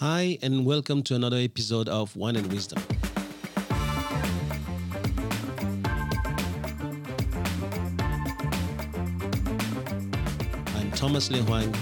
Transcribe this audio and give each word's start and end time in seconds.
Hi, 0.00 0.36
and 0.42 0.66
welcome 0.66 1.02
to 1.04 1.14
another 1.14 1.38
episode 1.38 1.88
of 1.88 2.14
Wine 2.14 2.36
and 2.36 2.52
Wisdom. 2.52 2.82
I'm 10.76 10.90
Thomas 10.90 11.30
Le 11.30 11.38
Huang, 11.38 11.74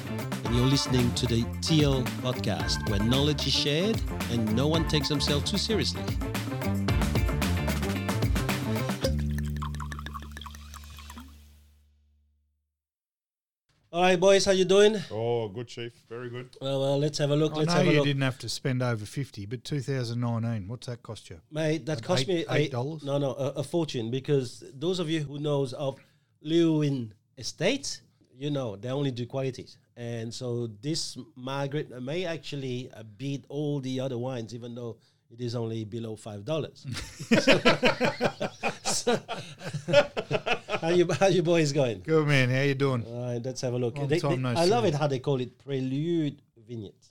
and 0.45 0.55
you're 0.55 0.65
listening 0.65 1.13
to 1.15 1.27
the 1.27 1.43
TL 1.61 2.05
podcast, 2.23 2.89
where 2.89 3.01
knowledge 3.01 3.49
is 3.49 3.53
shared 3.53 4.01
and 4.31 4.55
no 4.55 4.69
one 4.69 4.87
takes 4.87 5.09
themselves 5.09 5.51
too 5.51 5.59
seriously. 5.59 6.05
All 14.05 14.11
right, 14.11 14.21
boys, 14.21 14.45
how 14.45 14.53
you 14.53 14.67
doing? 14.67 14.99
Oh, 15.11 15.49
good, 15.49 15.67
Chief. 15.67 15.91
Very 16.11 16.29
good. 16.29 16.55
Well, 16.61 16.79
well 16.79 16.99
let's 16.99 17.17
have 17.17 17.31
a 17.31 17.37
look. 17.37 17.55
I 17.55 17.61
Let's 17.61 17.69
know 17.69 17.75
have 17.77 17.87
a 17.87 17.91
you 17.91 17.97
look. 18.01 18.05
didn't 18.05 18.21
have 18.21 18.37
to 18.41 18.51
spend 18.51 18.83
over 18.83 19.07
fifty, 19.07 19.47
but 19.47 19.65
2019, 19.65 20.69
what's 20.69 20.89
that 20.89 21.03
cost 21.03 21.31
you? 21.31 21.41
Mate, 21.51 21.87
that 21.87 21.97
Like 21.97 22.05
cost 22.05 22.29
eight- 22.29 22.29
me 22.29 22.45
eight 22.51 22.71
dollars? 22.71 23.03
No, 23.03 23.17
no, 23.17 23.31
a, 23.33 23.53
a 23.53 23.63
fortune. 23.63 24.11
Because 24.11 24.63
those 24.75 24.99
of 24.99 25.09
you 25.09 25.21
who 25.21 25.39
knows 25.39 25.73
of 25.73 25.99
Leeuwin 26.45 27.13
Estates, 27.39 28.03
you 28.37 28.51
know 28.51 28.77
they 28.77 28.91
only 28.91 29.11
do 29.11 29.25
qualities, 29.25 29.79
and 29.97 30.35
so 30.35 30.67
this 30.83 31.17
Margaret 31.35 31.89
may 32.03 32.27
actually 32.27 32.91
uh, 32.95 33.05
beat 33.17 33.47
all 33.49 33.81
the 33.81 34.01
other 34.01 34.19
wines, 34.19 34.55
even 34.55 34.75
though 34.75 34.99
it 35.39 35.41
is 35.45 35.55
only 35.55 35.85
below 35.85 36.17
five 36.17 36.45
dollars. 36.45 36.87
how 40.81 40.89
you 40.91 41.07
how 41.19 41.27
you 41.27 41.43
boys 41.43 41.73
going? 41.73 42.01
Good 42.05 42.27
man, 42.27 42.51
how 42.51 42.61
you 42.63 42.75
doing? 42.75 43.05
All 43.07 43.27
right, 43.33 43.43
let's 43.43 43.61
have 43.63 43.75
a 43.75 43.79
look. 43.79 43.97
Long 43.99 44.09
They- 44.09 44.19
they- 44.19 44.37
no 44.37 44.51
I 44.51 44.65
love 44.65 44.85
it 44.85 44.95
how 44.95 45.07
they 45.07 45.19
call 45.19 45.41
it 45.41 45.59
Prelude 45.59 46.41
Vineyards. 46.69 47.11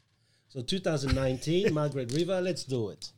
So 0.49 0.61
2019, 0.61 1.73
Margaret 1.79 2.11
River, 2.13 2.39
let's 2.41 2.63
do 2.63 2.89
it. 2.89 3.11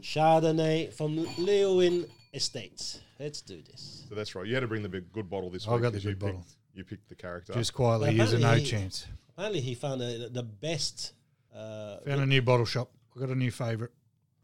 Chardonnay 0.00 0.92
from 0.92 1.18
Leeuwin 1.36 2.08
Estates. 2.32 3.00
Let's 3.20 3.40
do 3.42 3.60
this. 3.62 4.04
So 4.08 4.14
that's 4.14 4.34
right. 4.34 4.46
You 4.46 4.54
had 4.54 4.60
to 4.60 4.66
bring 4.68 4.82
the 4.82 4.88
big, 4.88 5.12
good 5.12 5.28
bottle 5.30 5.50
this 5.50 5.68
I 5.68 5.72
week. 5.74 5.82
got 5.82 5.92
the 5.92 5.98
'cause 5.98 6.04
you 6.04 6.10
good 6.12 6.18
bottle. 6.20 6.38
picked- 6.38 6.56
You 6.74 6.84
picked 6.84 7.08
the 7.08 7.14
character. 7.14 7.52
Just 7.52 7.74
quietly, 7.74 8.08
Well, 8.08 8.16
use 8.16 8.32
a 8.32 8.38
no 8.38 8.46
apparently- 8.48 8.70
chance. 8.70 9.06
Apparently, 9.36 9.60
he 9.60 9.74
found 9.74 10.02
a, 10.02 10.28
the 10.28 10.42
best. 10.42 11.12
Uh, 11.54 11.98
Found 12.06 12.22
a 12.22 12.26
new 12.26 12.40
bottle 12.42 12.64
shop. 12.66 12.90
I 13.16 13.20
got 13.20 13.28
a 13.30 13.34
new 13.34 13.50
favourite. 13.50 13.92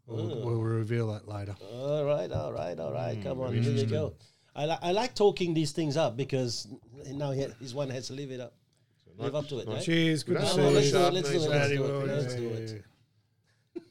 We'll, 0.07 0.31
Oh. 0.33 0.45
we'll 0.45 0.61
reveal 0.61 1.11
that 1.13 1.27
later. 1.27 1.55
all 1.71 2.03
right, 2.05 2.31
all 2.31 2.51
right, 2.51 2.79
all 2.79 2.91
right. 2.91 3.15
Hmm. 3.17 3.23
Come 3.23 3.41
on, 3.41 3.53
here 3.53 3.61
you 3.73 3.85
go. 3.85 4.13
I, 4.55 4.65
li- 4.65 4.77
I 4.81 4.91
like 4.91 5.13
talking 5.13 5.53
these 5.53 5.71
things 5.71 5.95
up 5.97 6.17
because 6.17 6.67
now 7.07 7.31
he, 7.31 7.45
his 7.59 7.73
one 7.75 7.89
has 7.91 8.07
to 8.07 8.13
live 8.13 8.31
it 8.31 8.39
up. 8.39 8.53
So 9.05 9.11
Live 9.23 9.33
nice- 9.33 9.43
up 9.43 9.49
to 9.49 9.59
it, 9.59 9.67
nice- 9.67 9.75
right? 9.75 9.83
Cheers, 9.85 10.23
good 10.23 10.33
No, 10.35 10.39
to 10.41 10.45
no, 10.45 10.51
see 10.53 10.61
let's 10.75 10.87
you. 10.87 10.91
do 10.93 10.97
it, 11.05 11.13
let's 11.13 11.29
do 11.29 11.35
it, 11.35 11.39
let's 11.39 11.47
Bloody 11.47 11.77
do 11.77 11.83
it, 11.85 11.91
well, 11.91 12.05
let's 12.07 12.33
yeah, 12.33 12.39
do 12.39 12.47
it. 12.49 12.71
yeah. 13.75 13.81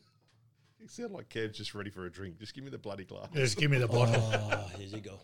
You 0.81 0.89
sound 0.89 1.13
like 1.13 1.29
Kev's 1.29 1.57
just 1.57 1.75
ready 1.75 1.91
for 1.91 2.07
a 2.07 2.11
drink. 2.11 2.39
Just 2.39 2.55
give 2.55 2.65
me 2.65 2.71
the 2.71 2.79
bloody 2.79 3.05
glass. 3.05 3.29
Just 3.35 3.57
give 3.59 3.71
me 3.71 3.79
the 3.79 3.87
bottle. 3.89 4.15
Oh, 4.17 4.71
here 4.79 4.89
you 4.89 5.01
go. 5.01 5.21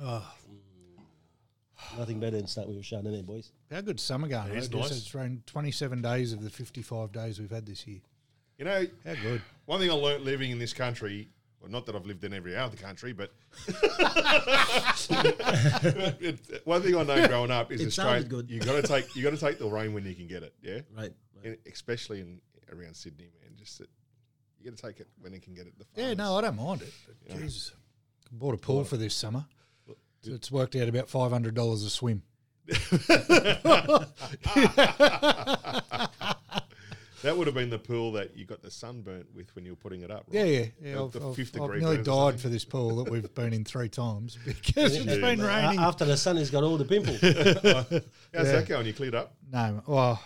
Oh, 0.00 0.26
Nothing 1.98 2.18
better 2.18 2.36
than 2.38 2.46
start 2.46 2.66
with 2.66 2.78
a 2.78 2.80
Chardonnay, 2.80 3.24
boys. 3.24 3.52
how 3.70 3.80
good 3.82 4.00
summer 4.00 4.26
going? 4.26 4.46
It 4.46 4.50
right? 4.50 4.58
is 4.58 4.70
This 4.70 4.80
nice. 4.80 4.90
It's 4.98 5.14
around 5.14 5.46
27 5.46 6.00
days 6.02 6.32
of 6.32 6.42
the 6.42 6.50
55 6.50 7.12
days 7.12 7.38
we've 7.38 7.50
had 7.50 7.66
this 7.66 7.86
year. 7.86 8.00
You 8.58 8.64
know, 8.64 8.86
How 9.04 9.14
good? 9.14 9.42
one 9.66 9.80
thing 9.80 9.90
I 9.90 9.94
learnt 9.94 10.24
living 10.24 10.50
in 10.52 10.58
this 10.58 10.72
country, 10.72 11.28
well, 11.60 11.70
not 11.70 11.86
that 11.86 11.96
I've 11.96 12.06
lived 12.06 12.22
in 12.24 12.32
every 12.32 12.56
hour 12.56 12.66
of 12.66 12.70
the 12.70 12.76
country, 12.82 13.12
but 13.12 13.32
it, 16.20 16.60
one 16.64 16.82
thing 16.82 16.94
I 16.96 17.02
know 17.02 17.26
growing 17.26 17.50
up 17.50 17.72
is 17.72 17.80
It 17.80 17.86
Australia. 17.88 18.12
sounded 18.22 18.30
good. 18.30 18.50
You 18.50 18.60
got 18.60 18.80
to 18.80 18.86
take 18.86 19.14
you 19.16 19.22
got 19.22 19.30
to 19.30 19.36
take 19.38 19.58
the 19.58 19.66
rain 19.66 19.92
when 19.92 20.04
you 20.04 20.14
can 20.14 20.26
get 20.28 20.42
it. 20.42 20.54
Yeah, 20.62 20.74
Right. 20.96 20.98
right. 20.98 21.12
And 21.44 21.56
especially 21.70 22.20
in 22.20 22.40
around 22.72 22.94
Sydney, 22.94 23.28
man. 23.42 23.52
Just 23.56 23.78
that 23.78 23.88
you 24.60 24.70
got 24.70 24.76
to 24.76 24.82
take 24.86 25.00
it 25.00 25.08
when 25.20 25.32
you 25.32 25.40
can 25.40 25.54
get 25.54 25.66
it. 25.66 25.74
The 25.78 25.84
Yeah, 26.00 26.14
no, 26.14 26.36
I 26.36 26.42
don't 26.42 26.56
mind 26.56 26.82
it. 26.82 26.92
But 27.26 27.38
Jesus, 27.40 27.72
bought 28.30 28.54
a 28.54 28.58
pool 28.58 28.84
for 28.84 28.96
this 28.96 29.14
summer. 29.14 29.44
So 30.22 30.32
it's 30.32 30.50
worked 30.52 30.76
out 30.76 30.88
about 30.88 31.08
$500 31.08 31.74
a 31.74 31.76
swim. 31.90 32.22
That 37.24 37.36
would 37.36 37.46
have 37.46 37.54
been 37.54 37.70
the 37.70 37.78
pool 37.78 38.12
that 38.12 38.36
you 38.36 38.44
got 38.44 38.60
the 38.62 38.70
sunburnt 38.70 39.26
with 39.34 39.54
when 39.56 39.64
you 39.64 39.72
were 39.72 39.76
putting 39.76 40.02
it 40.02 40.10
up. 40.10 40.24
Right? 40.28 40.34
Yeah, 40.34 40.44
yeah. 40.44 40.66
yeah 40.82 40.94
The- 40.94 41.04
I've, 41.04 41.12
the 41.12 41.26
I've- 41.26 41.34
fifth 41.34 41.56
I've 41.56 41.62
degree 41.62 41.80
nearly 41.80 41.96
burns 41.96 42.08
or 42.08 42.30
died 42.32 42.40
for 42.40 42.48
this 42.50 42.64
pool 42.64 42.96
that 43.02 43.10
we've 43.10 43.34
been 43.34 43.52
in 43.52 43.64
three 43.64 43.88
times 43.88 44.38
because 44.44 44.94
it's 44.94 45.04
Yeah. 45.06 45.16
been 45.16 45.40
A- 45.40 45.46
raining. 45.46 45.78
After 45.80 46.04
the 46.04 46.16
sun 46.16 46.36
has 46.36 46.50
got 46.50 46.62
all 46.62 46.76
the 46.76 46.84
pimples. 46.84 47.20
How's 47.22 48.02
Yeah. 48.32 48.42
that 48.52 48.66
going? 48.68 48.86
You 48.86 48.92
cleared 48.92 49.14
up. 49.14 49.34
No, 49.50 49.82
well, 49.86 50.20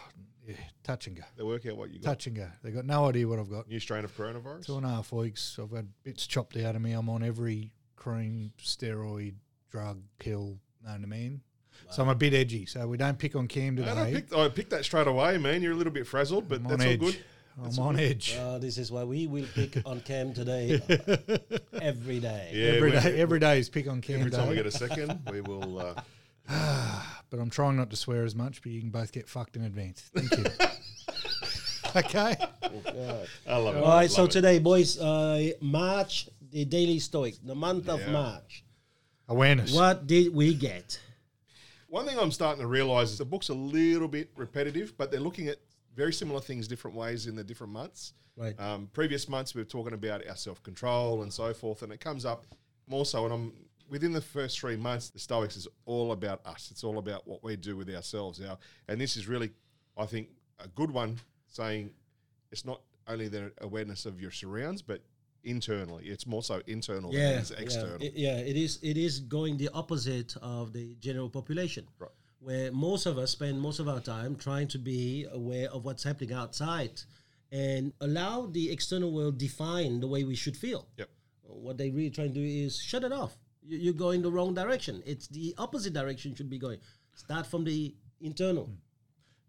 yeah, 0.46 0.54
touch 0.82 1.06
and 1.06 1.16
go. 1.16 1.22
They 1.36 1.44
work 1.44 1.64
out 1.66 1.76
what 1.76 1.90
you 1.90 2.00
got. 2.00 2.10
Touch 2.10 2.26
and 2.26 2.36
go. 2.36 2.48
They've 2.62 2.74
got 2.74 2.84
no 2.84 3.06
idea 3.08 3.28
what 3.28 3.38
I've 3.38 3.50
got. 3.50 3.68
New 3.68 3.78
strain 3.80 4.04
of 4.04 4.16
coronavirus. 4.16 4.66
Two 4.66 4.76
and 4.76 4.84
a 4.86 4.88
half 4.88 5.12
weeks. 5.12 5.58
I've 5.62 5.70
had 5.70 5.88
bits 6.02 6.26
chopped 6.26 6.56
out 6.56 6.74
of 6.74 6.82
me. 6.82 6.92
I'm 6.92 7.08
on 7.08 7.22
every 7.22 7.72
cream, 7.96 8.52
steroid, 8.60 9.34
drug, 9.70 10.00
pill 10.18 10.58
known 10.84 11.02
to 11.02 11.06
man. 11.06 11.42
So 11.90 12.02
I'm 12.02 12.08
a 12.08 12.14
bit 12.14 12.34
edgy. 12.34 12.66
So 12.66 12.86
we 12.86 12.96
don't 12.96 13.18
pick 13.18 13.34
on 13.34 13.48
Cam 13.48 13.76
Man, 13.76 13.88
I 13.88 14.04
today. 14.04 14.14
picked, 14.14 14.34
I 14.34 14.48
picked 14.48 14.70
that 14.70 14.84
straight 14.84 15.06
away, 15.06 15.38
man. 15.38 15.62
You're 15.62 15.72
a 15.72 15.76
little 15.76 15.92
bit 15.92 16.06
frazzled, 16.06 16.48
but 16.48 16.56
I'm 16.60 16.64
that's 16.68 16.84
all 16.84 16.88
edge. 16.90 17.00
good. 17.00 17.18
I'm 17.60 17.78
on 17.80 17.98
edge. 17.98 18.36
Uh, 18.38 18.58
this 18.58 18.78
is 18.78 18.92
why 18.92 19.02
we 19.04 19.26
will 19.26 19.46
pick 19.54 19.78
on 19.86 20.00
Cam 20.02 20.32
today 20.32 20.80
every 21.82 22.20
day. 22.20 22.50
Yeah, 22.54 22.68
every 22.72 22.90
we- 22.92 23.00
day, 23.00 23.20
every 23.20 23.40
day 23.40 23.58
is 23.58 23.68
pick 23.68 23.88
on 23.88 24.00
Cam 24.00 24.20
Every 24.20 24.30
time 24.30 24.48
we 24.48 24.54
get 24.54 24.66
a 24.66 24.70
second, 24.70 25.20
we 25.30 25.40
will. 25.40 25.78
Uh, 25.78 25.94
But 27.30 27.40
I'm 27.40 27.50
trying 27.50 27.76
not 27.76 27.90
to 27.90 27.96
swear 27.96 28.24
as 28.24 28.34
much, 28.34 28.62
but 28.62 28.72
you 28.72 28.80
can 28.80 28.88
both 28.88 29.12
get 29.12 29.28
fucked 29.28 29.56
in 29.56 29.64
advance. 29.64 30.10
Thank 30.14 30.30
you. 30.38 30.44
okay. 31.96 32.36
I 33.46 33.56
love 33.58 33.76
it. 33.76 33.82
All 33.84 33.88
right, 33.96 34.10
so 34.10 34.24
it. 34.24 34.30
today, 34.30 34.58
boys, 34.58 34.98
uh, 34.98 35.50
March, 35.60 36.28
the 36.50 36.64
Daily 36.64 37.00
Stoic, 37.00 37.34
the 37.44 37.54
month 37.54 37.88
of 37.90 38.06
March. 38.08 38.64
Awareness. 39.28 39.74
What 39.74 40.06
did 40.06 40.32
we 40.34 40.54
get? 40.54 40.98
One 41.88 42.06
thing 42.06 42.18
I'm 42.18 42.30
starting 42.30 42.60
to 42.60 42.66
realise 42.66 43.10
is 43.10 43.18
the 43.18 43.24
book's 43.24 43.48
a 43.48 43.54
little 43.54 44.08
bit 44.08 44.30
repetitive, 44.36 44.96
but 44.96 45.10
they're 45.10 45.20
looking 45.20 45.48
at 45.48 45.56
very 45.96 46.12
similar 46.12 46.40
things 46.40 46.68
different 46.68 46.96
ways 46.96 47.26
in 47.26 47.34
the 47.34 47.42
different 47.42 47.72
months. 47.72 48.12
Right. 48.36 48.58
Um, 48.60 48.88
previous 48.92 49.28
months 49.28 49.54
we 49.54 49.62
were 49.62 49.68
talking 49.68 49.94
about 49.94 50.26
our 50.28 50.36
self 50.36 50.62
control 50.62 51.22
and 51.22 51.32
so 51.32 51.52
forth, 51.54 51.82
and 51.82 51.92
it 51.92 52.00
comes 52.00 52.24
up 52.24 52.46
more 52.86 53.04
so. 53.06 53.24
And 53.24 53.34
I'm 53.34 53.52
within 53.88 54.12
the 54.12 54.20
first 54.20 54.60
three 54.60 54.76
months, 54.76 55.10
the 55.10 55.18
Stoics 55.18 55.56
is 55.56 55.66
all 55.86 56.12
about 56.12 56.46
us. 56.46 56.68
It's 56.70 56.84
all 56.84 56.98
about 56.98 57.26
what 57.26 57.42
we 57.42 57.56
do 57.56 57.76
with 57.76 57.88
ourselves. 57.92 58.40
Our, 58.40 58.58
and 58.86 59.00
this 59.00 59.16
is 59.16 59.26
really, 59.26 59.50
I 59.96 60.06
think, 60.06 60.28
a 60.62 60.68
good 60.68 60.90
one, 60.90 61.18
saying 61.48 61.90
it's 62.52 62.64
not 62.64 62.82
only 63.06 63.28
the 63.28 63.50
awareness 63.62 64.06
of 64.06 64.20
your 64.20 64.30
surrounds, 64.30 64.82
but 64.82 65.00
internally. 65.44 66.06
It's 66.06 66.26
more 66.26 66.42
so 66.42 66.60
internal 66.66 67.12
than 67.12 67.20
it 67.20 67.40
is 67.42 67.50
external. 67.52 67.98
Yeah, 68.00 68.06
it, 68.08 68.12
yeah, 68.16 68.36
it 68.38 68.56
is. 68.56 68.78
It 68.82 68.96
is 68.96 69.20
going 69.20 69.56
the 69.56 69.68
opposite 69.72 70.36
of 70.42 70.72
the 70.72 70.94
general 71.00 71.30
population, 71.30 71.86
Right. 71.98 72.10
where 72.40 72.70
most 72.72 73.06
of 73.06 73.18
us 73.18 73.30
spend 73.32 73.60
most 73.60 73.78
of 73.80 73.88
our 73.88 74.00
time 74.00 74.36
trying 74.36 74.68
to 74.68 74.78
be 74.78 75.26
aware 75.30 75.70
of 75.70 75.84
what's 75.84 76.02
happening 76.04 76.32
outside, 76.34 77.00
and 77.52 77.92
allow 78.00 78.46
the 78.46 78.70
external 78.70 79.12
world 79.12 79.38
define 79.38 80.00
the 80.00 80.08
way 80.08 80.24
we 80.24 80.34
should 80.34 80.56
feel. 80.56 80.86
Yep. 80.98 81.08
What 81.44 81.78
they 81.78 81.90
really 81.90 82.10
try 82.10 82.24
to 82.28 82.32
do 82.32 82.42
is 82.44 82.78
shut 82.78 83.04
it 83.04 83.12
off. 83.12 83.38
You- 83.66 83.78
You're 83.78 83.94
going 83.94 84.22
the 84.22 84.30
wrong 84.30 84.54
direction. 84.54 85.02
It's 85.06 85.28
the 85.28 85.54
opposite 85.58 85.92
direction 85.94 86.34
should 86.34 86.50
be 86.50 86.58
going. 86.58 86.78
Start 87.14 87.46
from 87.46 87.64
the 87.64 87.94
internal. 88.20 88.64
Hmm. 88.66 88.74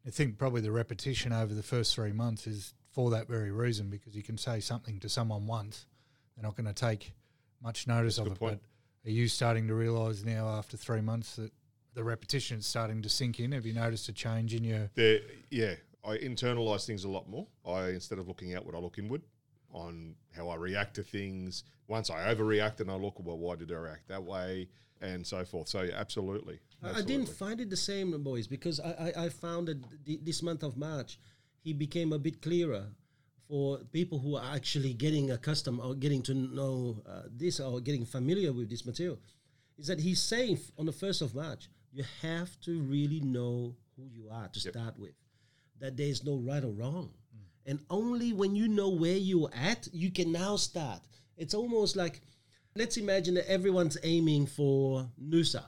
I 0.08 0.12
think 0.12 0.38
probably 0.38 0.62
the 0.62 0.72
repetition 0.72 1.34
over 1.34 1.54
the 1.54 1.62
first 1.62 1.94
three 1.94 2.14
months 2.14 2.48
is 2.48 2.74
for 2.92 3.12
that 3.12 3.28
very 3.28 3.52
reason 3.52 3.90
because 3.90 4.16
you 4.16 4.24
can 4.24 4.38
say 4.38 4.60
something 4.60 5.00
to 5.00 5.10
someone 5.10 5.46
once, 5.46 5.86
they're 6.36 6.44
not 6.44 6.56
going 6.56 6.68
to 6.68 6.74
take 6.74 7.14
much 7.62 7.88
notice 7.88 8.18
That's 8.18 8.28
of 8.28 8.34
it. 8.34 8.40
point. 8.40 8.62
But 9.04 9.10
are 9.10 9.14
you 9.14 9.28
starting 9.28 9.68
to 9.68 9.76
realise 9.76 10.24
now 10.24 10.48
after 10.50 10.78
three 10.78 11.02
months 11.02 11.36
that 11.36 11.52
the 11.94 12.04
repetition 12.04 12.60
is 12.60 12.66
starting 12.66 13.02
to 13.02 13.10
sink 13.10 13.40
in? 13.40 13.52
Have 13.52 13.66
you 13.66 13.74
noticed 13.74 14.10
a 14.10 14.14
change 14.14 14.54
in 14.54 14.64
your? 14.64 14.90
There, 14.96 15.20
yeah, 15.50 15.76
I 16.06 16.18
internalize 16.18 16.86
things 16.86 17.04
a 17.04 17.10
lot 17.10 17.30
more. 17.30 17.48
I 17.66 17.90
instead 17.90 18.20
of 18.20 18.28
looking 18.28 18.56
outward, 18.56 18.76
I 18.76 18.80
look 18.80 18.98
inward 18.98 19.22
on 19.72 20.16
how 20.36 20.50
I 20.50 20.56
react 20.56 20.96
to 20.96 21.04
things. 21.04 21.64
Once 21.88 22.10
I 22.10 22.34
overreact, 22.34 22.80
and 22.82 22.90
I 22.90 22.96
look, 22.96 23.16
well, 23.20 23.38
why 23.38 23.56
did 23.56 23.72
I 23.72 23.76
react 23.76 24.08
that 24.08 24.24
way, 24.24 24.68
and 25.02 25.26
so 25.26 25.44
forth. 25.46 25.68
So 25.68 25.82
yeah, 25.82 25.94
absolutely, 25.96 26.60
I- 26.84 27.00
I 27.00 27.02
didn't 27.02 27.30
find 27.30 27.60
it 27.62 27.70
the 27.70 27.78
same, 27.78 28.12
boys, 28.24 28.48
because 28.48 28.80
I, 28.80 29.14
I, 29.16 29.26
I 29.26 29.30
found 29.30 29.68
that 29.68 30.06
th- 30.06 30.20
this 30.24 30.42
month 30.44 30.64
of 30.64 30.78
March, 30.78 31.20
he 31.62 31.74
became 31.74 32.14
a 32.14 32.20
bit 32.20 32.42
clearer 32.42 32.86
for 33.48 33.80
people 33.92 34.20
who 34.20 34.36
are 34.36 34.56
actually 34.56 34.94
getting 34.94 35.32
accustomed 35.32 35.80
or 35.82 35.96
getting 35.96 36.22
to 36.22 36.34
know 36.34 37.02
uh, 37.10 37.24
this 37.32 37.60
or 37.60 37.80
getting 37.82 38.06
familiar 38.06 38.54
with 38.54 38.70
this 38.70 38.86
material. 38.86 39.20
Is 39.78 39.88
that 39.88 40.00
he's 40.00 40.22
saying 40.22 40.60
on 40.78 40.86
the 40.86 40.92
1st 40.92 41.22
of 41.22 41.36
March, 41.36 41.70
you 41.92 42.04
have 42.22 42.60
to 42.62 42.82
really 42.82 43.22
know 43.22 43.76
who 43.96 44.08
you 44.12 44.30
are 44.32 44.48
to 44.50 44.60
start 44.60 45.00
with, 45.00 45.14
that 45.80 45.98
there 45.98 46.08
is 46.08 46.24
no 46.24 46.38
right 46.38 46.64
or 46.64 46.72
wrong. 46.72 47.12
And 47.66 47.80
only 47.90 48.34
when 48.34 48.56
you 48.56 48.68
know 48.68 48.90
where 48.90 49.18
you're 49.18 49.50
at, 49.54 49.88
you 49.92 50.12
can 50.12 50.32
now 50.32 50.56
start. 50.56 51.02
It's 51.38 51.54
almost 51.54 51.96
like, 51.96 52.22
let's 52.76 52.98
imagine 52.98 53.36
that 53.36 53.50
everyone's 53.50 53.98
aiming 54.04 54.48
for 54.48 55.08
Noosa 55.22 55.64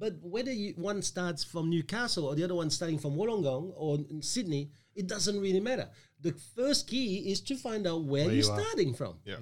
But 0.00 0.14
whether 0.22 0.50
you, 0.50 0.72
one 0.76 1.02
starts 1.02 1.44
from 1.44 1.68
Newcastle 1.68 2.24
or 2.24 2.34
the 2.34 2.42
other 2.42 2.54
one 2.54 2.70
starting 2.70 2.98
from 2.98 3.16
Wollongong 3.16 3.74
or 3.76 3.98
in 4.08 4.22
Sydney, 4.22 4.70
it 4.94 5.06
doesn't 5.06 5.38
really 5.38 5.60
matter. 5.60 5.90
The 6.22 6.32
first 6.56 6.88
key 6.88 7.30
is 7.30 7.42
to 7.42 7.54
find 7.54 7.86
out 7.86 8.04
where, 8.04 8.24
Where 8.24 8.34
you're 8.34 8.36
you 8.36 8.42
starting 8.42 8.94
from. 8.94 9.18
Yeah. 9.26 9.36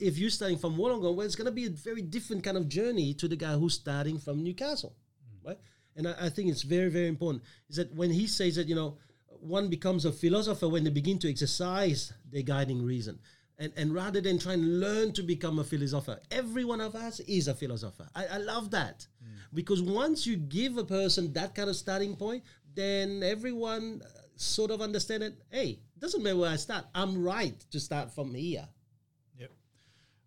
If 0.00 0.18
you're 0.18 0.30
starting 0.30 0.58
from 0.58 0.76
Wollongong, 0.76 1.14
well, 1.14 1.26
it's 1.26 1.36
going 1.36 1.46
to 1.46 1.52
be 1.52 1.66
a 1.66 1.70
very 1.70 2.02
different 2.02 2.42
kind 2.42 2.56
of 2.56 2.68
journey 2.68 3.14
to 3.14 3.28
the 3.28 3.36
guy 3.36 3.52
who's 3.52 3.74
starting 3.74 4.18
from 4.18 4.42
Newcastle, 4.42 4.96
mm. 5.24 5.46
right? 5.46 5.58
And 5.94 6.08
I, 6.08 6.14
I 6.22 6.28
think 6.28 6.50
it's 6.50 6.62
very, 6.62 6.90
very 6.90 7.06
important 7.06 7.44
is 7.68 7.76
that 7.76 7.94
when 7.94 8.10
he 8.10 8.26
says 8.26 8.56
that, 8.56 8.66
you 8.66 8.74
know, 8.74 8.98
one 9.28 9.68
becomes 9.70 10.04
a 10.04 10.12
philosopher 10.12 10.68
when 10.68 10.82
they 10.82 10.90
begin 10.90 11.20
to 11.20 11.30
exercise 11.30 12.12
their 12.30 12.42
guiding 12.42 12.84
reason. 12.84 13.20
And, 13.60 13.72
and 13.76 13.94
rather 13.94 14.20
than 14.22 14.38
try 14.38 14.54
and 14.54 14.80
learn 14.80 15.12
to 15.12 15.22
become 15.22 15.58
a 15.58 15.64
philosopher, 15.64 16.18
every 16.30 16.64
one 16.64 16.80
of 16.80 16.94
us 16.94 17.20
is 17.20 17.46
a 17.46 17.54
philosopher. 17.54 18.08
I, 18.14 18.24
I 18.26 18.38
love 18.38 18.70
that. 18.70 19.06
Because 19.52 19.82
once 19.82 20.26
you 20.26 20.36
give 20.36 20.78
a 20.78 20.84
person 20.84 21.32
that 21.34 21.54
kind 21.54 21.68
of 21.68 21.76
starting 21.76 22.16
point, 22.16 22.42
then 22.74 23.22
everyone 23.22 24.00
uh, 24.02 24.08
sort 24.36 24.70
of 24.70 24.80
understand 24.80 25.24
that, 25.24 25.34
hey, 25.50 25.80
doesn't 25.98 26.22
matter 26.22 26.36
where 26.36 26.50
I 26.50 26.56
start, 26.56 26.86
I'm 26.94 27.22
right 27.22 27.58
to 27.72 27.80
start 27.80 28.14
from 28.14 28.32
here. 28.32 28.66
Yep. 29.38 29.50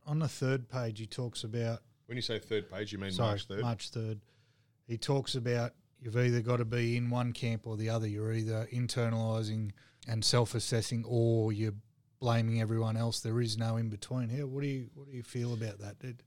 On 0.06 0.20
the 0.20 0.28
third 0.28 0.70
page, 0.70 1.00
he 1.00 1.08
talks 1.08 1.44
about 1.44 1.80
When 2.06 2.18
you 2.18 2.22
say 2.22 2.38
third 2.38 2.70
page, 2.70 2.92
you 2.92 3.00
mean 3.00 3.12
sorry, 3.12 3.30
March 3.30 3.46
third. 3.46 3.62
March 3.62 3.90
third. 3.90 4.20
He 4.86 4.98
talks 4.98 5.36
about 5.36 5.72
you've 6.02 6.18
either 6.18 6.42
got 6.42 6.58
to 6.58 6.66
be 6.66 6.98
in 6.98 7.10
one 7.10 7.32
camp 7.32 7.66
or 7.66 7.78
the 7.78 7.90
other. 7.90 8.08
You're 8.08 8.34
either 8.34 8.68
internalizing 8.74 9.72
and 10.08 10.24
self-assessing, 10.24 11.06
or 11.08 11.54
you're 11.54 11.74
blaming 12.24 12.62
everyone 12.62 12.96
else. 12.96 13.20
There 13.20 13.42
is 13.42 13.58
no 13.58 13.76
in 13.76 13.90
between. 13.90 14.30
Here, 14.30 14.48
what 14.48 14.62
do 14.62 14.68
you 14.68 14.90
what 14.96 15.10
do 15.10 15.16
you 15.16 15.24
feel 15.24 15.54
about 15.54 15.80
that? 15.80 16.00
Did, 16.00 16.24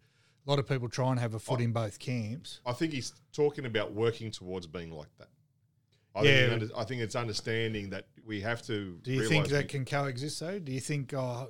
a 0.47 0.51
lot 0.51 0.59
of 0.59 0.69
people 0.69 0.89
try 0.91 1.11
and 1.11 1.19
have 1.19 1.33
a 1.35 1.39
foot 1.39 1.61
in 1.63 1.73
both 1.73 1.99
camps. 1.99 2.61
I 2.67 2.73
think 2.73 2.93
he's 2.93 3.15
talking 3.33 3.65
about 3.65 3.93
working 3.95 4.31
towards 4.31 4.67
being 4.67 4.91
like 4.93 5.09
that. 5.19 5.29
I 6.15 6.23
Yeah. 6.23 6.59
think, 6.59 6.71
I 6.77 6.85
think 6.85 7.01
it's 7.03 7.17
understanding 7.17 7.91
that 7.91 8.07
we 8.27 8.43
have 8.43 8.61
to. 8.67 8.99
Do 9.03 9.11
you 9.13 9.27
think 9.27 9.49
that 9.49 9.65
we- 9.65 9.69
can 9.69 9.85
coexist? 9.87 10.39
though? 10.41 10.59
do 10.59 10.71
you 10.71 10.81
think 10.81 11.15
uh, 11.15 11.47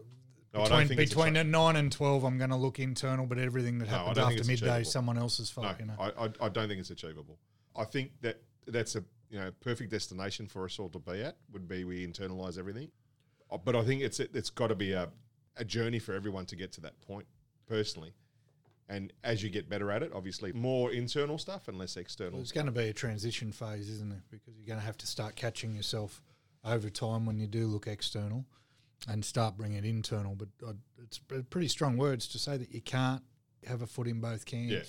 No, 0.54 0.62
between 0.62 0.96
between 0.96 1.36
a- 1.36 1.44
nine 1.44 1.74
and 1.76 1.90
twelve, 1.90 2.22
I'm 2.24 2.38
going 2.38 2.50
to 2.50 2.56
look 2.56 2.78
internal, 2.78 3.26
but 3.26 3.38
everything 3.38 3.78
that 3.80 3.86
No, 3.90 3.96
happens 3.98 4.18
after 4.18 4.44
midday, 4.44 4.54
achievable. 4.54 4.84
someone 4.90 5.18
else's 5.18 5.50
fault. 5.50 5.66
No, 5.66 5.74
you 5.80 5.86
know, 5.86 5.96
I, 5.98 6.24
I, 6.26 6.46
I 6.46 6.48
don't 6.48 6.68
think 6.68 6.78
it's 6.80 6.90
achievable. 6.90 7.38
I 7.74 7.84
think 7.84 8.12
that 8.22 8.40
that's 8.68 8.94
a 8.94 9.04
you 9.28 9.38
know 9.40 9.50
perfect 9.60 9.90
destination 9.90 10.46
for 10.46 10.64
us 10.64 10.78
all 10.78 10.88
to 10.90 11.00
be 11.00 11.20
at 11.22 11.36
would 11.52 11.66
be 11.68 11.82
we 11.84 12.06
internalize 12.06 12.56
everything, 12.58 12.90
but 13.64 13.76
I 13.76 13.82
think 13.84 14.02
it's 14.02 14.20
it's 14.20 14.50
got 14.50 14.68
to 14.68 14.74
be 14.74 14.92
a, 14.92 15.08
a 15.56 15.64
journey 15.64 15.98
for 15.98 16.12
everyone 16.14 16.46
to 16.46 16.56
get 16.56 16.72
to 16.72 16.80
that 16.82 17.00
point 17.00 17.26
personally, 17.68 18.12
and 18.88 19.12
as 19.24 19.42
you 19.42 19.50
get 19.50 19.68
better 19.68 19.90
at 19.90 20.02
it, 20.02 20.12
obviously 20.14 20.52
more 20.52 20.92
internal 20.92 21.38
stuff 21.38 21.68
and 21.68 21.78
less 21.78 21.96
external. 21.96 22.32
Well, 22.34 22.42
it's 22.42 22.52
going 22.52 22.66
to 22.66 22.72
be 22.72 22.88
a 22.88 22.92
transition 22.92 23.52
phase, 23.52 23.88
isn't 23.90 24.12
it? 24.12 24.22
Because 24.30 24.54
you're 24.56 24.66
going 24.66 24.80
to 24.80 24.86
have 24.86 24.98
to 24.98 25.06
start 25.06 25.36
catching 25.36 25.74
yourself 25.74 26.22
over 26.64 26.90
time 26.90 27.26
when 27.26 27.38
you 27.38 27.46
do 27.46 27.66
look 27.66 27.86
external 27.86 28.44
and 29.08 29.24
start 29.24 29.56
bringing 29.56 29.78
it 29.78 29.84
internal. 29.84 30.34
But 30.34 30.48
uh, 30.66 30.72
it's 31.02 31.18
pretty 31.50 31.68
strong 31.68 31.96
words 31.96 32.26
to 32.28 32.38
say 32.38 32.56
that 32.56 32.72
you 32.72 32.80
can't 32.80 33.22
have 33.66 33.82
a 33.82 33.86
foot 33.86 34.06
in 34.08 34.20
both 34.20 34.44
camps 34.46 34.72
Yeah. 34.72 34.80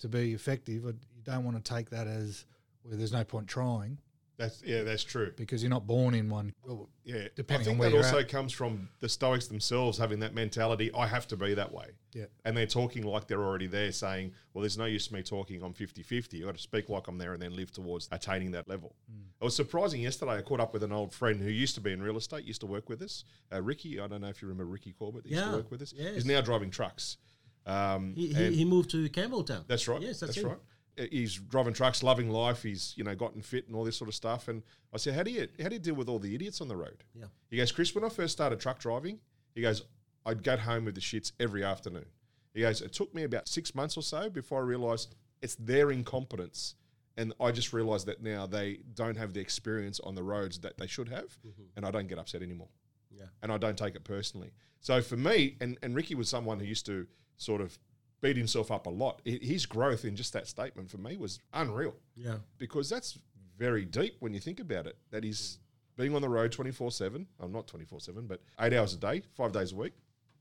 to 0.00 0.08
be 0.08 0.32
effective. 0.34 0.84
Uh, 0.84 0.88
You 1.16 1.22
don't 1.24 1.44
want 1.44 1.62
to 1.62 1.74
take 1.74 1.90
that 1.90 2.06
as 2.06 2.44
where 2.82 2.96
there's 2.96 3.12
no 3.12 3.24
point 3.24 3.48
trying 3.48 3.98
That's 4.40 4.62
yeah, 4.64 4.82
that's 4.82 5.04
true. 5.04 5.32
because 5.36 5.62
you're 5.62 5.70
not 5.70 5.86
born 5.86 6.14
in 6.14 6.28
one. 6.30 6.52
Well, 6.64 6.88
Yeah, 7.04 7.28
Depending 7.36 7.68
I 7.68 7.70
on 7.70 7.76
think 7.76 7.80
where 7.80 7.90
that 7.90 7.96
you're 7.96 8.04
also 8.04 8.20
at. 8.20 8.28
comes 8.28 8.52
from 8.52 8.88
the 9.00 9.08
Stoics 9.08 9.46
themselves 9.48 9.98
having 9.98 10.20
that 10.20 10.34
mentality. 10.34 10.90
I 10.92 11.06
have 11.06 11.28
to 11.28 11.36
be 11.36 11.54
that 11.54 11.72
way. 11.72 11.88
Yeah. 12.14 12.24
And 12.44 12.56
they're 12.56 12.66
talking 12.66 13.04
like 13.04 13.26
they're 13.28 13.44
already 13.44 13.66
there, 13.66 13.92
saying, 13.92 14.32
"Well, 14.52 14.62
there's 14.62 14.78
no 14.78 14.86
use 14.86 15.12
me 15.12 15.22
talking. 15.22 15.62
I'm 15.62 15.74
50-50. 15.74 16.32
You've 16.38 16.46
got 16.46 16.56
to 16.56 16.60
speak 16.62 16.88
like 16.88 17.06
I'm 17.06 17.18
there, 17.18 17.34
and 17.34 17.42
then 17.42 17.54
live 17.54 17.70
towards 17.70 18.08
attaining 18.10 18.50
that 18.52 18.66
level." 18.68 18.94
Hmm. 19.10 19.20
It 19.40 19.44
was 19.44 19.54
surprising 19.54 20.00
yesterday. 20.00 20.38
I 20.38 20.42
caught 20.42 20.60
up 20.60 20.72
with 20.72 20.82
an 20.82 20.92
old 20.92 21.12
friend 21.14 21.40
who 21.40 21.50
used 21.50 21.74
to 21.76 21.80
be 21.80 21.92
in 21.92 22.02
real 22.02 22.16
estate, 22.16 22.44
used 22.44 22.60
to 22.62 22.66
work 22.66 22.88
with 22.88 23.02
us, 23.02 23.24
uh, 23.52 23.60
Ricky. 23.62 24.00
I 24.00 24.06
don't 24.06 24.20
know 24.22 24.28
if 24.28 24.40
you 24.42 24.48
remember 24.48 24.72
Ricky 24.72 24.92
Corbett. 24.92 25.24
That 25.24 25.30
used 25.30 25.44
to 25.44 25.52
work 25.52 25.70
with 25.70 25.82
us. 25.82 25.92
yes. 25.96 26.14
He's 26.14 26.24
now 26.26 26.40
driving 26.40 26.70
trucks. 26.70 27.18
Um, 27.66 28.14
He, 28.16 28.28
he, 28.32 28.54
he 28.56 28.64
moved 28.64 28.90
to 28.92 29.08
Campbelltown. 29.10 29.66
that's 29.66 29.86
right. 29.86 30.00
Yes, 30.00 30.20
that's, 30.20 30.34
that's, 30.34 30.44
right. 30.46 30.56
He's 30.96 31.34
driving 31.34 31.72
trucks, 31.72 32.02
loving 32.02 32.30
life. 32.30 32.62
He's 32.62 32.94
you 32.96 33.04
know 33.04 33.14
gotten 33.14 33.42
fit 33.42 33.66
and 33.66 33.76
all 33.76 33.84
this 33.84 33.96
sort 33.96 34.08
of 34.08 34.14
stuff. 34.14 34.48
And 34.48 34.62
I 34.92 34.98
said, 34.98 35.14
how 35.14 35.22
do 35.22 35.30
you 35.30 35.48
how 35.62 35.68
do 35.68 35.74
you 35.74 35.80
deal 35.80 35.94
with 35.94 36.08
all 36.08 36.18
the 36.18 36.34
idiots 36.34 36.60
on 36.60 36.68
the 36.68 36.76
road? 36.76 37.04
Yeah. 37.14 37.26
He 37.50 37.56
goes, 37.56 37.72
Chris. 37.72 37.94
When 37.94 38.04
I 38.04 38.08
first 38.08 38.32
started 38.32 38.60
truck 38.60 38.78
driving, 38.78 39.18
he 39.54 39.62
goes, 39.62 39.82
I'd 40.26 40.42
get 40.42 40.60
home 40.60 40.84
with 40.84 40.94
the 40.94 41.00
shits 41.00 41.32
every 41.40 41.64
afternoon. 41.64 42.06
He 42.52 42.60
goes, 42.62 42.82
it 42.82 42.92
took 42.92 43.14
me 43.14 43.22
about 43.22 43.48
six 43.48 43.74
months 43.74 43.96
or 43.96 44.02
so 44.02 44.28
before 44.28 44.60
I 44.60 44.64
realised 44.64 45.14
it's 45.40 45.54
their 45.54 45.90
incompetence. 45.90 46.74
And 47.16 47.32
I 47.40 47.50
just 47.50 47.72
realised 47.72 48.06
that 48.06 48.22
now 48.22 48.46
they 48.46 48.78
don't 48.94 49.16
have 49.16 49.34
the 49.34 49.40
experience 49.40 50.00
on 50.00 50.14
the 50.14 50.22
roads 50.22 50.58
that 50.60 50.78
they 50.78 50.86
should 50.86 51.08
have, 51.08 51.26
mm-hmm. 51.46 51.62
and 51.76 51.84
I 51.84 51.90
don't 51.90 52.06
get 52.08 52.18
upset 52.18 52.40
anymore 52.42 52.68
Yeah. 53.10 53.26
and 53.42 53.52
I 53.52 53.58
don't 53.58 53.76
take 53.76 53.94
it 53.94 54.04
personally. 54.04 54.52
So 54.80 55.02
for 55.02 55.16
me, 55.16 55.56
and, 55.60 55.76
and 55.82 55.94
Ricky 55.94 56.14
was 56.14 56.28
someone 56.28 56.58
who 56.60 56.64
used 56.64 56.86
to 56.86 57.06
sort 57.36 57.60
of 57.60 57.78
beat 58.20 58.36
himself 58.36 58.70
up 58.70 58.86
a 58.86 58.90
lot. 58.90 59.20
His 59.24 59.66
growth 59.66 60.04
in 60.04 60.16
just 60.16 60.32
that 60.34 60.46
statement 60.46 60.90
for 60.90 60.98
me 60.98 61.16
was 61.16 61.38
unreal 61.52 61.94
Yeah. 62.16 62.36
because 62.58 62.88
that's 62.88 63.18
very 63.56 63.84
deep 63.84 64.16
when 64.20 64.34
you 64.34 64.40
think 64.40 64.60
about 64.60 64.86
it. 64.86 64.96
That 65.10 65.24
he's 65.24 65.58
being 65.96 66.14
on 66.14 66.22
the 66.22 66.28
road 66.28 66.52
24 66.52 66.90
7. 66.92 67.26
I'm 67.40 67.52
not 67.52 67.66
24 67.66 68.00
7, 68.00 68.26
but 68.26 68.40
eight 68.60 68.72
hours 68.72 68.94
a 68.94 68.98
day, 68.98 69.22
five 69.34 69.52
days 69.52 69.72
a 69.72 69.76
week, 69.76 69.92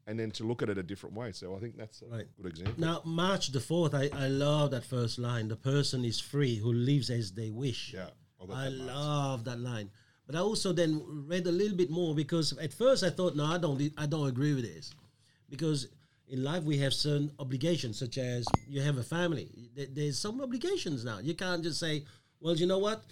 and 0.07 0.19
then 0.19 0.31
to 0.31 0.43
look 0.43 0.61
at 0.61 0.69
it 0.69 0.77
a 0.77 0.83
different 0.83 1.15
way. 1.15 1.31
So 1.31 1.55
I 1.55 1.59
think 1.59 1.77
that's 1.77 2.01
a 2.01 2.05
Right. 2.07 2.27
good 2.37 2.47
example. 2.47 2.75
Now, 2.77 3.01
March 3.05 3.51
the 3.51 3.59
4th, 3.59 3.93
I, 3.93 4.09
I 4.17 4.27
love 4.27 4.71
that 4.71 4.83
first 4.85 5.17
line. 5.19 5.47
The 5.47 5.55
person 5.55 6.03
is 6.05 6.19
free 6.19 6.57
who 6.57 6.71
lives 6.73 7.09
as 7.09 7.31
they 7.31 7.49
wish. 7.49 7.93
Yeah. 7.93 8.09
I 8.41 8.43
I 8.43 8.63
that 8.65 8.71
love 8.73 9.43
that 9.45 9.59
line. 9.59 9.89
But 10.25 10.35
I 10.35 10.39
also 10.39 10.71
then 10.73 11.01
read 11.27 11.45
a 11.47 11.51
little 11.51 11.75
bit 11.75 11.89
more 11.89 12.13
because 12.15 12.55
at 12.57 12.71
first 12.71 13.03
I 13.03 13.09
thought, 13.09 13.35
no, 13.35 13.45
I 13.45 13.57
don't, 13.57 13.81
I 13.97 14.05
don't 14.05 14.27
agree 14.29 14.53
with 14.53 14.63
this, 14.63 14.91
because 15.49 15.87
in 16.29 16.43
life 16.43 16.63
we 16.63 16.77
have 16.77 16.93
certain 16.93 17.31
obligations, 17.39 17.97
such 17.97 18.17
as 18.17 18.45
you 18.67 18.81
have 18.81 18.97
a 18.97 19.03
family. 19.03 19.49
There's 19.75 20.17
some 20.17 20.41
obligations 20.41 21.03
now. 21.03 21.19
You 21.19 21.33
can't 21.33 21.63
just 21.63 21.79
say, 21.79 22.03
well, 22.39 22.55
you 22.55 22.67
know 22.67 22.77
what, 22.77 23.03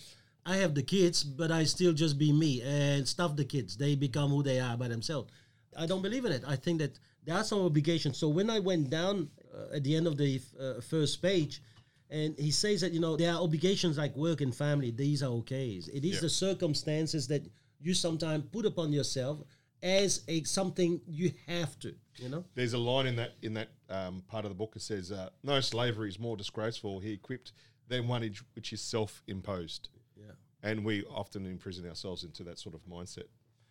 I 0.45 0.57
have 0.57 0.73
the 0.75 0.83
kids, 0.83 1.23
but 1.23 1.51
I 1.51 1.65
still 1.65 1.93
just 1.93 2.17
be 2.17 2.31
me 2.31 2.61
and 2.61 3.07
stuff 3.07 3.35
the 3.35 3.43
kids. 3.45 3.75
They 3.75 3.95
become 3.95 4.29
who 4.29 4.43
they 4.43 4.59
are 4.59 4.77
by 4.77 4.87
themselves. 4.87 5.31
I 5.77 5.85
don't 5.85 6.01
believe 6.01 6.25
in 6.25 6.31
it. 6.31 6.43
I 6.47 6.55
think 6.55 6.79
that 6.79 6.97
there 7.25 7.35
are 7.35 7.43
some 7.43 7.59
obligations. 7.59 8.17
So 8.17 8.29
when 8.29 8.49
I 8.49 8.59
went 8.59 8.89
down 8.89 9.29
uh, 9.53 9.75
at 9.75 9.83
the 9.83 9.95
end 9.95 10.07
of 10.07 10.17
the 10.17 10.39
uh, 10.59 10.81
first 10.81 11.21
page, 11.21 11.61
and 12.09 12.39
he 12.39 12.51
says 12.51 12.79
that 12.81 12.93
you 12.93 13.01
know 13.01 13.17
there 13.17 13.33
are 13.33 13.41
obligations 13.41 13.97
like 13.97 14.15
work 14.15 14.39
and 14.39 14.55
family. 14.55 14.91
These 14.91 15.21
are 15.23 15.31
okay. 15.41 15.71
It 15.71 16.05
is 16.05 16.15
Yeah. 16.15 16.19
the 16.21 16.29
circumstances 16.29 17.27
that 17.27 17.43
you 17.81 17.93
sometimes 17.93 18.45
put 18.49 18.65
upon 18.65 18.93
yourself 18.93 19.39
as 19.83 20.23
a 20.27 20.43
something 20.43 21.01
you 21.07 21.31
have 21.47 21.77
to. 21.79 21.93
You 22.17 22.29
know. 22.29 22.45
There's 22.55 22.73
a 22.73 22.77
line 22.77 23.05
in 23.07 23.15
that 23.17 23.33
in 23.41 23.53
that 23.55 23.69
um, 23.89 24.23
part 24.27 24.45
of 24.45 24.49
the 24.49 24.55
book 24.55 24.73
that 24.73 24.81
says, 24.81 25.11
uh, 25.11 25.29
"No 25.43 25.59
slavery 25.61 26.09
is 26.09 26.19
more 26.19 26.35
disgraceful 26.35 26.99
he 26.99 27.11
equipped 27.11 27.51
than 27.87 28.07
one 28.07 28.21
which- 28.21 28.43
which 28.55 28.73
is 28.73 28.81
self-imposed." 28.81 29.89
Yeah. 30.15 30.31
And 30.63 30.83
we 30.83 31.03
often 31.05 31.45
imprison 31.45 31.87
ourselves 31.87 32.23
into 32.23 32.43
that 32.45 32.59
sort 32.59 32.75
of 32.75 32.81
mindset. 32.85 33.25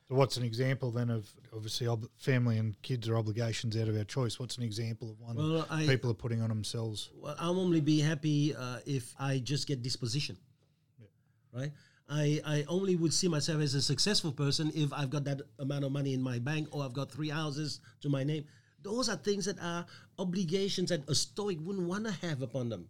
So 0.08 0.14
what's 0.14 0.36
an 0.36 0.44
example 0.44 0.92
then 0.92 1.10
of 1.10 1.28
obviously 1.52 1.88
ob- 1.88 2.08
family 2.16 2.58
and 2.58 2.80
kids 2.82 3.08
are 3.08 3.16
obligations 3.16 3.76
out 3.76 3.88
of 3.88 3.96
our 3.96 4.04
choice? 4.04 4.38
What's 4.38 4.56
an 4.56 4.62
example 4.62 5.10
of 5.10 5.18
one 5.18 5.34
Well, 5.36 5.48
that 5.62 5.66
I- 5.72 5.84
people 5.86 6.08
are 6.12 6.14
putting 6.14 6.40
on 6.40 6.48
themselves? 6.48 7.10
Well, 7.16 7.34
I'll 7.40 7.58
only 7.58 7.80
be 7.80 7.98
happy 7.98 8.54
uh, 8.54 8.78
if 8.86 9.12
I 9.18 9.40
just 9.40 9.66
get 9.66 9.82
this 9.82 9.96
position. 9.96 10.38
Right? 11.52 11.72
I, 12.08 12.40
I 12.44 12.64
only 12.68 12.94
would 12.96 13.12
see 13.12 13.28
myself 13.28 13.60
as 13.60 13.75
a 13.75 13.82
successful 13.82 14.30
person 14.32 14.70
if 14.75 14.92
I've 14.92 15.10
got 15.10 15.25
that 15.25 15.40
amount 15.58 15.84
of 15.84 15.92
money 15.92 16.14
in 16.14 16.22
my 16.22 16.38
bank 16.38 16.68
or 16.70 16.84
I've 16.84 16.92
got 16.92 17.10
three 17.10 17.30
houses 17.30 17.80
to 18.02 18.08
my 18.08 18.22
name. 18.22 18.44
Those 18.82 19.08
are 19.08 19.16
things 19.16 19.46
that 19.46 19.58
are 19.60 19.84
obligations 20.18 20.90
that 20.90 21.08
a 21.08 21.14
Stoic 21.14 21.58
wouldn't 21.60 21.86
want 21.88 22.04
to 22.06 22.12
have 22.26 22.42
upon 22.42 22.68
them. 22.68 22.88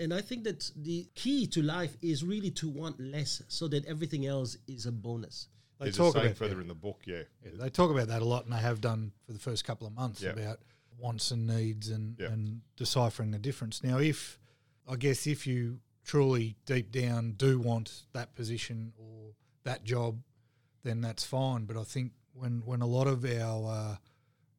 And 0.00 0.12
I 0.12 0.20
think 0.20 0.44
that 0.44 0.70
the 0.76 1.06
key 1.14 1.46
to 1.48 1.62
life 1.62 1.96
is 2.02 2.24
really 2.24 2.50
to 2.52 2.68
want 2.68 2.98
less 3.00 3.40
so 3.48 3.68
that 3.68 3.86
everything 3.86 4.26
else 4.26 4.56
is 4.66 4.86
a 4.86 4.92
bonus. 4.92 5.48
They 5.78 5.84
There's 5.86 5.96
talk 5.96 6.16
about 6.16 6.36
further 6.36 6.56
that. 6.56 6.60
in 6.62 6.68
the 6.68 6.74
book, 6.74 7.02
yeah. 7.06 7.22
Yeah, 7.44 7.52
they 7.60 7.70
talk 7.70 7.90
about 7.90 8.08
that 8.08 8.22
a 8.22 8.24
lot, 8.24 8.44
and 8.44 8.52
they 8.52 8.58
have 8.58 8.80
done 8.80 9.12
for 9.26 9.32
the 9.32 9.38
first 9.38 9.64
couple 9.64 9.86
of 9.86 9.92
months 9.94 10.22
Yeah. 10.22 10.30
about 10.30 10.58
wants 10.98 11.30
and 11.30 11.46
needs 11.46 11.90
and, 11.90 12.16
Yeah. 12.18 12.28
and 12.32 12.62
deciphering 12.76 13.30
the 13.30 13.38
difference. 13.38 13.82
Now, 13.84 13.98
if 13.98 14.38
I 14.88 14.96
guess 14.96 15.26
if 15.26 15.46
you 15.46 15.80
truly 16.06 16.56
deep 16.64 16.90
down 16.92 17.32
do 17.32 17.58
want 17.58 18.04
that 18.12 18.34
position 18.34 18.92
or 18.96 19.32
that 19.64 19.84
job, 19.84 20.20
then 20.84 21.00
that's 21.02 21.24
fine. 21.24 21.64
But 21.66 21.76
I 21.76 21.82
think 21.82 22.12
when 22.32 22.62
when 22.64 22.80
a 22.80 22.86
lot 22.86 23.06
of 23.08 23.24
our 23.24 23.70
uh, 23.70 23.96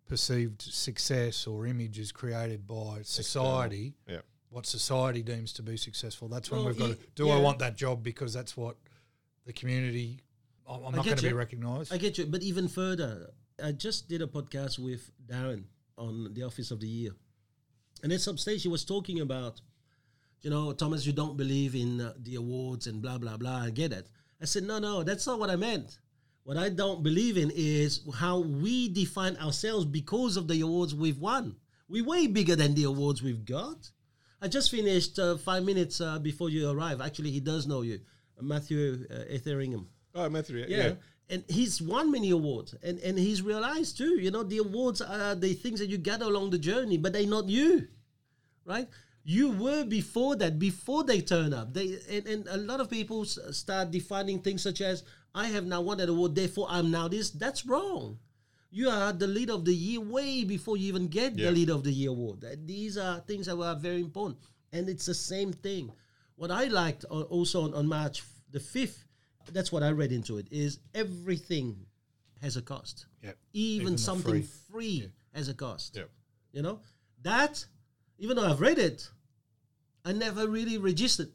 perceived 0.08 0.62
success 0.62 1.48
or 1.48 1.66
image 1.66 1.98
is 2.00 2.12
created 2.12 2.68
by 2.68 3.00
society, 3.04 3.96
Yeah. 4.08 4.22
what 4.50 4.66
society 4.66 5.24
deems 5.24 5.54
to 5.54 5.64
be 5.64 5.78
successful, 5.78 6.28
that's 6.28 6.52
when 6.52 6.60
Well, 6.60 6.70
we've 6.70 6.78
got 6.78 6.92
it- 6.92 7.02
to. 7.02 7.08
Do 7.24 7.30
I 7.30 7.40
want 7.40 7.60
that 7.60 7.76
job 7.78 8.04
because 8.04 8.34
that's 8.34 8.56
what 8.58 8.76
the 9.46 9.54
community? 9.54 10.20
I'm 10.68 10.84
I'm 10.84 10.96
not 10.96 11.06
going 11.06 11.18
to 11.18 11.24
be 11.24 11.32
recognised. 11.34 11.94
I 11.94 11.98
get 11.98 12.18
you, 12.18 12.26
but 12.26 12.44
even 12.44 12.68
further, 12.68 13.32
I 13.64 13.72
just 13.72 14.10
did 14.10 14.22
a 14.22 14.28
podcast 14.28 14.78
with 14.80 15.12
Darren 15.26 15.64
on 15.98 16.34
the 16.34 16.44
Office 16.44 16.72
of 16.72 16.82
the 16.82 16.88
Year, 16.90 17.12
and 18.04 18.12
at 18.12 18.20
some 18.20 18.38
stage 18.38 18.64
he 18.64 18.68
was 18.68 18.84
talking 18.84 19.22
about 19.22 19.62
you 20.42 20.50
know, 20.50 20.72
Thomas, 20.74 21.06
you 21.06 21.14
don't 21.14 21.38
believe 21.38 21.76
in 21.76 22.02
uh, 22.02 22.14
the 22.20 22.36
awards 22.36 22.88
and 22.88 23.02
blah 23.02 23.18
blah 23.18 23.38
blah. 23.38 23.64
I 23.64 23.70
get 23.70 23.92
it. 23.92 24.08
I 24.42 24.46
said, 24.46 24.64
no, 24.64 24.80
no, 24.80 25.04
that's 25.04 25.26
not 25.26 25.40
what 25.40 25.50
I 25.50 25.56
meant. 25.56 25.98
What 26.44 26.58
I 26.58 26.70
don't 26.70 27.04
believe 27.04 27.38
in 27.38 27.52
is 27.54 28.02
how 28.16 28.40
we 28.40 28.88
define 28.88 29.36
ourselves 29.38 29.86
because 29.86 30.38
of 30.38 30.48
the 30.48 30.62
awards 30.62 30.96
we've 30.96 31.20
won. 31.20 31.56
We're 31.90 32.06
way 32.06 32.28
bigger 32.28 32.56
than 32.56 32.74
the 32.74 32.86
awards 32.86 33.22
we've 33.22 33.44
got. 33.44 33.90
I 34.42 34.48
just 34.48 34.70
finished 34.72 35.18
uh, 35.20 35.38
five 35.38 35.64
minutes 35.64 36.00
uh, 36.00 36.20
before 36.20 36.50
you 36.50 36.70
arrive. 36.70 37.02
Actually, 37.02 37.32
he 37.32 37.40
does 37.40 37.66
know 37.66 37.82
you, 37.82 38.00
Matthew 38.40 39.06
uh, 39.12 39.24
Etherington. 39.30 39.88
Oh, 40.14 40.30
Matthew, 40.30 40.66
yeah. 40.68 40.78
Yeah. 40.78 40.94
And 41.30 41.44
he's 41.50 41.82
won 41.82 42.12
many 42.12 42.30
awards, 42.30 42.74
and, 42.82 43.00
and 43.00 43.20
he's 43.20 43.42
realized 43.42 43.98
too. 43.98 44.18
You 44.18 44.32
know, 44.32 44.44
the 44.44 44.60
awards 44.60 45.02
are 45.02 45.36
the 45.36 45.54
things 45.54 45.80
that 45.80 45.90
you 45.90 45.98
gather 45.98 46.26
along 46.26 46.52
the 46.52 46.58
journey, 46.58 46.98
but 46.98 47.12
they're 47.12 47.28
not 47.28 47.50
you, 47.50 47.88
right? 48.64 48.88
You 49.30 49.52
were 49.52 49.84
before 49.84 50.38
that, 50.38 50.58
before 50.58 51.04
they 51.04 51.20
turn 51.20 51.54
up. 51.54 51.74
They 51.74 52.00
and, 52.10 52.26
and 52.28 52.48
a 52.48 52.56
lot 52.56 52.80
of 52.80 52.90
people 52.90 53.24
s- 53.24 53.38
start 53.52 53.92
defining 53.92 54.40
things 54.42 54.62
such 54.64 54.80
as 54.80 55.04
I 55.36 55.48
have 55.48 55.66
now 55.66 55.82
won 55.82 55.98
that 55.98 56.08
award, 56.08 56.34
therefore 56.34 56.68
I'm 56.70 56.90
now 56.92 57.10
this. 57.10 57.32
That's 57.32 57.66
wrong. 57.66 58.20
You 58.72 58.90
are 58.90 59.12
the 59.12 59.28
leader 59.28 59.52
of 59.54 59.66
the 59.66 59.74
year 59.76 60.00
way 60.00 60.46
before 60.46 60.78
you 60.78 60.88
even 60.88 61.08
get 61.10 61.38
Yeah. 61.38 61.48
the 61.48 61.52
leader 61.52 61.74
of 61.74 61.84
the 61.84 61.92
year 61.92 62.10
award. 62.12 62.46
These 62.66 62.98
are 62.98 63.20
things 63.20 63.48
that 63.48 63.58
are 63.60 63.76
very 63.76 64.00
important, 64.00 64.40
and 64.72 64.88
it's 64.88 65.06
the 65.08 65.14
same 65.14 65.52
thing. 65.52 65.92
What 66.38 66.50
I 66.52 66.66
liked 66.66 67.04
uh, 67.12 67.24
also 67.24 67.64
on, 67.64 67.74
on 67.74 67.86
March 67.86 68.24
the 68.52 68.62
fifth, 68.62 69.04
that's 69.52 69.72
what 69.74 69.84
I 69.84 69.92
read 69.92 70.14
into 70.14 70.38
it, 70.38 70.48
is 70.52 70.80
everything 70.96 71.86
has 72.42 72.56
a 72.56 72.62
cost. 72.62 73.08
Yep. 73.24 73.36
Even, 73.54 73.82
Even 73.88 73.98
something 73.98 74.44
free. 74.44 75.02
free, 75.02 75.12
has 75.34 75.50
a 75.50 75.54
cost. 75.54 75.98
Yep. 75.98 76.10
You 76.54 76.62
know 76.62 76.80
that, 77.24 77.66
even 78.20 78.38
though 78.38 78.46
I've 78.50 78.62
read 78.62 78.80
it, 78.80 79.10
I 80.08 80.14
never 80.14 80.48
really 80.48 80.78
registered. 80.78 81.30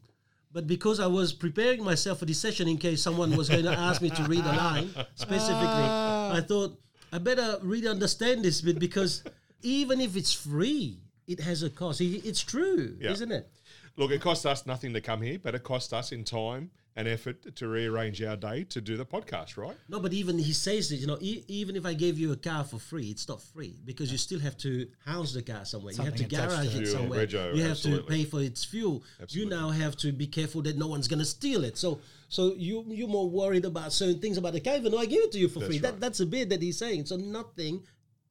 But 0.50 0.66
because 0.66 0.98
I 0.98 1.06
was 1.06 1.32
preparing 1.32 1.84
myself 1.84 2.18
for 2.20 2.24
this 2.24 2.38
session 2.40 2.68
in 2.68 2.78
case 2.78 3.02
someone 3.02 3.36
was 3.36 3.48
going 3.48 3.64
to 3.64 3.72
ask 3.88 4.00
me 4.00 4.10
to 4.10 4.22
read 4.24 4.44
a 4.44 4.52
line 4.52 4.90
specifically, 5.14 5.86
ah. 5.88 6.34
I 6.34 6.40
thought 6.40 6.78
I 7.12 7.18
better 7.18 7.58
really 7.62 7.88
understand 7.88 8.44
this 8.44 8.60
bit 8.62 8.78
because 8.78 9.24
even 9.62 10.00
if 10.00 10.16
it's 10.16 10.32
free, 10.32 10.98
it 11.26 11.40
has 11.40 11.62
a 11.62 11.70
cost. 11.70 12.00
It's 12.00 12.40
true, 12.42 12.96
Yeah. 13.00 13.12
isn't 13.12 13.30
it? 13.32 13.48
Look, 13.96 14.10
it 14.10 14.20
cost 14.20 14.46
us 14.46 14.66
nothing 14.66 14.92
to 14.94 15.00
come 15.00 15.20
here, 15.20 15.38
but 15.38 15.54
it 15.54 15.62
cost 15.62 15.92
us 15.92 16.12
in 16.12 16.24
time 16.24 16.70
and 16.94 17.08
effort 17.08 17.54
to 17.56 17.68
rearrange 17.68 18.22
our 18.22 18.36
day 18.36 18.64
to 18.64 18.80
do 18.80 18.96
the 18.96 19.04
podcast, 19.04 19.56
right? 19.56 19.76
No, 19.88 19.98
but 19.98 20.12
even 20.12 20.38
he 20.38 20.52
says 20.52 20.90
that 20.90 20.96
you 20.96 21.06
know, 21.06 21.18
e- 21.20 21.44
even 21.48 21.74
if 21.76 21.86
I 21.86 21.94
gave 21.94 22.18
you 22.18 22.32
a 22.32 22.36
car 22.36 22.64
for 22.64 22.78
free, 22.78 23.08
it's 23.08 23.26
not 23.28 23.40
free 23.40 23.78
because 23.84 24.12
you 24.12 24.18
still 24.18 24.40
have 24.40 24.56
to 24.58 24.86
house 25.04 25.32
the 25.32 25.42
car 25.42 25.64
somewhere. 25.64 25.94
you 25.94 26.02
have 26.02 26.16
to 26.16 26.24
garage 26.24 26.72
to 26.72 26.78
it 26.78 26.82
it. 26.82 26.86
somewhere. 26.88 27.26
Rego, 27.26 27.54
you 27.54 27.62
have 27.62 27.72
absolutely. 27.72 28.18
to 28.18 28.24
pay 28.24 28.30
for 28.30 28.42
its 28.42 28.64
fuel. 28.64 29.02
Absolutely. 29.20 29.54
You 29.56 29.60
now 29.60 29.70
have 29.70 29.96
to 29.98 30.12
be 30.12 30.26
careful 30.26 30.62
that 30.62 30.76
no 30.76 30.86
one's 30.86 31.08
gonna 31.08 31.24
steal 31.24 31.64
it. 31.64 31.78
So, 31.78 32.00
so 32.28 32.54
you 32.56 32.84
you're 32.88 33.08
more 33.08 33.28
worried 33.28 33.64
about 33.64 33.92
certain 33.92 34.20
things 34.20 34.36
about 34.36 34.52
the 34.52 34.60
car, 34.60 34.76
even 34.76 34.92
though 34.92 34.98
I 34.98 35.06
give 35.06 35.22
it 35.24 35.32
to 35.32 35.38
you 35.38 35.48
for 35.48 35.60
free. 35.60 35.76
right. 35.76 35.82
That 35.82 36.00
that's 36.00 36.20
a 36.20 36.26
bit 36.26 36.50
that 36.50 36.60
he's 36.60 36.78
saying. 36.78 37.06
So 37.06 37.16
nothing 37.16 37.82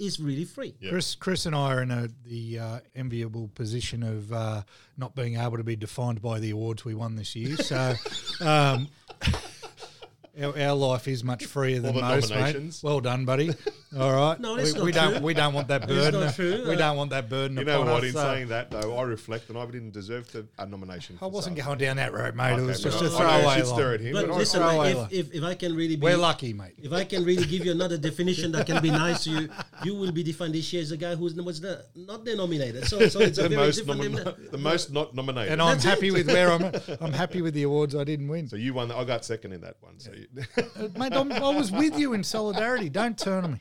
is 0.01 0.19
really 0.19 0.45
free. 0.45 0.73
Yeah. 0.79 0.89
Chris, 0.89 1.15
Chris, 1.15 1.45
and 1.45 1.55
I 1.55 1.73
are 1.73 1.81
in 1.83 1.91
a, 1.91 2.07
the 2.25 2.59
uh, 2.59 2.79
enviable 2.95 3.49
position 3.53 4.01
of 4.01 4.33
uh, 4.33 4.63
not 4.97 5.15
being 5.15 5.37
able 5.37 5.57
to 5.57 5.63
be 5.63 5.75
defined 5.75 6.21
by 6.21 6.39
the 6.39 6.49
awards 6.49 6.83
we 6.83 6.95
won 6.95 7.15
this 7.15 7.35
year. 7.35 7.55
So, 7.57 7.93
um, 8.41 8.87
our, 10.41 10.57
our 10.57 10.73
life 10.73 11.07
is 11.07 11.23
much 11.23 11.45
freer 11.45 11.79
than 11.79 11.95
the 11.95 12.01
most, 12.01 12.29
mate. 12.29 12.35
nominations. 12.37 12.83
Well 12.83 13.01
done, 13.01 13.25
buddy. 13.25 13.51
All 13.97 14.13
right. 14.13 14.39
No, 14.39 14.53
we, 14.55 14.61
that's 14.61 14.73
not 14.75 14.83
we 14.85 14.91
don't. 14.91 15.11
true. 15.17 15.21
We 15.25 15.33
don't 15.33 15.53
want 15.53 15.67
that 15.67 15.83
It's 15.83 15.91
burden. 15.91 16.19
not 16.21 16.35
true. 16.35 16.65
We 16.69 16.75
don't 16.77 16.95
want 16.95 17.09
that 17.09 17.29
burden. 17.29 17.57
You 17.57 17.65
know 17.65 17.81
upon 17.81 17.93
what? 17.93 18.03
us, 18.05 18.11
In 18.11 18.17
uh, 18.17 18.21
saying 18.33 18.47
that, 18.47 18.71
though, 18.71 18.95
I 18.97 19.01
reflect 19.03 19.49
and 19.49 19.57
I 19.57 19.65
didn't 19.65 19.91
deserve 19.91 20.31
the, 20.31 20.47
a 20.57 20.65
nomination. 20.65 21.17
I 21.17 21.19
for 21.19 21.31
wasn't 21.31 21.57
Saab. 21.57 21.65
going 21.65 21.77
down 21.79 21.97
that 21.97 22.13
road, 22.13 22.35
mate. 22.35 22.51
it 22.51 22.53
Okay, 22.53 22.65
was 22.67 22.81
but 22.83 22.91
just 22.91 23.03
I- 23.03 23.05
a 23.05 23.09
I 23.09 23.11
know 23.11 23.17
throwaway 23.17 23.45
I 23.53 23.57
should 23.57 23.67
stir 23.67 23.85
line. 23.85 23.93
at 23.95 23.99
him, 24.01 24.13
But 24.13 24.27
but 24.27 24.33
I- 24.33 24.37
listen, 24.37 24.59
throw 24.61 24.69
away 24.69 24.91
if, 24.91 24.97
line. 24.97 25.07
if, 25.11 25.33
if 25.33 25.43
I 25.43 25.53
can 25.55 25.75
really 25.75 25.95
be 25.97 26.01
We're 26.03 26.17
lucky, 26.17 26.53
mate. 26.53 26.75
If 26.81 26.93
I 26.93 27.03
can 27.03 27.25
really 27.25 27.45
give 27.45 27.65
you 27.65 27.71
another 27.71 27.97
definition 27.97 28.51
that 28.53 28.65
can 28.67 28.81
be 28.81 28.89
nice 28.91 29.25
to 29.25 29.29
you, 29.31 29.49
you 29.83 29.95
will 29.95 30.11
be 30.13 30.23
defined 30.23 30.55
this 30.55 30.71
year 30.71 30.81
as 30.81 30.91
a 30.91 30.97
guy 30.97 31.15
who's 31.15 31.35
was 31.35 31.59
the, 31.59 31.83
not 31.95 32.23
denominated. 32.23 32.85
So, 32.87 33.07
so 33.09 33.19
it's 33.19 33.37
a 33.37 33.43
the 33.43 33.49
very 33.49 33.65
most, 33.65 33.77
different. 33.79 34.01
nomi- 34.01 34.13
limit- 34.15 34.51
the 34.51 34.57
most 34.57 34.91
not 34.93 35.13
nominated. 35.13 35.51
And 35.53 35.61
I'm 35.61 35.73
That's 35.73 35.83
happy 35.83 36.11
with 36.11 36.27
where 36.27 36.51
I'm. 36.51 36.63
at. 36.63 37.01
I'm 37.01 37.11
happy 37.13 37.41
with 37.41 37.53
the 37.53 37.63
awards 37.63 37.95
I 37.95 38.03
didn't 38.05 38.27
win. 38.29 38.47
so 38.47 38.55
you 38.55 38.73
won. 38.73 38.91
I 38.91 39.03
got 39.03 39.25
second 39.25 39.51
in 39.51 39.61
that 39.61 39.75
one. 39.81 39.99
So 39.99 40.11
you, 40.21 40.43
Uh, 40.57 40.87
mate, 40.97 41.13
I'm, 41.13 41.31
I 41.31 41.55
was 41.55 41.71
with 41.71 41.97
you 41.97 42.13
in 42.13 42.23
solidarity. 42.23 42.89
Don't 42.89 43.17
turn 43.17 43.43
on 43.43 43.51
me. 43.53 43.59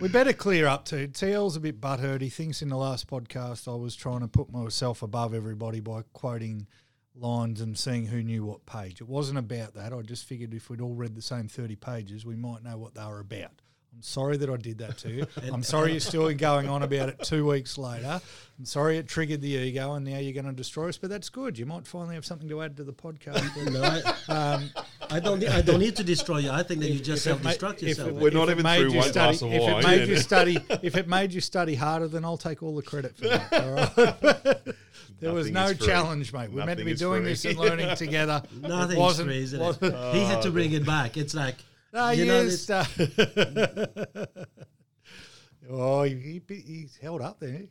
We 0.00 0.08
better 0.08 0.32
clear 0.34 0.66
up 0.66 0.84
too. 0.84 1.08
TL's 1.08 1.56
a 1.56 1.60
bit 1.60 1.80
butthurt. 1.80 2.20
He 2.20 2.28
thinks 2.28 2.60
in 2.60 2.68
the 2.68 2.76
last 2.76 3.06
podcast 3.08 3.66
I 3.70 3.76
was 3.76 3.96
trying 3.96 4.20
to 4.20 4.28
put 4.28 4.52
myself 4.52 5.02
above 5.02 5.32
everybody 5.32 5.80
by 5.80 6.02
quoting 6.12 6.66
lines 7.14 7.62
and 7.62 7.78
seeing 7.78 8.06
who 8.06 8.22
knew 8.22 8.44
what 8.44 8.66
page. 8.66 9.00
It 9.00 9.08
wasn't 9.08 9.38
about 9.38 9.72
that. 9.74 9.94
I 9.94 10.02
just 10.02 10.26
figured 10.26 10.52
if 10.52 10.68
we'd 10.68 10.82
all 10.82 10.94
read 10.94 11.14
the 11.14 11.22
same 11.22 11.48
30 11.48 11.76
pages, 11.76 12.26
we 12.26 12.36
might 12.36 12.62
know 12.62 12.76
what 12.76 12.94
they 12.94 13.04
were 13.06 13.20
about. 13.20 13.62
I'm 13.96 14.02
sorry 14.02 14.36
that 14.36 14.50
I 14.50 14.56
did 14.58 14.76
that 14.78 14.98
to 14.98 15.10
you. 15.10 15.26
I'm 15.52 15.62
sorry 15.62 15.92
you're 15.92 16.00
still 16.00 16.30
going 16.34 16.68
on 16.68 16.82
about 16.82 17.08
it 17.08 17.22
two 17.22 17.46
weeks 17.46 17.78
later. 17.78 18.20
I'm 18.58 18.64
sorry 18.66 18.98
it 18.98 19.08
triggered 19.08 19.40
the 19.40 19.48
ego 19.48 19.94
and 19.94 20.04
now 20.04 20.18
you're 20.18 20.34
going 20.34 20.44
to 20.44 20.52
destroy 20.52 20.90
us, 20.90 20.98
but 20.98 21.08
that's 21.08 21.30
good. 21.30 21.58
You 21.58 21.64
might 21.64 21.86
finally 21.86 22.14
have 22.14 22.26
something 22.26 22.46
to 22.50 22.60
add 22.62 22.76
to 22.76 22.84
the 22.84 22.92
podcast. 22.92 23.42
no, 23.72 23.82
I, 23.82 24.32
Um, 24.54 24.70
I 25.10 25.18
don't. 25.18 25.42
I 25.48 25.62
don't 25.62 25.80
need 25.80 25.96
to 25.96 26.04
destroy 26.04 26.38
you. 26.38 26.50
I 26.50 26.62
think 26.62 26.80
that 26.80 26.90
you 26.90 27.00
just 27.00 27.26
if 27.26 27.40
it 27.40 27.44
ma- 27.44 27.50
self-destruct 27.52 27.76
if 27.76 27.82
yourself. 27.88 28.08
it- 28.10 28.14
We're 28.16 28.30
not 28.32 28.50
if 28.50 28.58
it 28.58 28.60
even 28.60 28.62
made 28.64 28.80
through 28.82 28.90
you 28.90 28.96
one 28.98 29.08
study, 29.08 29.38
glass 29.38 29.42
of 29.42 29.52
if 29.52 29.62
it 29.62 29.88
made 29.88 30.00
yeah. 30.00 30.04
you 30.04 30.16
study, 30.30 30.58
if 30.82 30.96
it 30.96 31.08
made 31.08 31.32
you 31.32 31.40
study 31.40 31.74
harder, 31.74 32.08
then 32.08 32.24
I'll 32.26 32.36
take 32.36 32.62
all 32.62 32.76
the 32.76 32.82
credit 32.82 33.16
for 33.16 33.28
that. 33.28 33.52
All 33.54 33.72
right? 33.72 34.74
there 35.20 35.32
was 35.32 35.50
no 35.50 35.72
challenge, 35.72 36.34
mate. 36.34 36.50
We're 36.52 36.66
meant 36.66 36.80
to 36.80 36.84
be 36.84 36.94
doing 36.94 37.22
free. 37.22 37.30
this 37.30 37.46
and 37.46 37.58
learning 37.58 37.96
together. 37.96 38.42
Nothing's 38.60 38.92
it 38.92 38.98
wasn't, 38.98 39.28
free, 39.28 39.42
isn't 39.42 39.58
wasn't- 39.60 40.14
he 40.14 40.20
had 40.24 40.42
to 40.42 40.50
bring 40.50 40.72
it 40.72 40.84
back. 40.84 41.16
It's 41.16 41.34
like 41.34 41.56
No, 41.92 42.10
you 42.10 42.24
know, 42.26 42.42
yes. 42.42 42.66
this- 42.66 42.70
uh, 42.70 44.26
oh, 45.70 46.02
he, 46.02 46.40
he, 46.48 46.54
he's 46.54 46.96
held 46.96 47.22
up 47.22 47.40
there. 47.40 47.62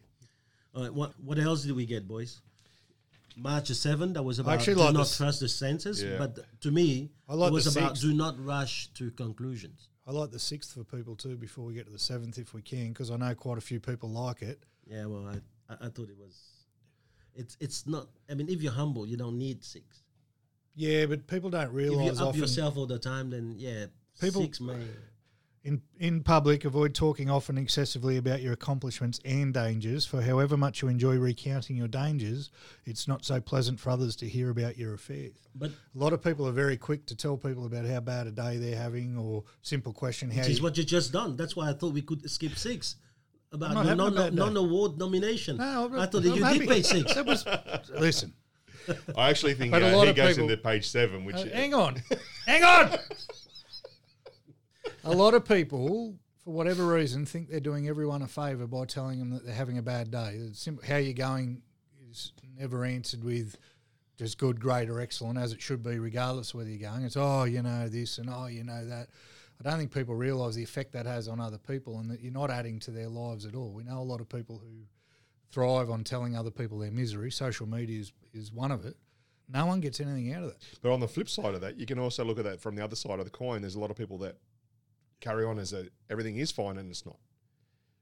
all 0.75 0.83
right, 0.83 0.93
what 0.93 1.13
what 1.23 1.37
else 1.39 1.63
did 1.63 1.75
we 1.75 1.85
get, 1.85 2.07
boys? 2.07 2.41
March 3.37 3.67
the 3.67 3.75
seventh. 3.75 4.13
That 4.13 4.23
was 4.23 4.39
about 4.39 4.53
actually 4.55 4.75
do 4.75 4.79
like 4.81 4.93
not 4.93 4.99
this- 5.01 5.17
trust 5.17 5.39
the 5.41 5.49
senses. 5.49 6.01
Yeah. 6.03 6.17
But 6.17 6.39
to 6.61 6.71
me, 6.71 7.11
I 7.29 7.33
like 7.35 7.51
it 7.51 7.53
was 7.53 7.73
the 7.73 7.79
about 7.79 7.91
sixth. 7.97 8.03
do 8.03 8.13
not 8.13 8.43
rush 8.43 8.87
to 8.95 9.11
conclusions. 9.11 9.89
I 10.07 10.11
like 10.11 10.31
the 10.31 10.39
sixth 10.39 10.73
for 10.73 10.83
people 10.83 11.15
too 11.15 11.35
before 11.35 11.65
we 11.65 11.73
get 11.73 11.85
to 11.87 11.91
the 11.91 11.99
seventh 11.99 12.37
if 12.37 12.53
we 12.53 12.61
can, 12.61 12.89
because 12.89 13.09
I 13.11 13.17
know 13.17 13.33
quite 13.35 13.57
a 13.57 13.61
few 13.61 13.79
people 13.79 14.09
like 14.09 14.41
it. 14.41 14.63
Yeah, 14.85 15.05
well, 15.07 15.27
I, 15.27 15.73
I 15.73 15.87
I 15.87 15.89
thought 15.89 16.09
it 16.09 16.17
was. 16.17 16.39
It's 17.35 17.57
it's 17.59 17.85
not. 17.87 18.07
I 18.29 18.35
mean, 18.35 18.47
if 18.49 18.61
you're 18.61 18.71
humble, 18.71 19.05
you 19.05 19.17
don't 19.17 19.37
need 19.37 19.63
six. 19.63 20.03
Yeah, 20.75 21.05
but 21.05 21.25
people 21.27 21.49
don't 21.49 21.67
If 21.69 21.73
realise 21.73 22.05
you 22.17 22.21
up 22.23 22.29
often. 22.29 22.41
yourself 22.41 22.77
all 22.77 22.85
the 22.85 22.99
time, 22.99 23.29
then 23.29 23.55
yeah, 23.57 23.85
People- 24.19 24.41
six 24.41 24.59
may. 24.61 24.77
In, 25.63 25.81
in 25.97 26.21
public, 26.21 26.63
avoid 26.63 26.93
talking 26.93 27.27
often 27.27 27.57
excessively 27.57 28.17
about 28.17 28.39
your 28.43 28.53
accomplishments 28.53 29.19
and 29.25 29.51
dangers, 29.51 30.05
for 30.05 30.21
however 30.21 30.55
much 30.55 30.83
you 30.83 30.89
enjoy 30.89 31.17
recounting 31.17 31.75
your 31.75 31.87
dangers, 31.87 32.51
it's 32.85 33.07
not 33.07 33.25
so 33.25 33.41
pleasant 33.41 33.79
for 33.79 33.89
others 33.89 34.15
to 34.17 34.29
hear 34.29 34.51
about 34.51 34.77
your 34.77 34.93
affairs. 34.93 35.33
But 35.55 35.71
A 35.71 35.97
lot 35.97 36.13
of 36.13 36.23
people 36.23 36.47
are 36.47 36.51
very 36.51 36.77
quick 36.77 37.07
to 37.07 37.15
tell 37.15 37.35
people 37.35 37.65
about 37.65 37.85
how 37.87 37.99
bad 37.99 38.27
a 38.27 38.31
day 38.31 38.57
they're 38.57 38.77
having, 38.77 39.17
or 39.17 39.43
simple 39.63 39.91
question 39.91 40.29
how 40.29 40.41
which 40.41 40.49
is 40.51 40.61
what 40.61 40.77
you 40.77 40.83
just 40.83 41.11
done. 41.11 41.35
That's 41.35 41.55
why 41.55 41.71
I 41.71 41.73
thought 41.73 41.93
we 41.93 42.03
could 42.03 42.29
skip 42.29 42.55
six. 42.59 42.97
About 43.51 43.73
not 43.73 43.85
the 43.87 43.95
non, 43.95 44.35
non 44.35 44.57
award 44.57 44.99
nomination. 44.99 45.57
No, 45.57 45.63
I'm- 45.89 45.99
I 45.99 46.05
thought 46.05 46.21
that 46.21 46.31
I'm 46.31 46.37
you 46.37 46.43
happy. 46.43 46.59
did 46.59 46.69
pay 46.69 46.81
six. 46.83 47.15
That 47.15 47.25
was 47.25 47.43
listen. 47.99 48.33
I 49.17 49.31
actually 49.31 49.55
think 49.55 49.71
But 49.71 49.81
uh, 49.81 49.99
he 50.03 50.13
goes 50.13 50.35
people- 50.35 50.43
into 50.51 50.61
page 50.61 50.87
seven, 50.87 51.25
which 51.25 51.37
Uh, 51.37 51.45
hang 51.45 51.73
on, 51.73 52.03
hang 52.45 52.63
on. 52.63 52.99
a 55.05 55.11
lot 55.11 55.33
of 55.33 55.45
people, 55.45 56.15
for 56.43 56.53
whatever 56.53 56.85
reason, 56.85 57.25
think 57.25 57.49
they're 57.49 57.59
doing 57.59 57.87
everyone 57.87 58.21
a 58.21 58.27
favour 58.27 58.67
by 58.67 58.85
telling 58.85 59.19
them 59.19 59.29
that 59.31 59.45
they're 59.45 59.55
having 59.55 59.77
a 59.77 59.83
bad 59.83 60.11
day. 60.11 60.39
How 60.87 60.97
you're 60.97 61.13
going 61.13 61.61
is 62.09 62.33
never 62.57 62.83
answered 62.83 63.23
with 63.23 63.55
just 64.17 64.37
good, 64.37 64.59
great, 64.59 64.89
or 64.89 64.99
excellent, 64.99 65.37
as 65.37 65.53
it 65.53 65.61
should 65.61 65.83
be, 65.83 65.99
regardless 65.99 66.49
of 66.49 66.55
whether 66.55 66.69
you're 66.69 66.89
going. 66.89 67.03
It's 67.03 67.17
oh, 67.17 67.43
you 67.43 67.61
know 67.61 67.87
this, 67.87 68.17
and 68.17 68.29
oh, 68.29 68.47
you 68.47 68.63
know 68.63 68.85
that. 68.85 69.09
I 69.59 69.69
don't 69.69 69.79
think 69.79 69.93
people 69.93 70.15
realise 70.15 70.55
the 70.55 70.63
effect 70.63 70.91
that 70.93 71.05
has 71.05 71.27
on 71.27 71.39
other 71.39 71.57
people, 71.57 71.99
and 71.99 72.09
that 72.09 72.21
you're 72.21 72.33
not 72.33 72.49
adding 72.49 72.79
to 72.81 72.91
their 72.91 73.07
lives 73.07 73.45
at 73.45 73.55
all. 73.55 73.71
We 73.71 73.83
know 73.83 73.99
a 73.99 74.03
lot 74.03 74.21
of 74.21 74.27
people 74.27 74.57
who 74.57 74.85
thrive 75.51 75.89
on 75.89 76.03
telling 76.03 76.35
other 76.35 76.51
people 76.51 76.79
their 76.79 76.91
misery. 76.91 77.31
Social 77.31 77.67
media 77.67 77.99
is, 77.99 78.11
is 78.33 78.51
one 78.51 78.71
of 78.71 78.85
it. 78.85 78.97
No 79.47 79.65
one 79.67 79.79
gets 79.79 79.99
anything 79.99 80.33
out 80.33 80.43
of 80.43 80.49
that. 80.49 80.57
But 80.81 80.91
on 80.91 80.99
the 80.99 81.07
flip 81.07 81.29
side 81.29 81.53
of 81.53 81.61
that, 81.61 81.77
you 81.77 81.85
can 81.85 81.99
also 81.99 82.25
look 82.25 82.39
at 82.39 82.45
that 82.45 82.59
from 82.59 82.75
the 82.75 82.83
other 82.83 82.95
side 82.95 83.19
of 83.19 83.25
the 83.25 83.31
coin. 83.31 83.61
There's 83.61 83.75
a 83.75 83.79
lot 83.79 83.91
of 83.91 83.97
people 83.97 84.17
that 84.19 84.37
carry 85.25 85.43
on 85.45 85.59
as 85.59 85.73
a 85.73 85.87
everything 86.09 86.37
is 86.37 86.51
fine 86.51 86.77
and 86.77 86.89
it's 86.89 87.05
not. 87.05 87.17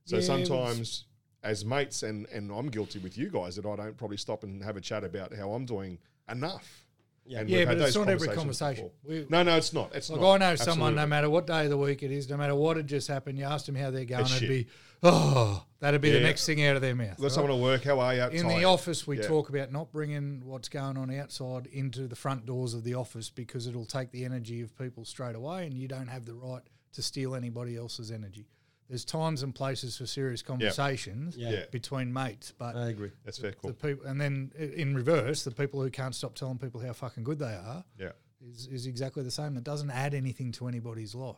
So 0.06 0.18
Yeah, 0.18 0.22
sometimes, 0.24 1.06
as 1.44 1.64
mates, 1.66 2.04
and 2.04 2.28
and 2.28 2.52
I'm 2.52 2.68
guilty 2.70 3.00
with 3.00 3.18
you 3.18 3.30
guys 3.30 3.56
that 3.56 3.66
I 3.66 3.76
don't 3.76 3.98
probably 3.98 4.18
stop 4.18 4.44
and 4.44 4.62
have 4.64 4.76
a 4.78 4.82
chat 4.82 5.04
about 5.04 5.34
how 5.34 5.52
I'm 5.54 5.66
doing 5.66 5.98
enough. 6.30 6.86
Yeah. 7.26 7.40
And 7.40 7.50
Yeah, 7.50 7.60
we've 7.60 7.68
but 7.68 7.78
had 7.78 7.86
it's 7.88 7.96
those 7.96 8.06
not 8.06 8.12
every 8.12 8.28
conversations 8.28 8.92
conversation. 9.06 9.24
We- 9.24 9.28
no, 9.30 9.44
no, 9.44 9.56
it's 9.56 9.72
not. 9.72 9.96
It's 9.96 10.10
Like 10.10 10.20
not. 10.20 10.42
I 10.42 10.50
know 10.50 10.56
someone, 10.58 10.96
no 10.96 11.06
matter 11.08 11.30
what 11.30 11.48
day 11.48 11.64
of 11.64 11.70
the 11.70 11.78
week 11.78 12.04
it 12.04 12.12
is, 12.12 12.30
no 12.30 12.36
matter 12.36 12.54
what 12.54 12.76
had 12.76 12.86
just 12.88 13.08
happened, 13.08 13.40
you 13.40 13.46
asked 13.46 13.66
them 13.68 13.76
how 13.76 13.92
they're 13.92 14.04
going, 14.04 14.24
It's 14.24 14.32
it'd 14.36 14.50
shit. 14.50 14.68
be, 14.68 14.72
oh, 15.04 15.64
that'd 15.80 16.02
be 16.02 16.12
the 16.12 16.20
next 16.20 16.46
thing 16.46 16.66
out 16.66 16.76
of 16.76 16.82
their 16.82 16.94
mouth. 16.96 17.16
Got 17.16 17.24
right? 17.24 17.32
someone 17.32 17.52
to 17.58 17.64
work. 17.64 17.84
How 17.86 17.98
are 18.02 18.14
you? 18.14 18.28
In 18.28 18.50
the 18.50 18.66
office, 18.66 19.08
we 19.08 19.20
Yeah. 19.22 19.28
talk 19.28 19.48
about 19.48 19.72
not 19.72 19.90
bringing 19.90 20.42
what's 20.44 20.68
going 20.68 20.98
on 20.98 21.10
outside 21.16 21.68
into 21.68 22.08
the 22.10 22.16
front 22.18 22.46
doors 22.46 22.74
of 22.74 22.84
the 22.84 22.96
office 22.96 23.30
because 23.30 23.68
it'll 23.68 23.86
take 23.86 24.12
the 24.12 24.26
energy 24.26 24.60
of 24.60 24.78
people 24.78 25.06
straight 25.06 25.36
away, 25.38 25.66
and 25.66 25.78
you 25.78 25.88
don't 25.88 26.08
have 26.10 26.26
the 26.26 26.34
right 26.34 26.64
to 26.94 27.02
steal 27.02 27.36
anybody 27.36 27.76
else's 27.78 28.12
energy. 28.12 28.48
There's 28.90 29.06
times 29.06 29.44
and 29.44 29.56
places 29.56 29.98
for 29.98 30.06
serious 30.06 30.42
conversations 30.42 31.36
Yeah. 31.38 31.52
Yeah. 31.52 31.66
between 31.72 32.12
mates, 32.14 32.54
but 32.58 32.76
I 32.76 32.90
agree. 32.90 33.12
That's 33.26 33.38
very 33.38 33.54
cool. 33.60 33.72
the 33.72 33.76
people, 33.76 34.06
and 34.08 34.20
then 34.20 34.52
in 34.58 34.94
reverse, 34.96 35.44
the 35.44 35.52
people 35.52 35.82
who 35.82 35.90
can't 35.90 36.14
stop 36.14 36.36
telling 36.36 36.58
people 36.58 36.82
how 36.82 36.94
fucking 36.94 37.24
good 37.24 37.40
they 37.40 37.54
are 37.56 37.84
Yeah. 38.00 38.12
is, 38.46 38.68
is 38.68 38.86
exactly 38.86 39.24
the 39.24 39.32
same. 39.32 39.58
It 39.58 39.64
doesn't 39.64 39.90
add 39.90 40.14
anything 40.14 40.52
to 40.54 40.68
anybody's 40.68 41.16
life. 41.16 41.38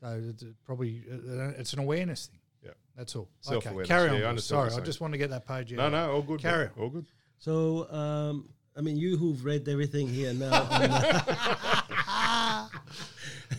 So 0.00 0.22
it's 0.30 0.42
a- 0.44 0.54
probably 0.64 1.02
uh, 1.10 1.48
it's 1.58 1.72
an 1.72 1.80
awareness 1.80 2.26
thing. 2.26 2.38
Yeah. 2.64 2.70
That's 2.96 3.14
all. 3.16 3.22
Okay, 3.46 3.54
Self-awareness. 3.60 3.88
carry 3.88 4.08
on. 4.10 4.20
Yeah, 4.20 4.28
I 4.28 4.32
boys. 4.32 4.44
Sorry, 4.44 4.72
I 4.72 4.80
just 4.80 5.00
want 5.00 5.12
to 5.14 5.18
get 5.18 5.30
that 5.30 5.46
page. 5.46 5.72
No, 5.72 5.82
out. 5.84 5.92
no, 5.92 6.12
all 6.12 6.22
good. 6.22 6.40
Carry 6.40 6.66
mate. 6.66 6.72
All 6.78 6.88
good. 6.90 7.06
So, 7.38 7.90
um, 7.92 8.48
I 8.76 8.80
mean, 8.80 8.96
you 8.96 9.16
who've 9.16 9.44
read 9.44 9.68
everything 9.68 10.08
here 10.08 10.32
now, 10.32 10.66
and, 10.70 10.92
uh, 10.92 12.68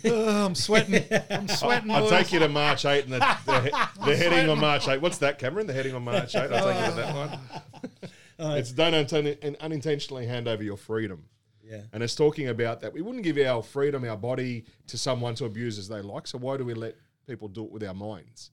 Oh, 0.06 0.46
I'm 0.46 0.56
sweating. 0.56 1.04
I'm 1.30 1.48
sweating. 1.62 1.92
I'll 1.92 2.02
boys. 2.02 2.10
take 2.12 2.32
you 2.34 2.40
to 2.40 2.50
March 2.50 2.86
8 2.86 3.06
and 3.06 3.14
the, 3.14 3.20
the, 3.46 3.90
the 4.06 4.16
heading 4.16 4.50
on 4.50 4.60
March 4.60 4.88
8. 4.88 5.02
What's 5.02 5.18
that, 5.20 5.40
Cameron? 5.40 5.68
The 5.68 5.74
heading 5.74 5.96
on 5.96 6.04
March 6.04 6.36
8. 6.36 6.52
I'll 6.52 6.72
take 6.74 6.80
you 6.86 6.90
to 6.92 6.96
that 6.98 7.16
one. 7.16 7.40
It's 8.58 8.72
don't 8.74 8.94
unintentionally 9.62 10.26
hand 10.28 10.50
over 10.50 10.62
your 10.62 10.76
freedom. 10.76 11.24
yeah, 11.64 11.84
And 11.94 12.04
it's 12.04 12.16
talking 12.16 12.50
about 12.50 12.82
that 12.82 12.92
we 12.92 13.02
wouldn't 13.02 13.24
give 13.24 13.38
our 13.38 13.64
freedom, 13.64 14.04
our 14.04 14.18
body 14.18 14.66
to 14.88 14.98
someone 14.98 15.36
to 15.36 15.46
abuse 15.46 15.80
as 15.80 15.88
they 15.88 16.02
like. 16.02 16.28
So 16.28 16.38
why 16.38 16.58
do 16.58 16.66
we 16.66 16.74
let 16.74 16.96
people 17.28 17.48
do 17.48 17.64
it 17.64 17.72
with 17.72 17.82
our 17.84 17.94
minds? 17.94 18.52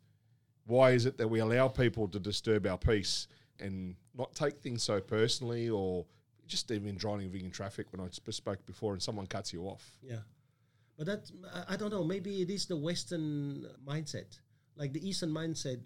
Why 0.67 0.93
is 0.93 1.05
it 1.05 1.19
that 1.19 1.27
we 1.27 1.41
allow 1.41 1.67
people 1.67 2.07
to 2.09 2.21
disturb 2.21 2.65
our 2.65 2.79
peace 2.79 3.27
and 3.59 3.97
not 4.17 4.35
take 4.37 4.61
things 4.61 4.85
so 4.85 5.01
personally 5.01 5.69
or 5.69 6.07
just 6.47 6.71
even 6.71 6.95
driving 6.95 7.45
in 7.45 7.51
traffic 7.51 7.87
when 7.91 8.01
I 8.01 8.09
sp- 8.15 8.31
spoke 8.31 8.65
before 8.67 8.93
and 8.93 9.03
someone 9.03 9.27
cuts 9.27 9.53
you 9.53 9.65
off? 9.65 9.99
yeah. 10.01 10.19
But 11.03 11.25
that 11.25 11.65
I, 11.69 11.75
don't 11.75 11.91
know. 11.91 12.05
Maybe 12.05 12.43
it 12.43 12.51
is 12.51 12.67
the 12.67 12.77
Western 12.77 13.67
mindset. 13.85 14.39
Like 14.77 14.93
the 14.93 15.05
Eastern 15.09 15.31
mindset 15.31 15.81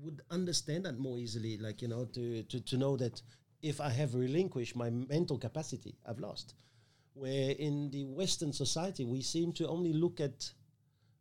would 0.00 0.22
understand 0.32 0.86
that 0.86 0.98
more 0.98 1.18
easily. 1.18 1.56
Like 1.56 1.82
you 1.82 1.88
know, 1.88 2.04
to 2.06 2.42
to, 2.42 2.60
to 2.60 2.76
know 2.76 2.96
that 2.96 3.22
if 3.62 3.80
I 3.80 3.90
have 3.90 4.16
relinquished 4.16 4.74
my 4.74 4.90
mental 4.90 5.38
capacity, 5.38 5.94
I've 6.04 6.18
lost. 6.18 6.54
Where 7.14 7.52
in 7.52 7.92
the 7.92 8.06
Western 8.06 8.52
society, 8.52 9.04
we 9.04 9.22
seem 9.22 9.52
to 9.52 9.68
only 9.68 9.92
look 9.92 10.18
at 10.20 10.50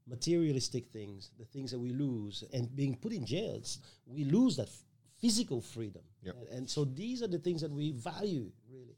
materialistic 0.07 0.87
things, 0.87 1.29
the 1.37 1.45
things 1.45 1.69
that 1.69 1.79
we 1.79 1.91
lose, 1.91 2.43
and 2.51 2.75
being 2.75 2.95
put 2.95 3.13
in 3.13 3.27
jails, 3.27 3.77
we 4.07 4.23
lose 4.23 4.55
that 4.57 4.69
f- 4.69 4.83
physical 5.21 5.61
freedom. 5.61 6.01
Yep. 6.23 6.35
And, 6.35 6.57
and 6.57 6.69
so 6.69 6.83
these 6.83 7.21
are 7.21 7.27
the 7.27 7.39
things 7.39 7.61
that 7.61 7.71
we 7.71 7.91
value 7.91 8.51
really. 8.71 8.97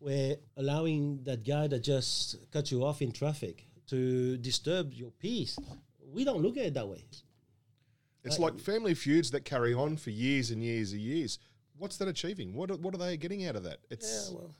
Where 0.00 0.36
allowing 0.56 1.24
that 1.24 1.44
guy 1.44 1.66
that 1.66 1.80
just 1.80 2.36
cut 2.52 2.70
you 2.70 2.84
off 2.84 3.02
in 3.02 3.12
traffic 3.12 3.66
to 3.90 4.36
disturb 4.38 4.92
your 4.94 5.10
peace, 5.10 5.58
we 6.12 6.24
don't 6.24 6.42
look 6.42 6.56
at 6.56 6.64
it 6.66 6.74
that 6.74 6.88
way. 6.88 7.04
It's 8.24 8.38
like 8.38 8.58
family 8.58 8.94
feuds 8.94 9.30
that 9.30 9.44
carry 9.44 9.72
on 9.72 9.96
for 9.96 10.10
years 10.10 10.50
and 10.50 10.62
years 10.62 10.92
and 10.92 11.00
years. 11.00 11.38
What's 11.78 11.96
that 11.96 12.08
achieving? 12.08 12.54
What 12.54 12.70
are, 12.70 12.76
what 12.76 12.94
are 12.94 12.98
they 12.98 13.16
getting 13.16 13.46
out 13.46 13.56
of 13.56 13.62
that? 13.64 13.78
It's 13.90 14.30
Yeah, 14.30 14.38
well, 14.38 14.50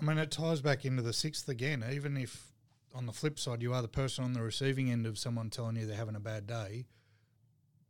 I 0.00 0.04
mean, 0.04 0.18
it 0.18 0.30
ties 0.30 0.60
back 0.62 0.84
into 0.84 1.02
the 1.02 1.12
sixth 1.12 1.48
again. 1.48 1.84
Even 1.92 2.16
if 2.16 2.52
on 2.94 3.04
the 3.06 3.12
flip 3.12 3.38
side, 3.38 3.60
you 3.62 3.74
are 3.74 3.82
the 3.82 3.88
person 3.88 4.24
on 4.24 4.32
the 4.32 4.40
receiving 4.42 4.90
end 4.90 5.06
of 5.06 5.18
someone 5.18 5.50
telling 5.50 5.76
you 5.76 5.86
they're 5.86 5.96
having 5.96 6.16
a 6.16 6.20
bad 6.20 6.46
day, 6.46 6.86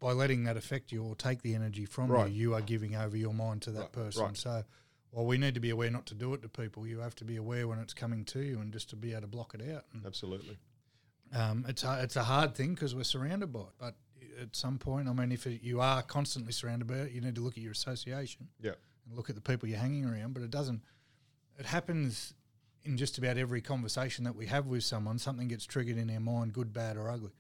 by 0.01 0.13
letting 0.13 0.45
that 0.45 0.57
affect 0.57 0.91
you 0.91 1.03
or 1.05 1.15
take 1.15 1.43
the 1.43 1.55
energy 1.55 1.85
from 1.85 2.11
Right. 2.11 2.31
you, 2.31 2.51
you 2.51 2.55
are 2.55 2.61
giving 2.61 2.95
over 2.97 3.17
your 3.17 3.33
mind 3.35 3.63
to 3.63 3.71
that 3.73 3.81
Right, 3.81 3.93
person. 3.93 4.23
right. 4.25 4.37
So, 4.37 4.65
while 5.11 5.25
we 5.27 5.39
need 5.39 5.55
to 5.55 5.61
be 5.61 5.71
aware 5.71 5.91
not 5.91 6.07
to 6.07 6.15
do 6.15 6.35
it 6.35 6.43
to 6.43 6.49
people, 6.49 6.87
you 6.87 6.99
have 7.01 7.15
to 7.17 7.25
be 7.25 7.37
aware 7.37 7.67
when 7.67 7.79
it's 7.79 7.95
coming 7.95 8.25
to 8.27 8.41
you 8.41 8.61
and 8.61 8.73
just 8.73 8.91
to 8.91 8.97
be 8.97 9.13
able 9.13 9.23
to 9.23 9.27
block 9.27 9.55
it 9.55 9.63
out. 9.75 9.85
And, 9.93 10.05
absolutely. 10.07 10.59
um, 11.35 11.65
it's 11.69 11.83
a, 11.83 12.01
it's 12.03 12.17
a 12.17 12.25
hard 12.25 12.55
thing 12.55 12.75
because 12.75 12.95
we're 12.95 13.05
surrounded 13.05 13.53
by 13.53 13.61
it. 13.61 13.67
But 13.79 13.95
at 14.41 14.55
some 14.55 14.79
point, 14.79 15.09
I 15.09 15.13
mean, 15.13 15.33
if 15.33 15.47
it, 15.47 15.63
you 15.63 15.81
are 15.81 16.03
constantly 16.03 16.53
surrounded 16.53 16.87
by 16.89 16.95
it, 16.97 17.13
you 17.13 17.21
need 17.21 17.35
to 17.37 17.41
look 17.41 17.57
at 17.57 17.63
your 17.63 17.73
association 17.73 18.49
Yeah. 18.61 18.73
and 19.07 19.17
look 19.17 19.29
at 19.31 19.35
the 19.35 19.41
people 19.43 19.69
you're 19.69 19.79
hanging 19.79 20.05
around. 20.05 20.35
But 20.35 20.43
it 20.43 20.51
doesn't. 20.51 20.83
It 21.59 21.67
happens 21.67 22.35
in 22.85 22.97
just 22.97 23.19
about 23.19 23.37
every 23.37 23.61
conversation 23.61 24.25
that 24.25 24.37
we 24.37 24.47
have 24.47 24.67
with 24.67 24.85
someone. 24.85 25.19
Something 25.19 25.49
gets 25.49 25.65
triggered 25.65 25.97
in 25.99 26.11
our 26.11 26.21
mind, 26.21 26.53
good, 26.53 26.73
bad, 26.73 26.97
or 26.97 27.11
ugly, 27.11 27.33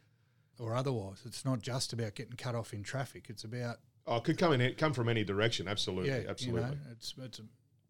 or 0.58 0.74
otherwise. 0.74 1.18
It's 1.24 1.44
not 1.44 1.60
just 1.60 1.92
about 1.92 2.14
getting 2.14 2.32
cut 2.32 2.54
off 2.54 2.72
in 2.72 2.82
traffic. 2.82 3.26
It's 3.28 3.44
about 3.44 3.76
Oh, 4.10 4.16
it 4.16 4.24
could 4.24 4.38
come 4.38 4.54
in 4.54 4.74
come 4.76 4.94
from 4.94 5.08
any 5.10 5.22
direction. 5.22 5.68
Absolutely, 5.68 6.08
yeah, 6.10 6.22
absolutely. 6.30 6.62
You 6.62 6.66
know, 6.68 6.76
it's 6.92 7.14
it's 7.22 7.40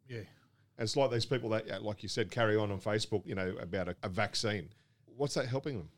yeah. 0.08 0.18
And 0.78 0.84
it's 0.84 0.96
like 0.96 1.10
these 1.10 1.26
people 1.26 1.50
that, 1.50 1.82
like 1.82 2.02
you 2.02 2.08
said, 2.08 2.30
carry 2.30 2.56
on 2.56 2.70
on 2.70 2.80
Facebook. 2.80 3.26
You 3.26 3.34
know 3.34 3.54
about 3.60 3.88
a, 3.88 3.96
a 4.02 4.08
vaccine. 4.08 4.68
What's 5.16 5.34
that 5.34 5.46
helping 5.46 5.78
them? 5.78 5.88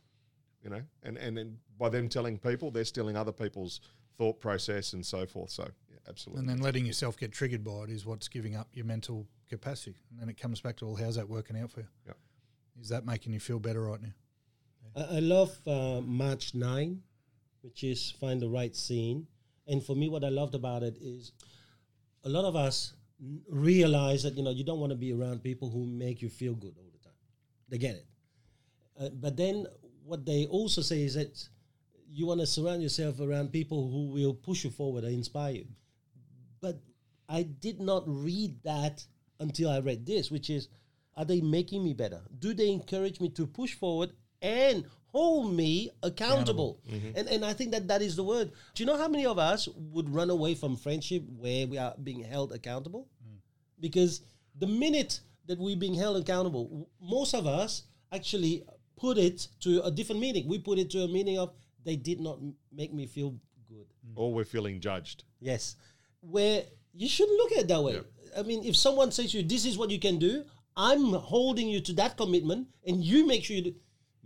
You 0.62 0.70
know, 0.70 0.82
and 1.02 1.16
and 1.16 1.36
then 1.36 1.58
by 1.78 1.88
them 1.88 2.08
telling 2.08 2.38
people, 2.38 2.70
they're 2.70 2.84
stealing 2.84 3.16
other 3.16 3.32
people's 3.32 3.80
thought 4.18 4.38
process 4.38 4.92
and 4.92 5.04
so 5.04 5.26
forth. 5.26 5.50
So 5.50 5.68
yeah, 5.90 5.96
absolutely. 6.08 6.40
And 6.40 6.48
then 6.48 6.58
letting 6.58 6.84
yourself 6.84 7.16
get 7.16 7.32
triggered 7.32 7.64
by 7.64 7.84
it 7.84 7.90
is 7.90 8.04
what's 8.04 8.28
giving 8.28 8.54
up 8.54 8.68
your 8.74 8.84
mental 8.84 9.26
capacity. 9.48 9.96
And 10.10 10.20
then 10.20 10.28
it 10.28 10.38
comes 10.38 10.60
back 10.60 10.76
to, 10.76 10.86
well, 10.86 10.96
how's 10.96 11.16
that 11.16 11.28
working 11.28 11.58
out 11.58 11.70
for 11.70 11.80
you? 11.80 11.86
Yep. 12.06 12.16
Is 12.80 12.88
that 12.90 13.06
making 13.06 13.32
you 13.32 13.40
feel 13.40 13.58
better 13.58 13.82
right 13.82 14.00
now? 14.02 14.12
I, 14.94 15.16
I 15.16 15.18
love 15.20 15.56
uh, 15.66 16.00
March 16.02 16.54
9, 16.54 17.00
which 17.62 17.84
is 17.84 18.10
find 18.20 18.40
the 18.40 18.48
right 18.48 18.74
scene. 18.74 19.26
And 19.66 19.82
for 19.82 19.94
me, 19.94 20.08
what 20.08 20.24
I 20.24 20.28
loved 20.28 20.54
about 20.54 20.82
it 20.82 20.96
is 21.00 21.32
a 22.24 22.28
lot 22.28 22.44
of 22.44 22.56
us 22.56 22.92
n- 22.92 22.99
realize 23.48 24.22
that, 24.22 24.36
you 24.36 24.42
know, 24.42 24.50
you 24.50 24.64
don't 24.64 24.80
want 24.80 24.90
to 24.90 24.96
be 24.96 25.12
around 25.12 25.42
people 25.42 25.70
who 25.70 25.84
make 25.86 26.22
you 26.22 26.28
feel 26.28 26.54
good 26.54 26.74
all 26.76 26.90
the 26.92 27.04
time. 27.04 27.18
They 27.68 27.78
get 27.78 27.96
it. 27.96 28.06
Uh, 29.00 29.08
but 29.10 29.36
then 29.36 29.66
what 30.04 30.24
they 30.26 30.46
also 30.46 30.82
say 30.82 31.02
is 31.02 31.14
that 31.14 31.48
you 32.08 32.26
want 32.26 32.40
to 32.40 32.46
surround 32.46 32.82
yourself 32.82 33.20
around 33.20 33.52
people 33.52 33.90
who 33.90 34.08
will 34.08 34.34
push 34.34 34.64
you 34.64 34.70
forward 34.70 35.04
and 35.04 35.14
inspire 35.14 35.52
you. 35.52 35.66
But 36.60 36.80
I 37.28 37.42
did 37.42 37.80
not 37.80 38.04
read 38.06 38.62
that 38.64 39.04
until 39.38 39.70
I 39.70 39.80
read 39.80 40.04
this, 40.06 40.30
which 40.30 40.50
is 40.50 40.68
are 41.16 41.24
they 41.24 41.40
making 41.40 41.84
me 41.84 41.92
better? 41.92 42.22
Do 42.38 42.54
they 42.54 42.70
encourage 42.70 43.20
me 43.20 43.28
to 43.30 43.46
push 43.46 43.74
forward 43.74 44.12
and 44.42 44.84
hold 45.06 45.54
me 45.54 45.90
accountable? 46.02 46.80
Mm-hmm. 46.90 47.18
And, 47.18 47.28
and 47.28 47.44
I 47.44 47.52
think 47.52 47.72
that 47.72 47.88
that 47.88 48.02
is 48.02 48.16
the 48.16 48.24
word. 48.24 48.52
Do 48.74 48.82
you 48.82 48.86
know 48.86 48.96
how 48.96 49.08
many 49.08 49.26
of 49.26 49.38
us 49.38 49.68
would 49.74 50.12
run 50.12 50.30
away 50.30 50.54
from 50.54 50.76
friendship 50.76 51.22
where 51.38 51.66
we 51.66 51.78
are 51.78 51.94
being 52.02 52.22
held 52.22 52.52
accountable? 52.52 53.08
Mm. 53.22 53.38
Because 53.80 54.22
the 54.58 54.66
minute 54.66 55.20
that 55.46 55.58
we're 55.58 55.76
being 55.76 55.94
held 55.94 56.16
accountable, 56.16 56.88
most 57.00 57.34
of 57.34 57.46
us 57.46 57.84
actually 58.12 58.64
put 58.96 59.18
it 59.18 59.48
to 59.60 59.82
a 59.82 59.90
different 59.90 60.20
meaning. 60.20 60.46
We 60.46 60.58
put 60.58 60.78
it 60.78 60.90
to 60.90 61.00
a 61.00 61.08
meaning 61.08 61.38
of 61.38 61.54
they 61.84 61.96
did 61.96 62.20
not 62.20 62.38
make 62.72 62.92
me 62.92 63.06
feel 63.06 63.30
good. 63.68 63.86
Mm. 64.06 64.12
or 64.16 64.34
we're 64.34 64.44
feeling 64.44 64.80
judged. 64.80 65.24
Yes. 65.40 65.76
Where 66.20 66.64
you 66.94 67.08
shouldn't 67.08 67.36
look 67.38 67.52
at 67.52 67.58
it 67.58 67.68
that 67.68 67.82
way. 67.82 68.00
I 68.36 68.42
mean, 68.42 68.64
if 68.64 68.76
someone 68.76 69.10
says 69.10 69.32
to 69.32 69.38
you, 69.38 69.48
this 69.48 69.64
is 69.64 69.78
what 69.78 69.90
you 69.90 69.98
can 69.98 70.18
do, 70.18 70.44
I'm 70.76 71.12
holding 71.12 71.68
you 71.68 71.80
to 71.80 71.92
that 71.94 72.16
commitment, 72.16 72.68
and 72.86 73.04
you 73.04 73.26
make 73.26 73.44
sure 73.44 73.56
you 73.56 73.62
do. 73.62 73.74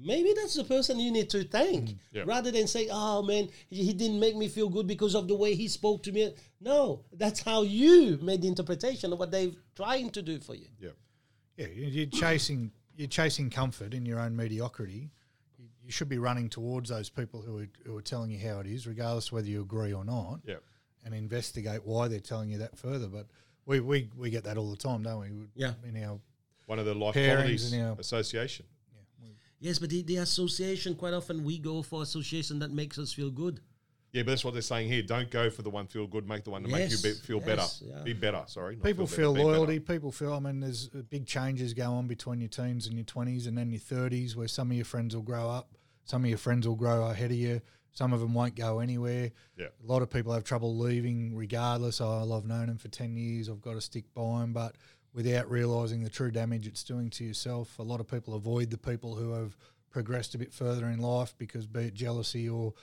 Maybe 0.04 0.34
that's 0.36 0.54
the 0.54 0.64
person 0.64 1.00
you 1.00 1.10
need 1.10 1.30
to 1.30 1.44
thank 1.44 1.84
mm-hmm. 1.88 2.16
Yeah. 2.16 2.24
rather 2.26 2.50
than 2.50 2.66
say, 2.66 2.88
oh 2.92 3.22
man, 3.22 3.48
he, 3.70 3.84
he 3.84 3.92
didn't 3.94 4.20
make 4.20 4.36
me 4.36 4.48
feel 4.48 4.68
good 4.68 4.86
because 4.86 5.14
of 5.14 5.28
the 5.28 5.34
way 5.34 5.54
he 5.54 5.66
spoke 5.66 6.02
to 6.02 6.12
me. 6.12 6.34
No, 6.60 7.04
that's 7.12 7.40
how 7.40 7.62
you 7.62 8.18
made 8.22 8.42
the 8.42 8.48
interpretation 8.48 9.12
of 9.12 9.18
what 9.18 9.30
they're 9.30 9.52
trying 9.74 10.10
to 10.10 10.20
do 10.22 10.38
for 10.40 10.54
you. 10.54 10.66
Yeah. 10.78 10.90
Yeah, 11.56 11.68
you- 11.74 11.86
you're 11.86 12.06
chasing 12.06 12.70
you're 12.96 13.08
chasing 13.08 13.50
comfort 13.50 13.92
in 13.94 14.06
your 14.06 14.20
own 14.20 14.36
mediocrity. 14.36 15.10
You, 15.58 15.64
you 15.82 15.90
should 15.90 16.08
be 16.08 16.18
running 16.18 16.48
towards 16.48 16.90
those 16.90 17.08
people 17.10 17.42
who 17.42 17.58
are, 17.60 17.68
who 17.84 17.96
are 17.96 18.02
telling 18.02 18.30
you 18.30 18.38
how 18.48 18.60
it 18.60 18.66
is, 18.68 18.86
regardless 18.86 19.32
whether 19.32 19.48
you 19.48 19.62
agree 19.62 19.92
or 19.92 20.04
not, 20.04 20.40
Yeah. 20.46 20.56
and 21.04 21.12
investigate 21.12 21.84
why 21.84 22.06
they're 22.06 22.20
telling 22.20 22.50
you 22.50 22.58
that 22.58 22.78
further. 22.78 23.08
But 23.08 23.26
we, 23.66 23.80
we, 23.80 24.10
we 24.16 24.30
get 24.30 24.44
that 24.44 24.58
all 24.58 24.70
the 24.70 24.76
time, 24.76 25.02
don't 25.02 25.18
we? 25.20 25.30
Yeah. 25.56 25.72
In 25.88 26.00
our 26.04 26.20
One 26.66 26.78
of 26.78 26.84
the 26.86 26.94
life 26.94 27.16
Pairings 27.16 27.34
qualities 27.34 27.72
in 27.72 27.80
our- 27.82 27.96
association. 27.98 28.66
Yes, 29.64 29.79
but 29.79 29.88
the, 29.88 30.03
the 30.03 30.18
association, 30.18 30.94
quite 30.94 31.14
often 31.14 31.42
we 31.42 31.59
go 31.59 31.81
for 31.81 32.03
association 32.03 32.59
that 32.59 32.70
makes 32.70 32.98
us 32.98 33.14
feel 33.14 33.31
good. 33.31 33.61
Yeah, 34.12 34.22
but 34.22 34.33
that's 34.33 34.44
what 34.44 34.53
they're 34.53 34.61
saying 34.61 34.88
here. 34.88 35.00
Don't 35.00 35.31
go 35.31 35.48
for 35.48 35.62
the 35.62 35.70
one 35.70 35.87
feel 35.87 36.07
good. 36.07 36.29
Make 36.29 36.44
the 36.44 36.50
one 36.50 36.64
to 36.64 36.68
make 36.68 36.90
you 36.90 36.98
be, 36.98 37.12
feel 37.12 37.38
yes, 37.38 37.81
better. 37.81 37.96
yeah. 37.96 38.03
Be 38.05 38.12
better. 38.12 38.42
Sorry. 38.46 38.77
people 38.77 39.07
better, 39.07 39.16
feel 39.16 39.33
better. 39.33 39.46
loyalty. 39.46 39.81
People 39.81 40.12
feel. 40.12 40.35
I 40.35 40.38
mean, 40.40 40.61
there's 40.61 40.90
uh, 40.94 41.00
big 41.09 41.27
changes 41.27 41.72
go 41.72 41.94
on 41.94 42.07
between 42.09 42.40
your 42.40 42.50
teens 42.50 42.87
and 42.87 42.94
your 42.94 43.07
twenties, 43.07 43.46
and 43.46 43.57
then 43.57 43.70
your 43.70 43.81
thirties, 43.81 44.37
where 44.37 44.48
some 44.48 44.70
of 44.70 44.77
your 44.77 44.85
friends 44.85 45.16
will 45.16 45.22
grow 45.22 45.48
up, 45.48 45.70
some 46.05 46.24
of 46.24 46.29
your 46.29 46.38
friends 46.38 46.68
will 46.68 46.77
grow 46.77 47.07
ahead 47.07 47.31
of 47.31 47.38
you, 47.38 47.62
some 47.92 48.12
of 48.12 48.20
them 48.20 48.35
won't 48.35 48.55
go 48.55 48.81
anywhere. 48.81 49.31
Yeah. 49.57 49.68
A 49.83 49.87
lot 49.90 50.03
of 50.03 50.11
people 50.11 50.35
have 50.35 50.44
trouble 50.44 50.77
leaving, 50.77 51.35
regardless. 51.35 52.03
Oh, 52.03 52.37
I've 52.37 52.44
known 52.44 52.66
them 52.66 52.77
for 52.77 52.88
ten 52.88 53.16
years. 53.16 53.48
I've 53.48 53.62
got 53.62 53.72
to 53.72 53.81
stick 53.81 54.05
by 54.12 54.40
them. 54.40 54.53
But 54.53 54.77
without 55.14 55.48
realizing 55.50 56.03
the 56.03 56.11
true 56.11 56.31
damage 56.31 56.66
it's 56.66 56.83
doing 56.85 57.09
to 57.11 57.24
yourself. 57.24 57.79
A 57.79 57.83
lot 57.83 58.00
of 58.00 58.09
people 58.09 58.35
avoid 58.35 58.70
the 58.70 58.79
people 58.79 59.14
who 59.14 59.33
have 59.33 59.57
progressed 59.90 60.35
a 60.35 60.38
bit 60.38 60.53
further 60.53 60.87
in 60.87 60.98
life 60.98 61.35
because 61.38 61.66
be 61.66 61.85
it 61.85 61.94
jealousy 61.94 62.48
or 62.48 62.74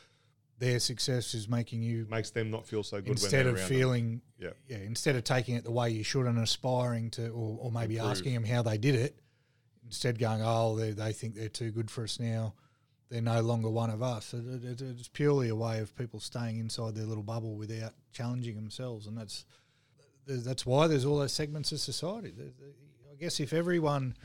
their 0.59 0.79
success 0.79 1.33
is 1.33 1.49
making 1.49 1.81
you 1.83 2.07
Makes 2.09 2.29
them 2.31 2.49
not 2.51 2.65
feel 2.65 2.83
so 2.83 3.01
good 3.01 3.09
instead 3.11 3.45
when 3.47 3.55
of 3.55 3.61
feeling 3.61 4.21
Yeah. 4.39 4.51
yeah 4.69 4.77
instead 4.77 5.15
of 5.17 5.23
taking 5.25 5.55
it 5.55 5.63
the 5.65 5.71
way 5.71 5.89
you 5.89 6.03
should 6.03 6.25
and 6.25 6.37
aspiring 6.39 7.09
to 7.11 7.27
or, 7.29 7.57
or 7.63 7.71
maybe 7.71 7.97
Improve. 7.97 8.11
asking 8.11 8.33
them 8.35 8.45
how 8.45 8.61
they 8.61 8.77
did 8.77 8.95
it 8.95 9.19
instead 9.83 10.19
going 10.19 10.41
oh 10.43 10.75
they, 10.77 10.91
they 10.91 11.11
think 11.11 11.35
they're 11.35 11.49
too 11.49 11.71
good 11.71 11.91
for 11.91 12.03
us 12.03 12.17
now 12.19 12.53
they're 13.09 13.21
no 13.21 13.41
longer 13.41 13.69
one 13.69 13.89
of 13.89 14.01
us 14.01 14.33
It- 14.33 14.63
it- 14.63 14.81
it's 14.81 15.07
purely 15.09 15.49
a 15.49 15.55
way 15.55 15.79
of 15.79 15.93
people 15.97 16.19
staying 16.21 16.59
inside 16.59 16.95
their 16.95 17.05
little 17.07 17.23
bubble 17.23 17.55
without 17.55 17.93
challenging 18.13 18.55
themselves 18.55 19.05
and 19.07 19.17
that's 19.17 19.45
that's 20.37 20.65
why 20.65 20.87
there's 20.87 21.05
all 21.05 21.17
those 21.19 21.33
segments 21.33 21.71
of 21.71 21.79
society 21.79 22.31
The- 22.31 22.43
the- 22.43 22.73
I 23.11 23.15
guess 23.15 23.39
if 23.39 23.53
everyone 23.53 24.15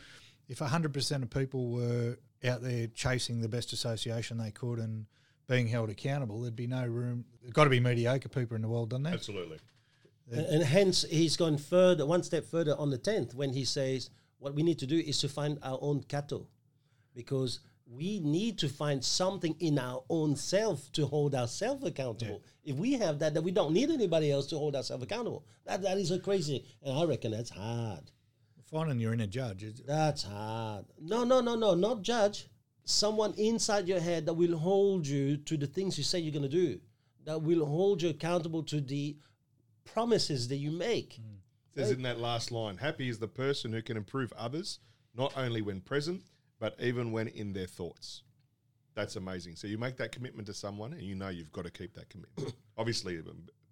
if 0.48 0.60
100% 0.60 1.22
of 1.22 1.30
people 1.30 1.70
were 1.70 2.16
out 2.44 2.62
there 2.62 2.86
chasing 2.88 3.40
the 3.40 3.48
best 3.48 3.72
association 3.72 4.38
they 4.38 4.52
could 4.52 4.78
and 4.78 5.06
being 5.48 5.66
held 5.66 5.90
accountable, 5.90 6.40
there'd 6.40 6.54
be 6.56 6.66
no 6.68 6.86
room. 6.86 7.24
There's 7.42 7.52
got 7.52 7.64
to 7.64 7.70
be 7.70 7.80
mediocre 7.80 8.28
people 8.28 8.54
in 8.56 8.62
the 8.62 8.68
world, 8.68 8.90
doesn't 8.90 9.02
there? 9.02 9.12
Absolutely. 9.14 9.58
And, 10.30 10.46
and 10.46 10.62
hence, 10.62 11.04
he's 11.10 11.36
gone 11.36 11.58
further, 11.58 12.06
one 12.06 12.22
step 12.22 12.44
further 12.44 12.76
on 12.78 12.90
the 12.90 12.98
10th 12.98 13.34
when 13.34 13.50
he 13.52 13.64
says, 13.64 14.10
what 14.38 14.54
we 14.54 14.62
need 14.62 14.78
to 14.78 14.86
do 14.86 14.96
is 14.98 15.18
to 15.20 15.28
find 15.28 15.58
our 15.62 15.78
own 15.80 16.02
cattle 16.04 16.48
because 17.14 17.60
we 17.88 18.18
need 18.20 18.58
to 18.58 18.68
find 18.68 19.04
something 19.04 19.54
in 19.60 19.78
our 19.78 20.02
own 20.10 20.34
self 20.36 20.90
to 20.92 21.06
hold 21.06 21.34
ourselves 21.34 21.84
accountable. 21.84 22.42
If 22.64 22.76
we 22.76 22.94
have 22.94 23.20
that, 23.20 23.32
then 23.34 23.44
we 23.44 23.52
don't 23.52 23.72
need 23.72 23.90
anybody 23.90 24.30
else 24.30 24.46
to 24.48 24.58
hold 24.58 24.74
ourselves 24.74 25.04
accountable. 25.04 25.44
That, 25.66 25.82
that 25.82 25.96
is 25.98 26.10
a 26.10 26.18
crazy, 26.18 26.64
and 26.82 26.98
I 26.98 27.04
reckon 27.04 27.30
that's 27.30 27.50
hard. 27.50 28.10
Finding 28.70 28.98
your 28.98 29.12
inner 29.14 29.28
judge. 29.28 29.62
is- 29.62 29.82
That's 29.86 30.24
hard. 30.24 30.86
No, 31.00 31.22
no, 31.22 31.40
no, 31.40 31.54
no, 31.54 31.74
not 31.74 32.02
judge. 32.02 32.48
Someone 32.84 33.32
inside 33.34 33.86
your 33.86 34.00
head 34.00 34.26
that 34.26 34.34
will 34.34 34.58
hold 34.58 35.06
you 35.06 35.36
to 35.38 35.56
the 35.56 35.66
things 35.68 35.96
you 35.96 36.02
say 36.04 36.18
you're 36.18 36.32
going 36.32 36.42
to 36.42 36.48
do, 36.48 36.80
that 37.24 37.42
will 37.42 37.64
hold 37.64 38.02
you 38.02 38.08
accountable 38.10 38.64
to 38.64 38.80
the 38.80 39.16
promises 39.84 40.48
that 40.48 40.56
you 40.56 40.70
make. 40.72 41.20
Mm. 41.20 41.38
says 41.74 41.90
in 41.92 42.02
that 42.02 42.18
last 42.18 42.50
line, 42.50 42.78
happy 42.78 43.08
is 43.08 43.18
the 43.18 43.28
person 43.28 43.72
who 43.72 43.82
can 43.82 43.96
improve 43.96 44.32
others, 44.32 44.80
not 45.14 45.32
only 45.36 45.62
when 45.62 45.80
present, 45.80 46.22
but 46.66 46.84
even 46.84 47.12
when 47.12 47.28
in 47.28 47.52
their 47.52 47.66
thoughts. 47.66 48.24
That's 48.96 49.14
amazing. 49.14 49.54
So 49.54 49.68
you 49.68 49.78
make 49.78 49.96
that 49.98 50.10
commitment 50.10 50.48
to 50.48 50.54
someone 50.54 50.94
and 50.94 51.02
you 51.02 51.14
know 51.14 51.28
you've 51.28 51.52
got 51.52 51.64
to 51.64 51.70
keep 51.70 51.94
that 51.94 52.08
commitment. 52.08 52.54
Obviously, 52.76 53.20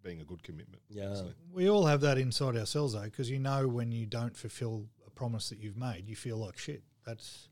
being 0.04 0.20
a 0.20 0.24
good 0.24 0.44
commitment. 0.44 0.80
Yeah. 0.88 1.06
obviously. 1.06 1.32
We 1.52 1.68
all 1.68 1.86
have 1.86 2.02
that 2.02 2.18
inside 2.18 2.56
ourselves, 2.56 2.92
though, 2.92 3.02
because 3.02 3.28
you 3.28 3.40
know 3.40 3.66
when 3.66 3.90
you 3.90 4.06
don't 4.06 4.36
fulfil 4.36 4.86
a 5.04 5.10
promise 5.10 5.48
that 5.48 5.58
you've 5.58 5.76
made, 5.76 6.08
you 6.08 6.14
feel 6.14 6.36
like 6.36 6.56
shit. 6.56 6.84
That's 7.04 7.48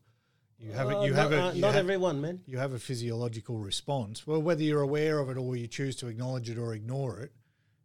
you 0.61 0.71
have 0.73 0.87
Uh, 0.91 1.01
it. 1.01 1.07
You 1.07 1.11
not, 1.13 1.19
have 1.19 1.33
uh, 1.33 1.37
it. 1.49 1.55
You 1.57 1.61
not 1.63 1.75
have, 1.75 1.85
everyone, 1.87 2.21
man. 2.21 2.41
you 2.47 2.59
have 2.59 2.73
a 2.73 2.79
physiological 2.79 3.59
response. 3.59 4.25
Well, 4.27 4.41
whether 4.41 4.63
you're 4.63 4.83
aware 4.83 5.19
of 5.19 5.29
it 5.29 5.37
or 5.39 5.57
you 5.57 5.67
choose 5.67 5.97
to 5.97 6.07
acknowledge 6.07 6.49
it 6.51 6.59
or 6.59 6.75
ignore 6.75 7.19
it, 7.19 7.33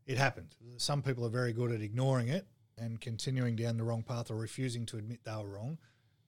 it 0.05 0.19
happens. 0.19 0.57
Some 0.75 1.01
people 1.01 1.25
are 1.25 1.29
very 1.29 1.53
good 1.53 1.71
at 1.71 1.81
ignoring 1.81 2.27
it 2.27 2.45
and 2.77 3.01
continuing 3.01 3.55
down 3.55 3.77
the 3.77 3.83
wrong 3.83 4.03
path 4.03 4.29
or 4.29 4.35
refusing 4.35 4.85
to 4.87 4.97
admit 4.97 5.21
they 5.23 5.31
were 5.31 5.49
wrong, 5.49 5.79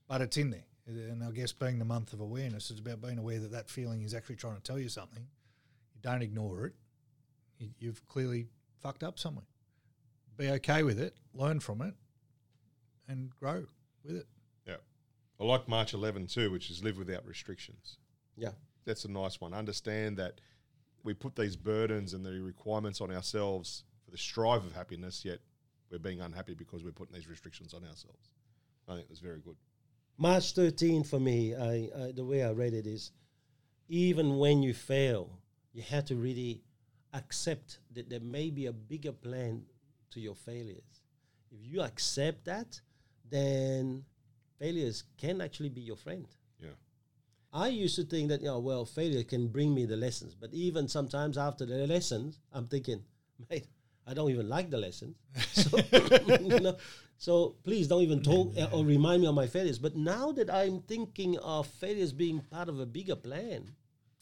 but 0.07 0.21
it's 0.21 0.37
in 0.37 0.49
there. 0.49 0.65
And 0.89 1.23
I 1.23 1.29
guess 1.31 1.51
being 1.51 1.77
the 1.77 1.85
month 1.85 2.13
of 2.13 2.19
awareness 2.19 2.71
is 2.71 2.79
about 2.79 2.99
being 3.01 3.19
aware 3.19 3.39
that 3.39 3.51
that 3.51 3.69
feeling 3.69 4.01
is 4.01 4.15
actually 4.15 4.37
trying 4.37 4.55
to 4.55 4.61
tell 4.61 4.79
you 4.79 4.89
something. 4.89 5.21
You 5.93 6.01
don't 6.01 6.23
ignore 6.23 6.65
it. 6.65 6.73
You- 7.59 7.73
You've 7.77 8.05
clearly 8.07 8.47
fucked 8.79 9.03
up 9.03 9.19
somewhere. 9.19 9.45
Be 10.37 10.49
okay 10.51 10.81
with 10.83 10.99
it, 10.99 11.15
learn 11.33 11.59
from 11.59 11.81
it, 11.81 11.93
and 13.07 13.29
grow 13.39 13.67
with 14.03 14.15
it. 14.15 14.27
Yeah. 14.65 14.77
I 15.39 15.43
like 15.43 15.67
March 15.67 15.93
11 15.93 16.27
too, 16.27 16.49
which 16.49 16.71
is 16.71 16.83
live 16.83 16.97
without 16.97 17.25
restrictions. 17.25 17.97
Yeah. 18.35 18.53
That's 18.85 19.05
a 19.05 19.11
nice 19.11 19.39
one. 19.39 19.53
Understand 19.53 20.17
that 20.17 20.39
we 21.03 21.13
put 21.13 21.35
these 21.35 21.55
burdens 21.55 22.13
and 22.13 22.25
the 22.25 22.39
requirements 22.41 22.99
on 23.01 23.11
ourselves 23.11 23.83
for 24.05 24.11
the 24.11 24.17
strive 24.17 24.65
of 24.65 24.73
happiness, 24.73 25.23
yet 25.23 25.39
we're 25.91 25.99
being 25.99 26.21
unhappy 26.21 26.53
because 26.55 26.83
we're 26.83 26.91
putting 26.93 27.13
these 27.13 27.27
restrictions 27.27 27.73
on 27.73 27.83
ourselves. 27.83 28.29
I 28.87 28.95
think 28.95 29.07
that's 29.09 29.19
very 29.19 29.39
good. 29.41 29.55
March 30.19 30.51
13 30.51 31.05
for 31.05 31.19
me, 31.19 31.55
I, 31.55 31.89
I 31.97 32.11
the 32.11 32.25
way 32.25 32.43
I 32.43 32.51
read 32.51 32.73
it 32.73 32.85
is 32.85 33.11
even 33.87 34.37
when 34.37 34.61
you 34.61 34.73
fail, 34.73 35.29
you 35.71 35.81
have 35.81 36.05
to 36.05 36.15
really 36.15 36.61
accept 37.13 37.79
that 37.93 38.09
there 38.09 38.19
may 38.19 38.49
be 38.49 38.65
a 38.65 38.73
bigger 38.73 39.13
plan 39.13 39.63
to 40.11 40.19
your 40.19 40.35
failures. 40.35 41.03
If 41.49 41.59
you 41.63 41.81
accept 41.81 42.45
that, 42.45 42.81
then 43.29 44.03
failures 44.59 45.05
can 45.17 45.39
actually 45.39 45.69
be 45.69 45.81
your 45.81 45.95
friend. 45.95 46.27
Yeah. 46.61 46.69
I 47.53 47.69
used 47.69 47.95
to 47.95 48.03
think 48.03 48.27
that, 48.27 48.41
you 48.41 48.47
know, 48.47 48.59
well, 48.59 48.83
failure 48.85 49.23
can 49.23 49.47
bring 49.47 49.73
me 49.73 49.85
the 49.85 49.95
lessons. 49.95 50.35
But 50.35 50.53
even 50.53 50.89
sometimes 50.89 51.37
after 51.37 51.65
the 51.65 51.87
lessons, 51.87 52.39
I'm 52.51 52.67
thinking, 52.67 53.03
mate, 53.49 53.67
I 54.05 54.13
don't 54.13 54.29
even 54.29 54.49
like 54.49 54.69
the 54.69 54.77
lessons. 54.77 55.15
So, 55.53 55.77
you 56.41 56.59
know, 56.59 56.75
so 57.19 57.57
please 57.63 57.87
don't 57.89 58.01
even 58.01 58.23
talk 58.23 58.53
uh, 58.57 58.69
or 58.71 58.85
remind 58.85 59.21
me 59.21 59.27
of 59.27 59.35
my 59.35 59.45
failures. 59.45 59.77
But 59.77 59.97
now 59.97 60.31
that 60.31 60.49
I'm 60.49 60.81
thinking 60.83 61.37
of 61.39 61.67
failures 61.67 62.13
being 62.13 62.39
part 62.39 62.69
of 62.69 62.79
a 62.79 62.85
bigger 62.85 63.17
plan, 63.17 63.75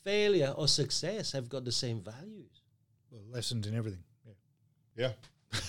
failure 0.03 0.51
or 0.57 0.67
success 0.67 1.31
have 1.33 1.47
got 1.47 1.63
the 1.63 1.71
same 1.71 2.01
values. 2.01 2.63
Well, 3.11 3.21
lessons 3.29 3.67
in 3.67 3.75
everything. 3.75 4.03
Yeah. 4.97 5.11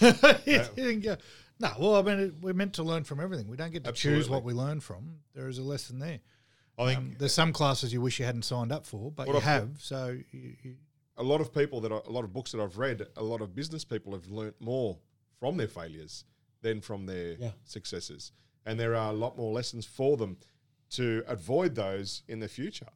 You 0.46 0.64
didn't 0.74 1.20
no, 1.60 1.72
well, 1.78 1.96
I 1.96 2.02
mean, 2.02 2.18
it, 2.20 2.34
we're 2.40 2.54
meant 2.54 2.74
to 2.74 2.82
learn 2.82 3.04
from 3.04 3.20
everything. 3.20 3.48
We 3.48 3.56
don't 3.56 3.72
get 3.72 3.84
to 3.84 3.92
choose 3.92 4.30
what 4.30 4.42
we 4.44 4.52
learn 4.52 4.80
from. 4.80 5.16
There 5.34 5.48
is 5.48 5.58
a 5.58 5.62
lesson 5.62 5.98
there. 5.98 6.20
I 6.78 6.86
think 6.86 6.98
Um, 6.98 7.16
there's 7.18 7.34
some 7.34 7.52
classes 7.52 7.92
you 7.92 8.00
wish 8.00 8.18
you 8.20 8.24
hadn't 8.24 8.44
signed 8.44 8.72
up 8.72 8.86
for, 8.86 9.10
but 9.10 9.26
you 9.26 9.36
I've 9.36 9.42
have. 9.42 9.70
So 9.80 10.16
you, 10.30 10.54
you, 10.62 10.76
a 11.16 11.22
lot 11.22 11.40
of 11.40 11.52
people 11.52 11.80
that 11.80 11.92
I, 11.92 11.98
a 12.06 12.10
lot 12.10 12.24
of 12.24 12.32
books 12.32 12.52
that 12.52 12.60
I've 12.60 12.78
read, 12.78 13.04
a 13.16 13.22
lot 13.22 13.40
of 13.40 13.54
business 13.54 13.84
people 13.84 14.12
have 14.12 14.26
learnt 14.28 14.54
more 14.60 14.96
from 15.40 15.56
their 15.56 15.68
failures 15.68 16.24
than 16.62 16.80
from 16.80 17.06
their 17.06 17.36
Yeah. 17.38 17.52
successes, 17.64 18.32
and 18.66 18.78
there 18.78 18.94
are 18.94 19.10
a 19.10 19.16
lot 19.16 19.36
more 19.36 19.52
lessons 19.52 19.86
for 19.86 20.16
them 20.16 20.38
to 20.90 21.22
avoid 21.26 21.74
those 21.74 22.22
in 22.28 22.40
the 22.40 22.48
future. 22.48 22.88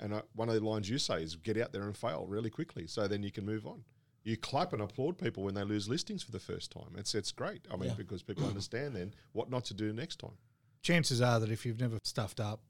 And 0.00 0.12
uh, 0.14 0.22
one 0.34 0.48
of 0.48 0.54
the 0.54 0.60
lines 0.64 0.88
you 0.88 0.98
say 0.98 1.22
is 1.22 1.34
get 1.36 1.56
out 1.56 1.72
there 1.72 1.82
and 1.82 1.96
fail 1.96 2.26
really 2.26 2.50
quickly, 2.50 2.86
so 2.86 3.08
then 3.08 3.22
you 3.22 3.32
can 3.32 3.44
move 3.44 3.66
on. 3.66 3.84
You 4.24 4.36
clap 4.36 4.72
and 4.72 4.82
applaud 4.82 5.18
people 5.18 5.42
when 5.44 5.54
they 5.54 5.64
lose 5.64 5.88
listings 5.88 6.22
for 6.22 6.32
the 6.32 6.38
first 6.40 6.70
time. 6.70 6.94
It's 6.96 7.14
it's 7.14 7.32
great. 7.32 7.66
I 7.70 7.76
mean, 7.76 7.88
Yeah. 7.90 7.94
because 7.94 8.22
people 8.22 8.46
understand 8.46 8.94
then 8.94 9.14
what 9.32 9.48
not 9.50 9.64
to 9.66 9.74
do 9.74 9.92
next 9.92 10.16
time. 10.16 10.36
chances 10.82 11.20
are 11.20 11.40
that 11.40 11.50
if 11.50 11.66
you've 11.66 11.80
never 11.80 11.98
stuffed 12.04 12.38
up, 12.38 12.60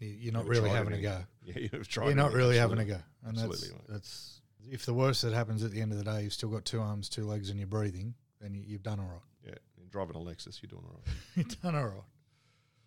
you- 0.00 0.08
you're 0.08 0.32
not 0.32 0.40
Never 0.40 0.50
really 0.50 0.68
tried 0.70 0.76
having 0.76 0.92
a 0.94 1.00
go. 1.00 1.24
Yeah, 1.44 1.58
you've 1.72 1.86
tried. 1.88 2.06
You're 2.06 2.14
not 2.16 2.24
anything, 2.26 2.38
really 2.38 2.56
having 2.58 2.78
a 2.78 2.84
go. 2.84 3.00
And 3.22 3.36
that's, 3.36 3.46
Absolutely, 3.48 3.78
mate. 3.78 3.86
that's 3.88 4.40
if 4.70 4.86
the 4.86 4.94
worst 4.94 5.22
that 5.22 5.32
happens 5.32 5.62
at 5.62 5.70
the 5.70 5.80
end 5.80 5.92
of 5.92 5.98
the 5.98 6.04
day, 6.04 6.22
you've 6.24 6.32
still 6.32 6.48
got 6.48 6.64
two 6.64 6.80
arms, 6.80 7.08
two 7.08 7.24
legs, 7.26 7.50
and 7.50 7.58
you're 7.60 7.68
breathing, 7.68 8.14
then 8.40 8.54
you, 8.54 8.62
you've 8.66 8.82
done 8.82 8.98
all 8.98 9.06
right. 9.06 9.20
Yeah, 9.44 9.54
you're 9.73 9.73
driving 9.94 10.16
a 10.16 10.18
Lexus, 10.18 10.60
you're 10.60 10.68
doing 10.68 10.82
all 10.84 11.00
right. 11.06 11.14
You're 11.36 11.56
done 11.62 11.76
all 11.76 11.86
right. 11.86 12.04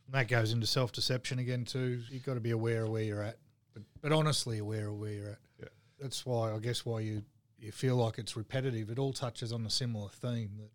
And 0.05 0.15
that 0.15 0.27
goes 0.27 0.51
into 0.51 0.67
self 0.67 0.91
deception 0.91 1.39
again 1.39 1.65
too. 1.65 2.01
You've 2.09 2.25
got 2.25 2.35
to 2.35 2.39
be 2.39 2.51
aware 2.51 2.83
of 2.83 2.89
where 2.89 3.03
you're 3.03 3.23
at, 3.23 3.37
but 3.73 3.83
but 4.01 4.11
honestly 4.11 4.59
aware 4.59 4.89
of 4.89 4.99
where 4.99 5.11
you're 5.11 5.29
at. 5.29 5.39
Yeah. 5.59 5.69
That's 5.99 6.25
why 6.25 6.53
I 6.53 6.59
guess 6.59 6.85
why 6.85 6.99
you 6.99 7.23
you 7.57 7.71
feel 7.71 7.95
like 7.95 8.17
it's 8.19 8.37
repetitive. 8.37 8.89
It 8.89 8.99
all 8.99 9.13
touches 9.13 9.51
on 9.51 9.65
a 9.65 9.69
similar 9.69 10.09
theme 10.09 10.51
that 10.59 10.69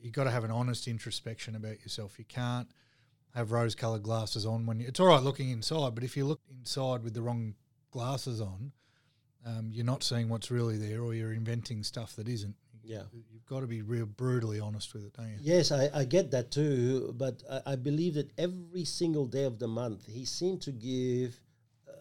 you've 0.00 0.12
got 0.12 0.24
to 0.24 0.30
have 0.30 0.44
an 0.44 0.50
honest 0.50 0.88
introspection 0.88 1.54
about 1.54 1.80
yourself. 1.80 2.18
You 2.18 2.24
can't 2.24 2.68
have 3.34 3.52
rose 3.52 3.74
colored 3.74 4.02
glasses 4.02 4.44
on 4.44 4.66
when 4.66 4.80
you, 4.80 4.88
it's 4.88 5.00
all 5.00 5.06
right 5.06 5.22
looking 5.22 5.50
inside, 5.50 5.94
but 5.94 6.04
if 6.04 6.16
you 6.16 6.24
look 6.24 6.40
inside 6.50 7.02
with 7.02 7.14
the 7.14 7.22
wrong 7.22 7.54
glasses 7.90 8.40
on, 8.40 8.72
um, 9.46 9.70
you're 9.72 9.86
not 9.86 10.02
seeing 10.02 10.28
what's 10.28 10.50
really 10.50 10.76
there, 10.76 11.00
or 11.02 11.14
you're 11.14 11.32
inventing 11.32 11.82
stuff 11.82 12.14
that 12.16 12.28
isn't. 12.28 12.54
Yeah. 12.84 13.02
You've 13.12 13.46
got 13.46 13.60
to 13.60 13.66
be 13.66 13.82
real 13.82 14.06
brutally 14.06 14.60
honest 14.60 14.92
with 14.94 15.04
it, 15.06 15.14
don't 15.14 15.28
you? 15.28 15.36
Yes, 15.40 15.72
I, 15.72 15.88
I 15.94 16.04
get 16.04 16.30
that 16.32 16.50
too, 16.50 17.14
but 17.16 17.42
I, 17.50 17.72
I 17.72 17.76
believe 17.76 18.14
that 18.14 18.30
every 18.38 18.84
single 18.84 19.26
day 19.26 19.44
of 19.44 19.58
the 19.58 19.68
month, 19.68 20.06
he 20.06 20.24
seemed 20.24 20.62
to 20.62 20.72
give 20.72 21.40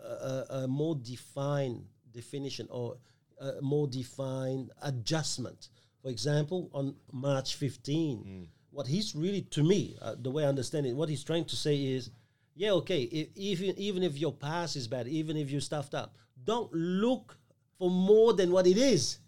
a, 0.04 0.10
a, 0.10 0.46
a 0.64 0.68
more 0.68 0.96
defined 0.96 1.86
definition 2.12 2.68
or 2.70 2.98
a 3.40 3.62
more 3.62 3.88
defined 3.88 4.72
adjustment. 4.82 5.70
For 6.02 6.10
example, 6.10 6.70
on 6.74 6.96
March 7.12 7.56
15, 7.56 8.48
what 8.72 8.88
he's 8.88 9.16
really, 9.16 9.42
to 9.42 9.64
me, 9.64 9.98
uh, 10.02 10.16
the 10.20 10.32
way 10.32 10.46
I 10.46 10.48
understand 10.48 10.86
it, 10.86 10.96
what 10.96 11.10
he's 11.10 11.24
trying 11.24 11.46
to 11.46 11.56
say 11.56 11.76
is, 11.76 12.10
yeah, 12.56 12.72
okay, 12.72 13.08
i 13.14 13.30
even 13.36 13.78
even 13.78 14.04
if 14.04 14.18
your 14.18 14.34
past 14.34 14.76
is 14.76 14.88
bad, 14.88 15.08
even 15.08 15.38
if 15.38 15.50
you're 15.50 15.62
stuffed 15.62 15.94
up, 15.94 16.16
don't 16.44 16.72
look 16.74 17.38
for 17.78 17.90
more 17.90 18.34
than 18.34 18.52
what 18.52 18.68
it 18.68 18.78
is 18.78 19.20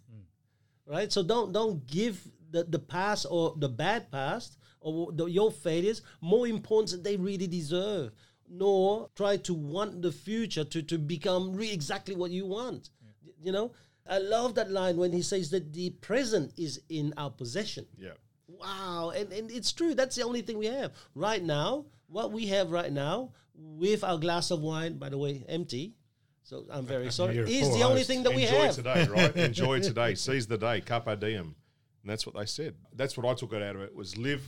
right? 0.87 1.11
So 1.11 1.23
don't 1.23 1.51
don't 1.53 1.85
give 1.87 2.21
the, 2.51 2.63
the 2.63 2.79
past 2.79 3.25
or 3.29 3.55
the 3.57 3.69
bad 3.69 4.11
past 4.11 4.57
or 4.81 5.11
the, 5.11 5.25
your 5.25 5.51
failures 5.51 6.01
more 6.21 6.47
importance 6.47 6.91
than 6.91 7.03
they 7.03 7.17
really 7.17 7.47
deserve. 7.47 8.11
Nor 8.49 9.09
try 9.15 9.37
to 9.37 9.53
want 9.53 10.01
the 10.01 10.11
future 10.11 10.63
to, 10.65 10.81
to 10.83 10.97
become 10.99 11.55
re- 11.55 11.71
exactly 11.71 12.15
what 12.15 12.29
you 12.31 12.45
want. 12.45 12.89
Y- 13.25 13.31
You 13.41 13.51
know, 13.51 13.71
I 14.05 14.19
love 14.19 14.55
that 14.55 14.69
line 14.69 14.97
when 14.97 15.11
he 15.13 15.21
says 15.21 15.49
that 15.51 15.71
the 15.73 15.91
present 15.91 16.53
is 16.57 16.81
in 16.89 17.13
our 17.17 17.31
possession. 17.31 17.87
Yeah. 17.97 18.13
wow, 18.47 19.11
and, 19.15 19.31
and 19.31 19.49
it's 19.49 19.71
true. 19.71 19.95
That's 19.95 20.15
the 20.17 20.23
only 20.23 20.41
thing 20.41 20.57
we 20.59 20.67
have 20.67 20.91
right 21.15 21.41
now. 21.41 21.85
What 22.07 22.31
we 22.31 22.47
have 22.47 22.69
right 22.71 22.91
now 22.91 23.31
with 23.55 24.03
our 24.03 24.17
glass 24.19 24.51
of 24.51 24.59
wine, 24.61 24.97
by 24.97 25.09
the 25.09 25.17
way, 25.17 25.45
empty. 25.47 25.95
So 26.43 26.65
I'm 26.71 26.85
very 26.85 27.11
sorry. 27.19 27.35
You're 27.35 27.45
a 27.45 27.49
Is 27.49 27.67
poor 27.67 27.77
the 27.77 27.83
only 27.83 28.03
thing 28.03 28.23
that 28.23 28.35
we 28.35 28.43
Enjoy 28.43 28.63
have. 28.65 28.75
today, 28.75 29.07
right? 29.09 29.35
Enjoy 29.35 29.79
today. 29.79 30.15
Seize 30.15 30.47
the 30.47 30.57
day. 30.57 30.81
Carpe 30.81 31.19
diem. 31.19 31.55
And 32.01 32.09
that's 32.11 32.25
what 32.25 32.35
they 32.35 32.45
said. 32.45 32.75
That's 32.93 33.17
what 33.17 33.25
I 33.25 33.33
took 33.33 33.53
it 33.53 33.61
out 33.61 33.75
of 33.75 33.81
it 33.81 33.95
was 33.95 34.17
live 34.17 34.43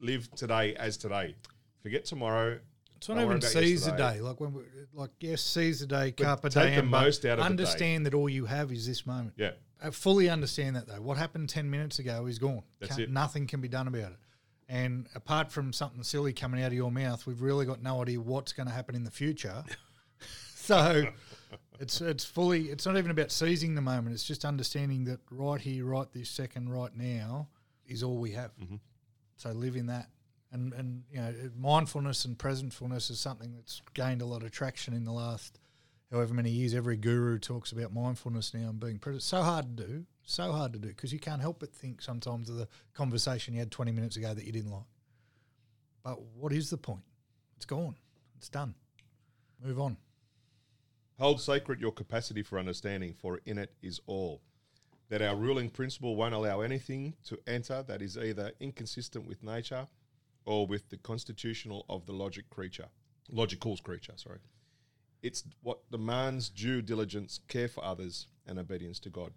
live 0.00 0.30
today 0.34 0.74
as 0.76 0.96
today. 0.96 1.34
Forget 1.82 2.04
tomorrow. 2.04 2.58
It's 2.96 3.08
not 3.08 3.16
even 3.18 3.30
about 3.38 3.44
seize 3.44 3.84
the 3.86 3.92
day. 3.92 4.20
Like 4.20 4.40
when, 4.40 4.52
we, 4.52 4.62
like 4.92 5.10
yes, 5.20 5.40
seize 5.42 5.80
the 5.80 5.86
day, 5.86 6.14
But 6.16 6.24
carpe 6.24 6.42
take 6.42 6.52
the 6.52 6.60
diem. 6.66 6.90
but 6.90 7.00
most 7.02 7.24
out 7.24 7.32
of 7.32 7.36
the 7.38 7.42
day. 7.42 7.46
Understand 7.46 8.06
that 8.06 8.14
all 8.14 8.28
you 8.28 8.44
have 8.44 8.70
is 8.70 8.86
this 8.86 9.06
moment. 9.06 9.34
Yeah. 9.36 9.52
I 9.82 9.88
fully 9.90 10.28
understand 10.28 10.76
that 10.76 10.86
though. 10.86 11.00
What 11.00 11.16
happened 11.16 11.48
ten 11.48 11.70
minutes 11.70 11.98
ago 11.98 12.26
is 12.26 12.38
gone. 12.38 12.62
That's 12.78 12.90
Can't- 12.90 13.02
it. 13.08 13.10
Nothing 13.10 13.46
can 13.46 13.60
be 13.62 13.68
done 13.68 13.88
about 13.88 14.12
it. 14.12 14.18
And 14.68 15.08
apart 15.16 15.50
from 15.50 15.72
something 15.72 16.02
silly 16.04 16.32
coming 16.32 16.62
out 16.62 16.68
of 16.68 16.74
your 16.74 16.92
mouth, 16.92 17.26
we've 17.26 17.40
really 17.42 17.66
got 17.66 17.82
no 17.82 18.02
idea 18.02 18.20
what's 18.20 18.52
going 18.52 18.68
to 18.68 18.72
happen 18.74 18.94
in 18.94 19.02
the 19.02 19.10
future. 19.10 19.64
so 20.54 21.06
it's 21.80 22.00
it's 22.02 22.24
fully. 22.24 22.64
It's 22.64 22.84
not 22.84 22.98
even 22.98 23.10
about 23.10 23.32
seizing 23.32 23.74
the 23.74 23.80
moment. 23.80 24.12
It's 24.12 24.24
just 24.24 24.44
understanding 24.44 25.04
that 25.04 25.20
right 25.30 25.60
here, 25.60 25.86
right 25.86 26.06
this 26.12 26.28
second, 26.28 26.68
right 26.68 26.94
now, 26.94 27.48
is 27.86 28.02
all 28.02 28.18
we 28.18 28.32
have. 28.32 28.52
Mm-hmm. 28.58 28.76
So 29.36 29.50
live 29.52 29.76
in 29.76 29.86
that. 29.86 30.08
And 30.52 30.74
and 30.74 31.04
you 31.10 31.20
know, 31.20 31.34
mindfulness 31.58 32.26
and 32.26 32.38
presentfulness 32.38 33.08
is 33.08 33.18
something 33.18 33.54
that's 33.54 33.80
gained 33.94 34.20
a 34.20 34.26
lot 34.26 34.42
of 34.42 34.50
traction 34.50 34.92
in 34.92 35.04
the 35.04 35.12
last 35.12 35.58
however 36.12 36.34
many 36.34 36.50
years. 36.50 36.74
Every 36.74 36.98
guru 36.98 37.38
talks 37.38 37.72
about 37.72 37.94
mindfulness 37.94 38.52
now 38.52 38.68
and 38.68 38.78
being 38.78 38.98
present. 38.98 39.22
So 39.22 39.42
hard 39.42 39.78
to 39.78 39.86
do, 39.86 40.04
so 40.22 40.52
hard 40.52 40.74
to 40.74 40.78
do 40.78 40.88
because 40.88 41.14
you 41.14 41.18
can't 41.18 41.40
help 41.40 41.60
but 41.60 41.72
think 41.72 42.02
sometimes 42.02 42.50
of 42.50 42.56
the 42.56 42.68
conversation 42.92 43.54
you 43.54 43.60
had 43.60 43.70
20 43.70 43.90
minutes 43.92 44.16
ago 44.16 44.34
that 44.34 44.44
you 44.44 44.52
didn't 44.52 44.70
like. 44.70 44.82
But 46.04 46.20
what 46.34 46.52
is 46.52 46.68
the 46.68 46.76
point? 46.76 47.04
It's 47.56 47.64
gone. 47.64 47.96
It's 48.36 48.50
done. 48.50 48.74
Move 49.64 49.80
on. 49.80 49.96
Hold 51.20 51.38
sacred 51.38 51.82
your 51.82 51.92
capacity 51.92 52.42
for 52.42 52.58
understanding, 52.58 53.12
for 53.12 53.40
in 53.44 53.58
it 53.58 53.74
is 53.82 54.00
all. 54.06 54.40
That 55.10 55.20
our 55.20 55.36
ruling 55.36 55.68
principle 55.68 56.16
won't 56.16 56.32
allow 56.32 56.62
anything 56.62 57.14
to 57.24 57.38
enter 57.46 57.82
that 57.82 58.00
is 58.00 58.16
either 58.16 58.52
inconsistent 58.58 59.26
with 59.26 59.42
nature 59.42 59.86
or 60.46 60.66
with 60.66 60.88
the 60.88 60.96
constitutional 60.96 61.84
of 61.90 62.06
the 62.06 62.12
logic 62.12 62.48
creature, 62.48 62.86
logical's 63.30 63.82
creature, 63.82 64.14
sorry. 64.16 64.38
It's 65.22 65.44
what 65.62 65.80
demands 65.90 66.48
due 66.48 66.80
diligence, 66.80 67.40
care 67.48 67.68
for 67.68 67.84
others, 67.84 68.26
and 68.46 68.58
obedience 68.58 68.98
to 69.00 69.10
God. 69.10 69.32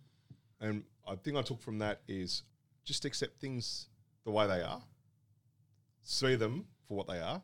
And 0.61 0.85
I 1.05 1.15
think 1.15 1.35
I 1.35 1.41
took 1.41 1.61
from 1.61 1.79
that 1.79 1.99
is 2.07 2.43
just 2.85 3.03
accept 3.03 3.41
things 3.41 3.89
the 4.23 4.31
way 4.31 4.47
they 4.47 4.61
are, 4.61 4.81
see 6.01 6.35
them 6.35 6.67
for 6.87 6.95
what 6.95 7.07
they 7.07 7.19
are, 7.19 7.41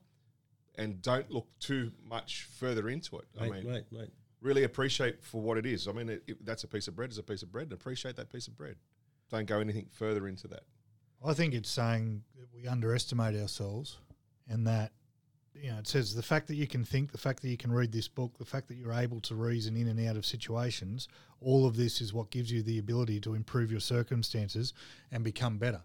and 0.76 1.02
don't 1.02 1.30
look 1.30 1.48
too 1.60 1.92
much 2.08 2.48
further 2.58 2.88
into 2.88 3.18
it. 3.18 3.26
Right, 3.38 3.52
I 3.52 3.54
mean. 3.54 3.66
Really 4.42 4.64
appreciate 4.64 5.24
for 5.24 5.42
what 5.42 5.58
it 5.58 5.66
is. 5.66 5.88
I 5.88 5.92
mean, 5.92 6.10
it, 6.10 6.24
it- 6.28 6.46
that's 6.46 6.64
a 6.64 6.68
piece 6.68 6.88
of 6.88 6.96
bread. 6.96 7.12
Is 7.12 7.18
a 7.18 7.24
piece 7.24 7.44
of 7.44 7.52
bread. 7.52 7.64
And 7.66 7.74
appreciate 7.74 8.16
that 8.18 8.32
piece 8.32 8.48
of 8.48 8.58
bread. 8.58 8.76
Don't 9.30 9.46
go 9.46 9.60
anything 9.60 9.88
further 9.92 10.28
into 10.28 10.48
that. 10.48 10.64
I 11.26 11.34
think 11.34 11.54
it's 11.54 11.70
saying 11.70 12.24
that 12.40 12.48
we 12.54 12.68
underestimate 12.68 13.36
ourselves 13.40 13.98
and 14.48 14.66
that, 14.66 14.94
you 15.54 15.70
know, 15.70 15.78
it 15.80 15.88
says 15.88 16.16
the 16.16 16.24
fact 16.24 16.48
that 16.48 16.56
you 16.56 16.66
can 16.66 16.86
think, 16.86 17.12
the 17.12 17.18
fact 17.18 17.42
that 17.42 17.50
you 17.50 17.58
can 17.58 17.72
read 17.72 17.92
this 17.92 18.08
book, 18.08 18.38
the 18.38 18.46
fact 18.46 18.70
that 18.70 18.76
you're 18.76 18.94
able 18.94 19.20
to 19.22 19.36
reason 19.36 19.76
in 19.76 19.88
and 19.90 20.00
out 20.08 20.16
of 20.16 20.26
situations, 20.26 21.08
all 21.42 21.66
of 21.68 21.76
this 21.76 22.00
is 22.00 22.14
what 22.14 22.32
gives 22.32 22.50
you 22.52 22.64
the 22.64 22.80
ability 22.80 23.20
to 23.20 23.34
improve 23.34 23.70
your 23.70 23.82
circumstances 23.82 24.74
and 25.12 25.24
become 25.24 25.58
better. 25.58 25.82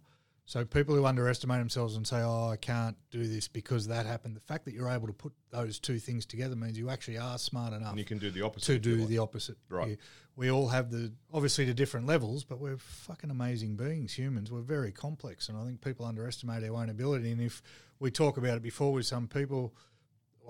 So 0.47 0.65
people 0.65 0.95
who 0.95 1.07
underestimate 1.07 1.59
themselves 1.59 1.97
and 1.97 2.07
say, 2.07 2.21
"Oh, 2.21 2.49
I 2.49 2.57
can't 2.57 2.97
do 3.11 3.27
this 3.27 3.49
because 3.49 3.87
that 3.87 4.05
happened," 4.05 4.37
the 4.37 4.41
fact 4.41 4.67
that 4.67 4.75
you're 4.75 4.91
able 4.91 5.07
to 5.07 5.13
put 5.15 5.33
those 5.51 5.79
two 5.79 5.99
things 5.99 6.27
together 6.27 6.55
means 6.55 6.77
you 6.77 6.91
actually 6.91 7.17
are 7.17 7.39
smart 7.39 7.73
enough 7.73 7.91
And 7.91 7.99
you 7.99 8.05
can 8.05 8.19
do 8.19 8.31
the 8.31 8.43
opposite. 8.43 8.67
to 8.67 8.79
do 8.79 9.07
the 9.07 9.19
opposite. 9.19 9.57
Right. 9.71 9.87
We, 9.87 9.99
we 10.37 10.51
all 10.51 10.69
have 10.69 10.91
the 10.91 11.13
obviously 11.33 11.65
to 11.67 11.73
different 11.75 12.07
levels, 12.07 12.45
but 12.45 12.59
we're 12.59 12.77
fucking 12.77 13.31
amazing 13.31 13.77
beings, 13.77 14.13
humans. 14.13 14.53
We're 14.53 14.61
very 14.61 14.93
complex, 14.93 15.49
and 15.49 15.57
I 15.57 15.65
think 15.65 15.81
people 15.81 16.05
underestimate 16.05 16.63
our 16.63 16.77
own 16.77 16.91
ability. 16.91 17.31
And 17.33 17.41
if 17.41 17.63
we 17.99 18.11
talk 18.11 18.37
about 18.37 18.57
it 18.59 18.63
before 18.63 18.93
with 18.93 19.07
some 19.07 19.29
people, 19.29 19.75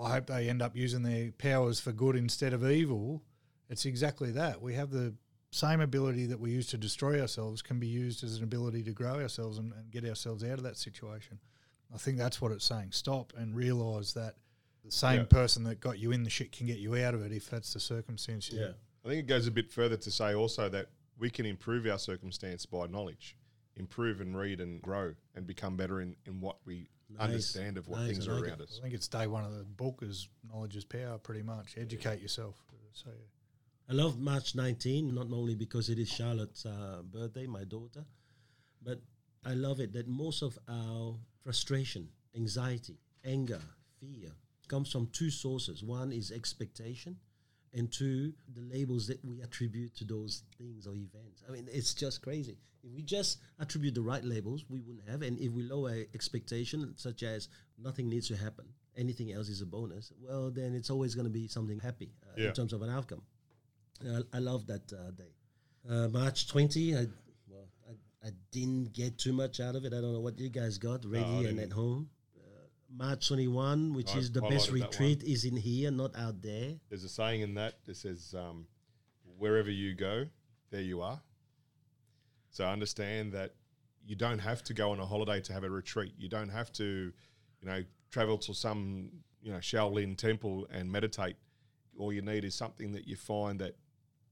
I 0.01 0.11
hope 0.11 0.25
they 0.27 0.49
end 0.49 0.61
up 0.61 0.75
using 0.75 1.03
their 1.03 1.31
powers 1.31 1.79
for 1.79 1.93
good 1.93 2.17
instead 2.17 2.51
of 2.51 2.69
evil. 2.69 3.23
It's 3.69 3.85
exactly 3.85 4.31
that. 4.31 4.61
We 4.61 4.73
have 4.73 4.91
the 4.91 5.15
same 5.55 5.79
ability 5.81 6.25
that 6.27 6.39
we 6.39 6.51
use 6.51 6.67
to 6.67 6.77
destroy 6.77 7.21
ourselves 7.21 7.61
can 7.61 7.79
be 7.79 7.87
used 7.87 8.23
as 8.23 8.37
an 8.37 8.43
ability 8.43 8.83
to 8.83 8.91
grow 8.91 9.19
ourselves 9.21 9.57
and, 9.57 9.71
and 9.73 9.89
get 9.91 10.03
ourselves 10.05 10.43
out 10.43 10.57
of 10.57 10.63
that 10.63 10.77
situation. 10.77 11.39
I 11.93 11.97
think 11.97 12.17
that's 12.17 12.41
what 12.41 12.51
it's 12.51 12.65
saying. 12.65 12.89
Stop 12.91 13.31
and 13.37 13.55
realize 13.55 14.13
that 14.15 14.35
the 14.83 14.91
same 14.91 15.19
Yeah. 15.21 15.25
person 15.25 15.63
that 15.63 15.79
got 15.79 15.97
you 15.97 16.11
in 16.11 16.23
the 16.23 16.29
shit 16.29 16.51
can 16.51 16.67
get 16.67 16.77
you 16.79 16.95
out 16.97 17.13
of 17.13 17.23
it 17.25 17.31
if 17.31 17.49
that's 17.49 17.73
the 17.73 17.79
circumstance. 17.79 18.51
you're 18.51 18.61
Yeah. 18.69 18.73
I 19.05 19.07
think 19.09 19.19
it 19.19 19.27
goes 19.27 19.47
a 19.47 19.51
bit 19.51 19.71
further 19.71 19.95
to 19.97 20.11
say 20.11 20.33
also 20.35 20.67
that 20.69 20.87
we 21.17 21.29
can 21.29 21.45
improve 21.45 21.85
our 21.87 21.99
circumstance 21.99 22.65
by 22.65 22.87
knowledge, 22.87 23.37
improve 23.77 24.19
and 24.19 24.37
read 24.37 24.59
and 24.59 24.81
grow 24.81 25.13
and 25.35 25.47
become 25.47 25.77
better 25.77 26.01
in, 26.01 26.15
in 26.25 26.41
what 26.41 26.57
we 26.65 26.89
understand 27.17 27.77
of 27.77 27.87
what 27.87 27.99
Nice, 28.01 28.09
things 28.11 28.27
I 28.27 28.31
are 28.31 28.35
like 28.35 28.43
it. 28.43 28.49
around 28.49 28.61
us. 28.61 28.77
I 28.79 28.81
think 28.81 28.93
it's 28.93 29.07
day 29.07 29.27
one 29.27 29.45
of 29.45 29.53
the 29.57 29.63
book 29.63 29.99
is 30.01 30.27
knowledge 30.43 30.75
is 30.75 30.83
power, 30.83 31.17
pretty 31.17 31.43
much. 31.43 31.75
Educate 31.77 32.19
yourself. 32.21 32.55
So 32.93 33.09
I 33.87 33.93
love 33.93 34.19
March 34.19 34.55
19, 34.55 35.13
not 35.13 35.27
only 35.31 35.55
because 35.55 35.89
it 35.89 35.99
is 35.99 36.09
Charlotte's 36.09 36.65
uh, 36.65 37.01
birthday, 37.03 37.45
my 37.45 37.63
daughter, 37.63 38.03
but 38.81 38.99
I 39.45 39.53
love 39.53 39.79
it 39.79 39.93
that 39.93 40.07
most 40.07 40.41
of 40.41 40.57
our 40.67 41.15
frustration, 41.43 42.09
anxiety, 42.35 42.97
anger, 43.23 43.61
fear 43.99 44.31
comes 44.67 44.91
from 44.91 45.07
two 45.13 45.29
sources. 45.29 45.83
One 45.83 46.11
is 46.11 46.31
expectation, 46.31 47.17
and 47.73 47.91
two, 47.91 48.33
the 48.55 48.61
labels 48.61 49.05
that 49.07 49.23
we 49.23 49.41
attribute 49.41 49.95
to 49.97 50.03
those 50.03 50.43
things 50.57 50.87
or 50.87 50.95
events. 50.95 51.43
I 51.47 51.51
mean, 51.51 51.67
it's 51.71 51.93
just 51.93 52.23
crazy. 52.23 52.57
If 52.83 52.91
we 52.91 53.03
just 53.03 53.39
attribute 53.59 53.93
the 53.95 54.01
right 54.01 54.23
labels, 54.23 54.65
we 54.69 54.79
wouldn't 54.79 55.07
have. 55.09 55.21
And 55.21 55.39
if 55.39 55.51
we 55.51 55.61
lower 55.63 55.93
expectation, 56.15 56.93
such 56.97 57.21
as 57.21 57.49
nothing 57.77 58.09
needs 58.09 58.27
to 58.29 58.35
happen, 58.35 58.65
anything 58.97 59.31
else 59.31 59.49
is 59.49 59.61
a 59.61 59.65
bonus, 59.65 60.11
well, 60.19 60.49
then 60.49 60.73
it's 60.73 60.89
always 60.89 61.13
going 61.13 61.25
to 61.25 61.31
be 61.31 61.47
something 61.47 61.79
happy 61.79 62.13
uh, 62.25 62.33
Yeah. 62.37 62.47
in 62.47 62.53
terms 62.53 62.73
of 62.73 62.81
an 62.81 62.89
outcome. 62.89 63.21
I, 64.03 64.37
I 64.37 64.39
love 64.39 64.67
that 64.67 64.91
uh, 64.91 65.11
day. 65.11 65.31
Uh, 65.89 66.07
March 66.09 66.47
20, 66.47 66.95
I, 66.95 67.05
well, 67.47 67.67
I, 67.87 68.27
I 68.27 68.31
didn't 68.51 68.93
get 68.93 69.17
too 69.17 69.33
much 69.33 69.59
out 69.59 69.75
of 69.75 69.85
it. 69.85 69.93
I 69.93 70.01
don't 70.01 70.13
know 70.13 70.19
what 70.19 70.39
you 70.39 70.49
guys 70.49 70.77
got 70.77 71.05
ready 71.05 71.45
and 71.45 71.59
at 71.59 71.71
home. 71.71 72.09
Uh, 72.37 72.67
March 72.95 73.27
21, 73.27 73.93
which 73.93 74.15
I 74.15 74.19
is 74.19 74.31
the 74.31 74.41
best 74.41 74.71
retreat, 74.71 75.23
is 75.23 75.45
in 75.45 75.55
here, 75.55 75.91
not 75.91 76.15
out 76.15 76.41
there. 76.41 76.73
There's 76.89 77.03
a 77.03 77.09
saying 77.09 77.41
in 77.41 77.53
that 77.55 77.85
that 77.85 77.97
says, 77.97 78.33
um, 78.37 78.65
wherever 79.37 79.69
you 79.69 79.93
go, 79.93 80.25
there 80.71 80.81
you 80.81 81.01
are. 81.01 81.21
So 82.49 82.65
understand 82.65 83.33
that 83.33 83.53
you 84.05 84.15
don't 84.15 84.39
have 84.39 84.63
to 84.63 84.73
go 84.73 84.91
on 84.91 84.99
a 84.99 85.05
holiday 85.05 85.41
to 85.41 85.53
have 85.53 85.63
a 85.63 85.69
retreat. 85.69 86.13
You 86.17 86.29
don't 86.29 86.49
have 86.49 86.71
to, 86.73 87.11
you 87.61 87.67
know, 87.67 87.83
travel 88.11 88.37
to 88.39 88.53
some, 88.53 89.09
you 89.41 89.51
know, 89.51 89.57
Shaolin 89.57 90.17
temple 90.17 90.67
and 90.71 90.91
meditate. 90.91 91.35
All 91.97 92.13
you 92.13 92.21
need 92.21 92.43
is 92.43 92.55
something 92.55 92.91
that 92.93 93.07
you 93.07 93.15
find 93.15 93.59
that 93.59 93.75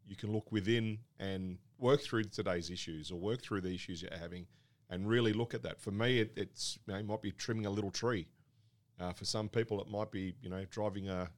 you 0.08 0.16
can 0.16 0.32
look 0.32 0.52
within 0.52 1.00
and 1.20 1.58
work 1.80 2.02
through 2.02 2.24
today's 2.26 2.70
issues 2.70 3.12
or 3.12 3.20
work 3.20 3.42
through 3.42 3.62
the 3.62 3.74
issues 3.74 4.02
you're 4.02 4.18
having 4.20 4.46
and 4.90 5.08
really 5.08 5.34
look 5.34 5.54
at 5.54 5.64
that. 5.64 5.80
For 5.82 5.92
me, 5.92 6.20
it, 6.20 6.34
it's, 6.36 6.78
you 6.86 6.94
know, 6.94 7.00
it 7.00 7.06
might 7.06 7.22
be 7.22 7.32
trimming 7.32 7.66
a 7.66 7.70
little 7.70 7.92
tree. 7.92 8.28
Uh, 9.00 9.12
for 9.12 9.26
some 9.26 9.50
people, 9.50 9.82
it 9.82 9.88
might 9.90 10.12
be, 10.12 10.36
you 10.42 10.50
know, 10.50 10.66
driving 10.70 11.10
a, 11.10 11.30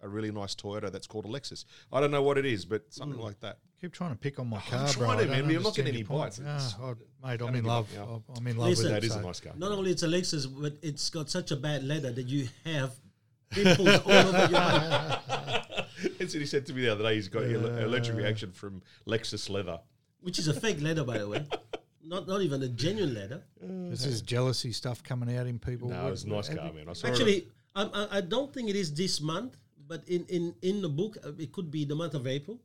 a 0.00 0.08
really 0.08 0.30
nice 0.32 0.54
Toyota 0.54 0.90
that's 0.90 1.06
called 1.06 1.26
a 1.26 1.28
Lexus. 1.28 1.64
I 1.92 2.00
don't 2.00 2.10
know 2.10 2.22
what 2.22 2.38
it 2.38 2.46
is, 2.46 2.64
but 2.64 2.82
something 2.92 3.20
like 3.20 3.38
that. 3.40 3.58
keep 3.80 3.92
trying 3.92 4.10
to 4.12 4.16
pick 4.16 4.38
on 4.38 4.48
my 4.48 4.56
I'm 4.56 4.62
car, 4.62 4.88
bro. 4.96 5.18
To, 5.18 5.26
man. 5.26 5.44
I'm 5.44 5.62
not 5.62 5.74
getting 5.74 5.88
any 5.94 5.98
your 5.98 6.08
bites. 6.08 6.38
It's- 6.38 6.74
Ah, 6.80 6.84
oh, 6.84 6.94
mate, 7.22 7.40
I'm 7.42 7.48
Haven't 7.48 7.56
in 7.56 7.64
love. 7.64 7.98
up 7.98 8.08
now. 8.08 8.22
I'm 8.36 8.46
in 8.46 8.56
love 8.56 8.68
Listen, 8.70 8.84
with 8.86 8.92
it. 8.92 9.00
That 9.02 9.06
is 9.06 9.14
a 9.16 9.20
nice 9.22 9.40
car. 9.40 9.52
Not 9.56 9.72
only 9.72 9.90
it's 9.90 10.02
a 10.02 10.08
Lexus, 10.08 10.46
but 10.60 10.74
it's 10.82 11.10
got 11.10 11.28
such 11.28 11.50
a 11.50 11.56
bad 11.56 11.84
leather 11.84 12.10
that 12.12 12.26
you 12.26 12.48
have 12.64 12.92
pimples 13.50 13.88
all 13.88 14.10
over 14.10 14.38
your 14.38 14.48
body. 14.50 15.64
That's 16.18 16.34
what 16.34 16.40
he 16.40 16.46
said 16.46 16.66
to 16.66 16.72
me 16.74 16.82
the 16.82 16.92
other 16.92 17.04
day. 17.04 17.14
He's 17.14 17.28
got 17.28 17.42
an 17.44 17.56
allergic 17.78 18.16
reaction 18.16 18.52
from 18.52 18.82
Lexus 19.06 19.48
leather. 19.50 19.80
which 20.20 20.38
is 20.38 20.48
a 20.48 20.54
fake 20.54 20.80
leather, 20.80 21.04
by 21.04 21.18
the 21.18 21.28
way. 21.28 21.46
Not 22.04 22.26
not 22.26 22.42
even 22.42 22.60
a 22.64 22.68
genuine 22.68 23.14
leather. 23.14 23.42
This 23.60 24.04
is 24.04 24.22
jealousy 24.22 24.72
stuff 24.72 25.04
coming 25.04 25.36
out 25.36 25.46
in 25.46 25.60
people. 25.60 25.88
No, 25.88 26.08
it's 26.08 26.24
a 26.24 26.28
nice 26.28 26.48
have 26.48 26.58
car, 26.58 26.66
you- 26.66 26.72
man. 26.74 26.88
I 26.88 26.92
saw. 26.94 27.06
Actually, 27.06 27.46
I, 27.76 27.82
I, 27.84 28.16
I 28.18 28.20
don't 28.20 28.52
think 28.52 28.68
it 28.68 28.74
is 28.74 28.92
this 28.92 29.20
month, 29.20 29.56
but 29.86 30.02
in, 30.08 30.26
in, 30.28 30.54
in 30.62 30.82
the 30.82 30.88
book, 30.88 31.16
uh, 31.24 31.30
it 31.38 31.52
could 31.52 31.70
be 31.70 31.84
the 31.84 31.94
month 31.94 32.14
of 32.14 32.26
April, 32.26 32.58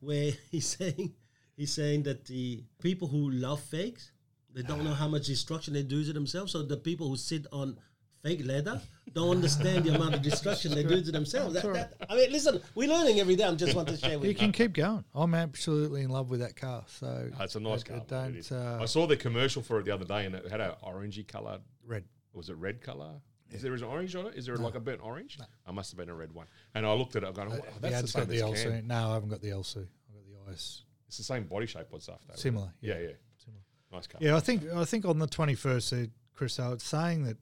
where 0.00 0.30
he's 0.52 0.66
saying 0.66 1.12
he's 1.56 1.72
saying 1.74 2.04
that 2.04 2.26
the 2.26 2.62
people 2.80 3.08
who 3.08 3.30
love 3.30 3.60
fakes, 3.60 4.12
they 4.54 4.62
don't 4.62 4.84
know 4.88 4.94
how 4.94 5.08
much 5.08 5.26
destruction 5.26 5.74
they 5.74 5.82
do 5.82 6.04
to 6.04 6.12
themselves. 6.12 6.52
So 6.52 6.62
the 6.62 6.76
people 6.76 7.08
who 7.08 7.16
sit 7.16 7.44
on 7.50 7.76
fake 8.26 8.44
leather 8.44 8.80
don't 9.12 9.30
understand 9.30 9.84
the 9.84 9.94
amount 9.94 10.14
of 10.14 10.22
destruction 10.30 10.74
they 10.74 10.82
do 10.82 11.02
to 11.02 11.12
themselves. 11.12 11.54
That, 11.54 11.72
that, 11.72 11.94
I 12.10 12.16
mean, 12.16 12.32
listen, 12.32 12.60
we're 12.74 12.88
learning 12.88 13.20
every 13.20 13.36
day. 13.36 13.44
I'm 13.44 13.56
just 13.56 13.74
want 13.74 13.88
to 13.88 13.96
share 13.96 14.18
with 14.18 14.24
You 14.24 14.30
you. 14.30 14.34
can 14.36 14.52
keep 14.52 14.72
going. 14.74 15.04
I'm 15.14 15.34
absolutely 15.34 16.02
in 16.02 16.10
love 16.10 16.28
with 16.28 16.40
that 16.40 16.56
car. 16.56 16.84
So 16.88 17.30
Oh, 17.38 17.44
it's 17.44 17.54
a 17.54 17.60
nice 17.60 17.82
I- 17.84 17.88
car. 17.88 17.96
I 17.96 18.00
don't 18.30 18.52
uh, 18.52 18.78
I 18.82 18.84
saw 18.86 19.06
the 19.06 19.16
commercial 19.16 19.62
for 19.62 19.78
it 19.78 19.84
the 19.84 19.92
other 19.94 20.04
day, 20.04 20.26
and 20.26 20.34
it 20.34 20.50
had 20.50 20.60
an 20.60 20.72
orangey 20.84 21.26
colour. 21.26 21.60
red. 21.86 22.04
Was 22.34 22.50
it 22.50 22.56
red 22.56 22.82
colour? 22.82 23.12
Is 23.50 23.62
there 23.62 23.72
an 23.72 23.82
orange 23.84 24.14
on 24.16 24.26
it? 24.26 24.34
Is 24.34 24.44
there 24.46 24.56
like 24.56 24.74
a 24.74 24.80
burnt 24.80 25.00
orange? 25.02 25.38
No. 25.38 25.46
I 25.66 25.70
must 25.72 25.90
have 25.92 25.98
been 25.98 26.10
a 26.10 26.14
red 26.14 26.32
one. 26.32 26.46
And 26.74 26.84
I 26.84 26.92
looked 26.92 27.14
at 27.16 27.22
it, 27.22 27.26
I'm 27.28 27.32
going, 27.32 27.48
oh, 27.48 27.52
wow, 27.52 27.62
yeah, 27.84 27.90
that's 27.90 28.02
the 28.02 28.08
same 28.08 28.22
got 28.22 28.28
the 28.28 28.36
as 28.36 28.42
LC. 28.42 28.62
Cam. 28.64 28.86
No, 28.88 29.10
I 29.10 29.14
haven't 29.14 29.28
got 29.30 29.40
the 29.40 29.48
LC. 29.50 29.76
I've 29.78 30.14
got 30.14 30.46
the 30.46 30.52
IS. 30.52 30.82
It's 31.06 31.16
the 31.18 31.22
same 31.24 31.44
body 31.44 31.66
shape 31.66 31.86
and 31.92 32.02
stuff, 32.02 32.20
though. 32.28 32.34
Similar. 32.34 32.72
Yeah, 32.82 32.94
Yeah. 32.94 33.00
yeah. 33.00 33.08
Similar. 33.42 33.62
Nice 33.92 34.06
car. 34.08 34.18
Yeah, 34.20 34.36
I 34.36 34.40
think 34.40 34.64
I 34.74 34.84
think 34.84 35.06
on 35.06 35.18
the 35.20 35.28
twenty 35.28 35.54
first, 35.54 35.94
Chris, 36.34 36.58
I 36.60 36.68
was 36.68 36.82
saying 36.82 37.22
that 37.24 37.36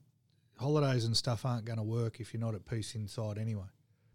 holidays 0.57 1.05
and 1.05 1.15
stuff 1.15 1.45
aren't 1.45 1.65
going 1.65 1.77
to 1.77 1.83
work 1.83 2.19
if 2.19 2.33
you're 2.33 2.41
not 2.41 2.55
at 2.55 2.65
peace 2.65 2.95
inside 2.95 3.37
anyway. 3.37 3.65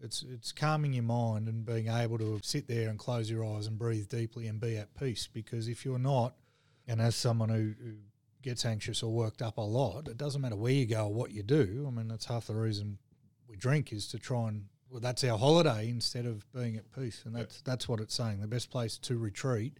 It's 0.02 0.22
it's 0.22 0.52
calming 0.52 0.94
your 0.94 1.04
mind 1.04 1.46
and 1.46 1.64
being 1.64 1.88
able 1.88 2.18
to 2.18 2.40
sit 2.42 2.66
there 2.66 2.88
and 2.88 2.98
close 2.98 3.30
your 3.30 3.44
eyes 3.44 3.66
and 3.66 3.78
breathe 3.78 4.08
deeply 4.08 4.46
and 4.46 4.58
be 4.58 4.76
at 4.78 4.98
peace. 4.98 5.28
Because 5.30 5.68
if 5.68 5.84
you're 5.84 5.98
not, 5.98 6.34
and 6.86 7.00
as 7.02 7.14
someone 7.14 7.50
who, 7.50 7.74
who 7.82 7.92
gets 8.42 8.64
anxious 8.64 9.02
or 9.02 9.12
worked 9.12 9.42
up 9.42 9.58
a 9.58 9.62
lot, 9.62 10.08
it 10.08 10.16
doesn't 10.16 10.40
matter 10.40 10.56
where 10.56 10.72
you 10.72 10.86
go 10.86 11.06
or 11.06 11.12
what 11.12 11.32
you 11.32 11.42
do. 11.42 11.84
I 11.86 11.90
mean, 11.90 12.08
that's 12.08 12.24
half 12.24 12.46
the 12.46 12.54
reason 12.54 12.98
we 13.46 13.56
drink 13.56 13.92
is 13.92 14.06
to 14.08 14.18
try 14.18 14.48
and 14.48 14.64
well, 14.90 15.00
that's 15.00 15.22
our 15.22 15.38
holiday 15.38 15.88
instead 15.88 16.26
of 16.26 16.50
being 16.52 16.76
at 16.76 16.90
peace, 16.92 17.22
and 17.24 17.34
that's 17.34 17.60
that's 17.62 17.88
what 17.88 18.00
it's 18.00 18.14
saying. 18.14 18.40
The 18.40 18.46
best 18.46 18.70
place 18.70 18.98
to 18.98 19.18
retreat 19.18 19.78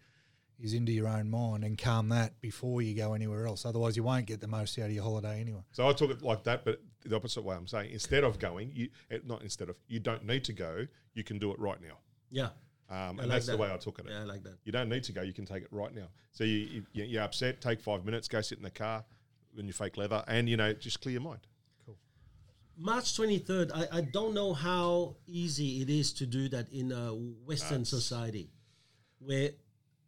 is 0.63 0.75
into 0.75 0.93
your 0.93 1.09
own 1.09 1.31
mind 1.31 1.65
and 1.65 1.79
calm 1.79 2.09
that 2.11 2.41
before 2.41 2.83
you 2.83 2.95
go 2.95 3.15
anywhere 3.15 3.47
else. 3.47 3.65
Otherwise, 3.65 3.97
you 3.97 4.03
won't 4.03 4.27
get 4.27 4.41
the 4.41 4.47
most 4.47 4.79
out 4.79 4.87
of 4.87 4.93
your 4.93 5.05
holiday 5.05 5.41
anyway. 5.41 5.63
So 5.73 5.89
I 5.89 5.93
took 5.93 6.11
it 6.11 6.23
like 6.23 6.45
that, 6.45 6.65
but 6.65 6.81
the 7.05 7.17
opposite 7.17 7.43
way. 7.43 7.57
I'm 7.57 7.67
saying 7.67 7.91
instead 7.93 8.25
of 8.25 8.39
going, 8.39 8.73
you 8.75 8.89
eh, 9.11 9.19
not 9.27 9.43
instead 9.43 9.69
of 9.69 9.79
you 9.89 10.01
don't 10.01 10.27
need 10.27 10.45
to 10.45 10.53
go. 10.53 10.87
You 11.15 11.25
can 11.25 11.39
do 11.39 11.51
it 11.53 11.59
right 11.59 11.81
now, 11.81 11.99
Yeah, 12.31 12.51
um, 12.91 13.19
and 13.19 13.21
like 13.21 13.29
that's 13.29 13.47
the 13.47 13.57
way 13.57 13.73
I 13.73 13.77
took 13.77 13.99
it. 13.99 14.07
yeah, 14.09 14.21
I 14.21 14.25
like 14.25 14.43
that. 14.45 14.59
You 14.65 14.73
don't 14.73 14.89
need 14.89 15.03
to 15.05 15.13
go. 15.13 15.23
You 15.23 15.33
can 15.33 15.45
take 15.47 15.63
it 15.65 15.69
right 15.73 15.95
now. 15.95 16.09
So 16.33 16.45
you, 16.45 16.85
you 16.93 17.05
you're 17.05 17.23
upset. 17.23 17.61
Take 17.61 17.81
five 17.81 18.05
minutes. 18.05 18.29
Go 18.29 18.41
sit 18.41 18.59
in 18.59 18.65
the 18.65 18.71
car 18.71 19.05
in 19.57 19.67
your 19.67 19.75
fake 19.75 19.97
leather, 19.97 20.23
and 20.29 20.49
you 20.49 20.57
know 20.57 20.73
just 20.73 21.01
clear 21.01 21.15
your 21.15 21.23
mind. 21.23 21.41
Cool. 21.85 21.97
March 22.77 23.17
23rd, 23.17 23.71
I, 23.75 23.99
I 23.99 24.01
don't 24.03 24.35
know 24.35 24.53
how 24.55 25.17
easy 25.27 25.83
it 25.83 25.91
is 25.91 26.13
to 26.15 26.27
do 26.27 26.49
that 26.51 26.69
in 26.73 26.93
a 26.93 27.09
Western 27.15 27.85
society 27.85 28.51
where 29.19 29.51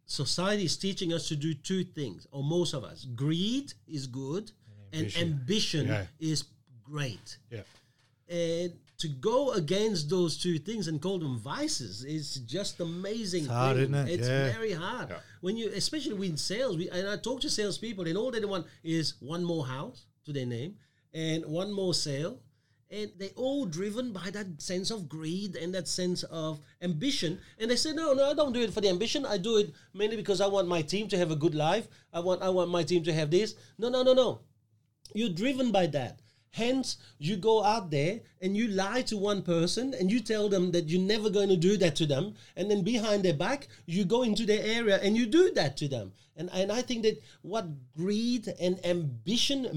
society 0.05 0.65
is 0.65 0.77
teaching 0.77 1.13
us 1.13 1.27
to 1.29 1.35
do 1.35 1.53
two 1.53 1.83
things, 1.83 2.27
or 2.31 2.43
most 2.43 2.73
of 2.73 2.83
us. 2.83 3.05
Greed 3.15 3.73
is 3.87 4.07
good, 4.07 4.51
and 4.91 5.01
ambition. 5.05 5.21
ambition 5.31 5.87
Yeah. 5.87 6.05
is 6.19 6.43
great. 6.83 7.37
Yeah, 7.51 7.63
And 8.27 8.73
to 8.99 9.07
go 9.09 9.51
against 9.51 10.09
those 10.09 10.37
two 10.37 10.57
things 10.59 10.87
and 10.87 11.01
call 11.01 11.19
them 11.19 11.37
vices 11.39 12.03
is 12.05 12.35
just 12.45 12.79
amazing. 12.79 13.43
It's 13.43 13.51
hard, 13.51 13.75
thing. 13.77 13.85
isn't 13.93 14.07
it? 14.07 14.11
It's 14.19 14.27
Yeah. 14.27 14.53
very 14.53 14.71
hard. 14.73 15.09
Yeah. 15.09 15.19
When 15.41 15.57
you, 15.57 15.69
especially 15.69 16.13
with 16.13 16.37
sales, 16.39 16.77
we, 16.77 16.89
and 16.89 17.07
I 17.07 17.17
talk 17.17 17.41
to 17.41 17.49
salespeople, 17.49 18.07
and 18.07 18.17
all 18.17 18.31
they 18.31 18.43
want 18.45 18.65
is 18.83 19.15
one 19.19 19.43
more 19.43 19.65
house 19.65 20.05
to 20.25 20.31
their 20.33 20.45
name 20.45 20.77
and 21.13 21.45
one 21.45 21.71
more 21.71 21.93
sale. 21.93 22.39
And 22.93 23.11
they're 23.17 23.29
all 23.35 23.65
driven 23.65 24.13
by 24.13 24.29
that 24.29 24.61
sense 24.61 24.91
of 24.91 25.09
greed 25.09 25.55
and 25.55 25.73
that 25.73 25.87
sense 25.87 26.21
of 26.23 26.59
ambition. 26.79 27.39
And 27.57 27.71
they 27.71 27.75
say, 27.75 27.91
no, 27.91 28.13
no, 28.13 28.29
I 28.29 28.35
don't 28.35 28.53
do 28.53 28.61
it 28.61 28.71
for 28.71 28.81
the 28.81 28.89
ambition. 28.89 29.25
I 29.25 29.39
do 29.39 29.57
it 29.57 29.73
mainly 29.95 30.15
because 30.15 30.41
I 30.41 30.45
want 30.45 30.67
my 30.67 30.83
team 30.83 31.07
to 31.07 31.17
have 31.17 31.31
a 31.31 31.35
good 31.35 31.55
life. 31.55 31.87
I 32.13 32.19
want, 32.19 32.43
I 32.43 32.49
want 32.49 32.69
my 32.69 32.83
team 32.83 33.03
to 33.05 33.13
have 33.13 33.31
this. 33.31 33.55
No, 33.79 33.89
no, 33.89 34.03
no, 34.03 34.13
no. 34.13 34.41
You're 35.15 35.29
driven 35.29 35.71
by 35.71 35.87
that. 35.87 36.19
Hence, 36.51 36.97
you 37.17 37.35
go 37.35 37.63
out 37.63 37.89
there 37.89 38.19
and 38.39 38.55
you 38.55 38.67
lie 38.67 39.01
to 39.03 39.17
one 39.17 39.41
person 39.41 39.95
and 39.95 40.11
you 40.11 40.19
tell 40.19 40.47
them 40.47 40.69
that 40.71 40.87
you're 40.87 41.01
never 41.01 41.31
going 41.31 41.49
to 41.49 41.57
do 41.57 41.77
that 41.77 41.95
to 41.95 42.05
them. 42.05 42.35
And 42.55 42.69
then 42.69 42.83
behind 42.83 43.23
their 43.23 43.33
back, 43.33 43.69
you 43.87 44.05
go 44.05 44.21
into 44.21 44.45
their 44.45 44.63
area 44.63 44.99
and 45.01 45.17
you 45.17 45.25
do 45.25 45.51
that 45.55 45.77
to 45.77 45.87
them. 45.87 46.13
And, 46.37 46.51
and 46.53 46.71
I 46.71 46.83
think 46.83 47.01
that 47.03 47.23
what 47.41 47.65
greed 47.97 48.53
and 48.61 48.85
ambition 48.85 49.67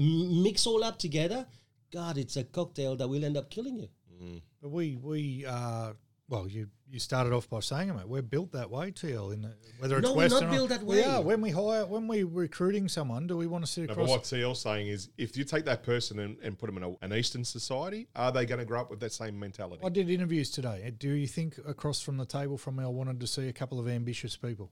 mix 0.43 0.67
all 0.67 0.83
up 0.83 0.99
together, 0.99 1.47
God, 1.91 2.17
it's 2.17 2.35
a 2.37 2.43
cocktail 2.43 2.95
that 2.97 3.07
will 3.07 3.23
end 3.23 3.37
up 3.37 3.49
killing 3.49 3.77
you. 3.79 4.41
but 4.61 4.69
we 4.69 4.95
we 4.97 5.45
uh, 5.45 5.93
well, 6.29 6.47
you 6.47 6.67
you 6.89 6.99
started 6.99 7.33
off 7.33 7.49
by 7.49 7.59
saying 7.61 7.93
mate. 7.95 8.07
We're 8.07 8.21
built 8.21 8.51
that 8.53 8.69
way, 8.69 8.91
TL. 8.91 9.33
In 9.33 9.41
the, 9.41 9.53
whether 9.79 9.97
it's 9.97 10.07
No, 10.07 10.13
we're 10.15 10.27
not 10.27 10.49
built 10.49 10.69
that 10.69 10.83
We 10.83 10.97
way. 10.97 11.03
are. 11.03 11.21
When 11.21 11.41
we 11.41 11.49
hire, 11.51 11.85
when 11.85 12.07
we 12.07 12.23
recruiting 12.23 12.87
someone, 12.87 13.27
do 13.27 13.37
we 13.37 13.45
want 13.47 13.65
to 13.65 13.71
sit 13.71 13.87
No, 13.87 13.93
across? 13.93 14.07
but 14.07 14.11
what 14.11 14.23
CL's 14.23 14.61
saying 14.61 14.87
is, 14.87 15.09
if 15.17 15.35
you 15.37 15.43
take 15.43 15.65
that 15.65 15.83
person 15.83 16.19
and, 16.19 16.37
and 16.41 16.57
put 16.57 16.67
them 16.67 16.77
in 16.77 16.83
a, 16.83 16.93
an 17.05 17.13
Eastern 17.13 17.43
society, 17.45 18.07
are 18.15 18.31
they 18.31 18.45
going 18.45 18.59
to 18.59 18.65
grow 18.65 18.81
up 18.81 18.89
with 18.89 18.99
that 19.01 19.11
same 19.13 19.37
mentality? 19.39 19.81
I 19.85 19.89
did 19.89 20.09
interviews 20.09 20.49
today. 20.49 20.93
Do 20.97 21.09
you 21.11 21.27
think 21.27 21.57
across 21.67 22.01
from 22.01 22.17
the 22.17 22.25
table 22.25 22.57
from 22.57 22.77
me, 22.77 22.83
I 22.83 22.87
wanted 22.87 23.19
to 23.19 23.27
see 23.27 23.47
a 23.49 23.53
couple 23.53 23.79
of 23.79 23.87
ambitious 23.87 24.35
people? 24.37 24.71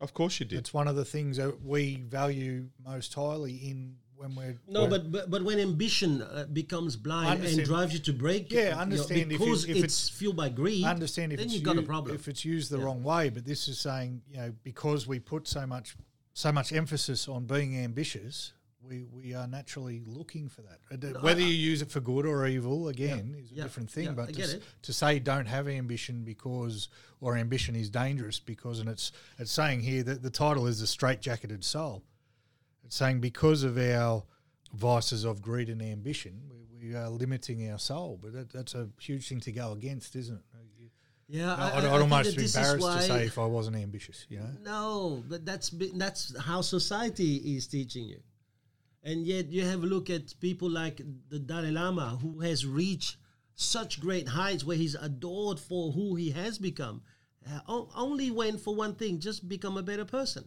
Of 0.00 0.12
course 0.14 0.38
you 0.40 0.46
did. 0.46 0.58
It's 0.60 0.74
one 0.74 0.88
of 0.88 0.94
the 0.96 1.04
things 1.04 1.36
that 1.38 1.62
we 1.64 1.96
value 1.96 2.68
most 2.84 3.14
highly 3.14 3.54
in 3.54 3.96
when 4.16 4.34
we're 4.34 4.56
No, 4.68 4.80
we're- 4.86 4.90
but, 4.90 5.12
but 5.12 5.30
but 5.30 5.42
when 5.44 5.58
ambition 5.58 6.22
uh, 6.22 6.46
becomes 6.52 6.96
blind 6.96 7.44
and 7.44 7.64
drives 7.64 7.92
you 7.92 7.98
to 8.00 8.12
break, 8.12 8.50
Yeah, 8.50 8.62
you 8.62 8.70
know, 8.70 8.76
understand 8.78 9.20
if 9.20 9.32
you- 9.32 9.38
because 9.38 9.64
if 9.64 9.70
it's, 9.70 9.78
it's- 9.78 10.08
fueled 10.08 10.36
by 10.36 10.48
greed. 10.48 10.84
Understand 10.84 11.32
if 11.32 11.38
then 11.38 11.50
you've 11.50 11.62
got 11.62 11.78
a 11.78 11.82
problem. 11.82 12.14
if 12.14 12.26
it's 12.28 12.44
used 12.44 12.70
the 12.70 12.78
Yeah. 12.78 12.84
wrong 12.84 13.02
way, 13.02 13.28
but 13.28 13.44
this 13.44 13.68
is 13.68 13.78
saying 13.78 14.22
you 14.30 14.38
know 14.38 14.52
because 14.62 15.06
we 15.06 15.18
put 15.18 15.46
so 15.46 15.66
much 15.66 15.96
so 16.32 16.52
much 16.52 16.72
emphasis 16.72 17.28
on 17.28 17.46
being 17.46 17.76
ambitious, 17.78 18.52
we, 18.82 19.04
we 19.04 19.34
are 19.34 19.46
naturally 19.48 20.02
looking 20.06 20.48
for 20.50 20.60
that. 20.62 20.80
Uh, 20.90 21.12
No, 21.14 21.20
Whether 21.20 21.40
I- 21.40 21.44
you 21.44 21.54
use 21.54 21.80
it 21.82 21.90
for 21.90 22.00
good 22.00 22.26
or 22.26 22.46
evil, 22.46 22.88
again, 22.88 23.34
is 23.42 23.50
a 23.52 23.54
yeah, 23.54 23.62
different 23.64 23.90
thing. 23.90 24.04
yeah, 24.04 24.12
but 24.12 24.26
to, 24.28 24.32
get 24.32 24.44
s- 24.44 24.52
it. 24.54 24.62
to 24.82 24.92
say 24.92 25.18
don't 25.18 25.46
have 25.46 25.66
ambition 25.66 26.24
because 26.24 26.88
or 27.22 27.36
ambition 27.36 27.74
is 27.74 27.88
dangerous 27.90 28.38
because, 28.38 28.78
and 28.80 28.88
it's 28.88 29.12
it's 29.38 29.50
saying 29.50 29.80
here 29.80 30.02
that 30.02 30.22
the 30.22 30.30
title 30.30 30.66
is 30.66 30.80
the 30.80 30.86
straitjacketed 30.86 31.64
soul. 31.64 32.02
Saying 32.88 33.20
because 33.20 33.62
of 33.62 33.76
our 33.78 34.24
vices 34.72 35.24
of 35.24 35.42
greed 35.42 35.68
and 35.68 35.82
ambition, 35.82 36.40
we, 36.50 36.88
we 36.88 36.94
are 36.94 37.08
limiting 37.08 37.70
our 37.70 37.78
soul. 37.78 38.18
But 38.22 38.32
that, 38.34 38.52
that's 38.52 38.74
a 38.74 38.88
huge 39.00 39.28
thing 39.28 39.40
to 39.40 39.52
go 39.52 39.72
against, 39.72 40.16
isn't 40.16 40.36
it? 40.36 40.42
Yeah, 41.28 41.54
I, 41.54 41.70
I, 41.70 41.74
would 41.74 41.84
I- 41.84 41.88
I 41.88 41.94
I'd 41.96 41.98
think 42.00 42.12
almost 42.12 42.36
be 42.36 42.44
embarrassed 42.44 42.86
to 42.86 43.02
say 43.02 43.26
if 43.26 43.36
I 43.38 43.46
wasn't 43.46 43.76
ambitious, 43.76 44.26
you 44.28 44.38
know. 44.38 44.50
No, 44.62 45.24
but 45.28 45.44
that's 45.44 45.70
that's 45.94 46.38
how 46.40 46.60
society 46.60 47.36
is 47.56 47.66
teaching 47.66 48.04
you, 48.04 48.20
and 49.02 49.26
yet 49.26 49.50
you 49.50 49.64
have 49.64 49.82
a 49.82 49.86
look 49.86 50.08
at 50.08 50.38
people 50.40 50.70
like 50.70 51.00
the 51.28 51.40
Dalai 51.40 51.72
Lama, 51.72 52.16
who 52.22 52.38
has 52.42 52.64
reached 52.64 53.16
such 53.56 54.00
great 54.00 54.28
heights 54.28 54.62
where 54.64 54.76
he's 54.76 54.94
adored 54.94 55.58
for 55.58 55.90
who 55.90 56.14
he 56.14 56.30
has 56.30 56.58
become. 56.58 57.02
Uh, 57.68 57.82
only 57.96 58.30
when 58.30 58.56
for 58.56 58.76
one 58.76 58.94
thing, 58.94 59.18
just 59.18 59.48
become 59.48 59.76
a 59.76 59.82
better 59.82 60.04
person. 60.04 60.44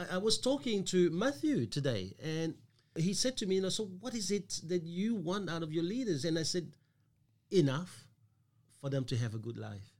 I, 0.00 0.14
I 0.14 0.18
was 0.18 0.38
talking 0.38 0.84
to 0.84 1.10
Matthew 1.10 1.66
today, 1.66 2.14
and 2.22 2.54
he 2.96 3.12
said 3.14 3.36
to 3.38 3.46
me, 3.46 3.56
"You 3.56 3.62
know, 3.62 3.68
so 3.68 3.84
what 4.00 4.14
is 4.14 4.30
it 4.30 4.60
that 4.66 4.82
you 4.84 5.14
want 5.14 5.50
out 5.50 5.62
of 5.62 5.72
your 5.72 5.84
leaders?" 5.84 6.24
And 6.24 6.38
I 6.38 6.42
said, 6.44 6.72
"Enough 7.50 8.06
for 8.80 8.88
them 8.88 9.04
to 9.04 9.16
have 9.16 9.34
a 9.34 9.38
good 9.38 9.58
life. 9.58 9.94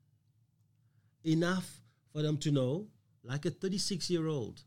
Enough 1.25 1.83
for 2.13 2.23
them 2.23 2.39
to 2.39 2.51
know, 2.51 2.87
like 3.23 3.45
a 3.45 3.51
36 3.51 4.09
year 4.09 4.27
old, 4.27 4.63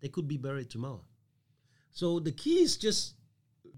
they 0.00 0.08
could 0.08 0.28
be 0.28 0.36
buried 0.36 0.70
tomorrow. 0.70 1.04
So 1.90 2.20
the 2.20 2.32
key 2.32 2.60
is 2.60 2.76
just 2.76 3.14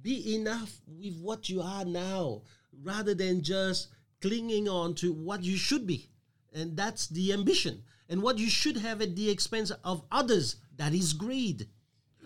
be 0.02 0.34
enough 0.34 0.80
with 0.86 1.18
what 1.20 1.48
you 1.48 1.62
are 1.62 1.86
now, 1.86 2.42
rather 2.82 3.14
than 3.14 3.42
just 3.42 3.88
clinging 4.20 4.68
on 4.68 4.94
to 4.96 5.12
what 5.12 5.42
you 5.42 5.56
should 5.56 5.86
be. 5.86 6.10
And 6.52 6.76
that's 6.76 7.08
the 7.08 7.32
ambition. 7.32 7.82
And 8.10 8.22
what 8.22 8.38
you 8.38 8.50
should 8.50 8.76
have 8.76 9.00
at 9.00 9.14
the 9.14 9.30
expense 9.30 9.70
of 9.84 10.02
others, 10.10 10.56
that 10.76 10.92
is 10.92 11.12
greed. 11.12 11.68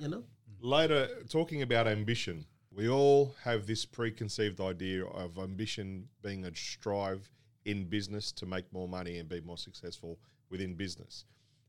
You 0.00 0.08
know? 0.08 0.24
Later, 0.60 1.08
talking 1.28 1.60
about 1.60 1.86
ambition, 1.86 2.46
we 2.74 2.88
all 2.88 3.34
have 3.44 3.66
this 3.66 3.84
preconceived 3.84 4.60
idea 4.60 5.04
of 5.04 5.38
ambition 5.38 6.08
being 6.22 6.46
a 6.46 6.56
strive 6.56 7.30
in 7.66 7.84
business 7.84 8.32
to 8.32 8.46
make 8.46 8.64
more 8.72 8.88
money 8.88 9.18
and 9.18 9.28
be 9.28 9.42
more 9.42 9.58
successful 9.58 10.18
within 10.50 10.74
business. 10.74 11.26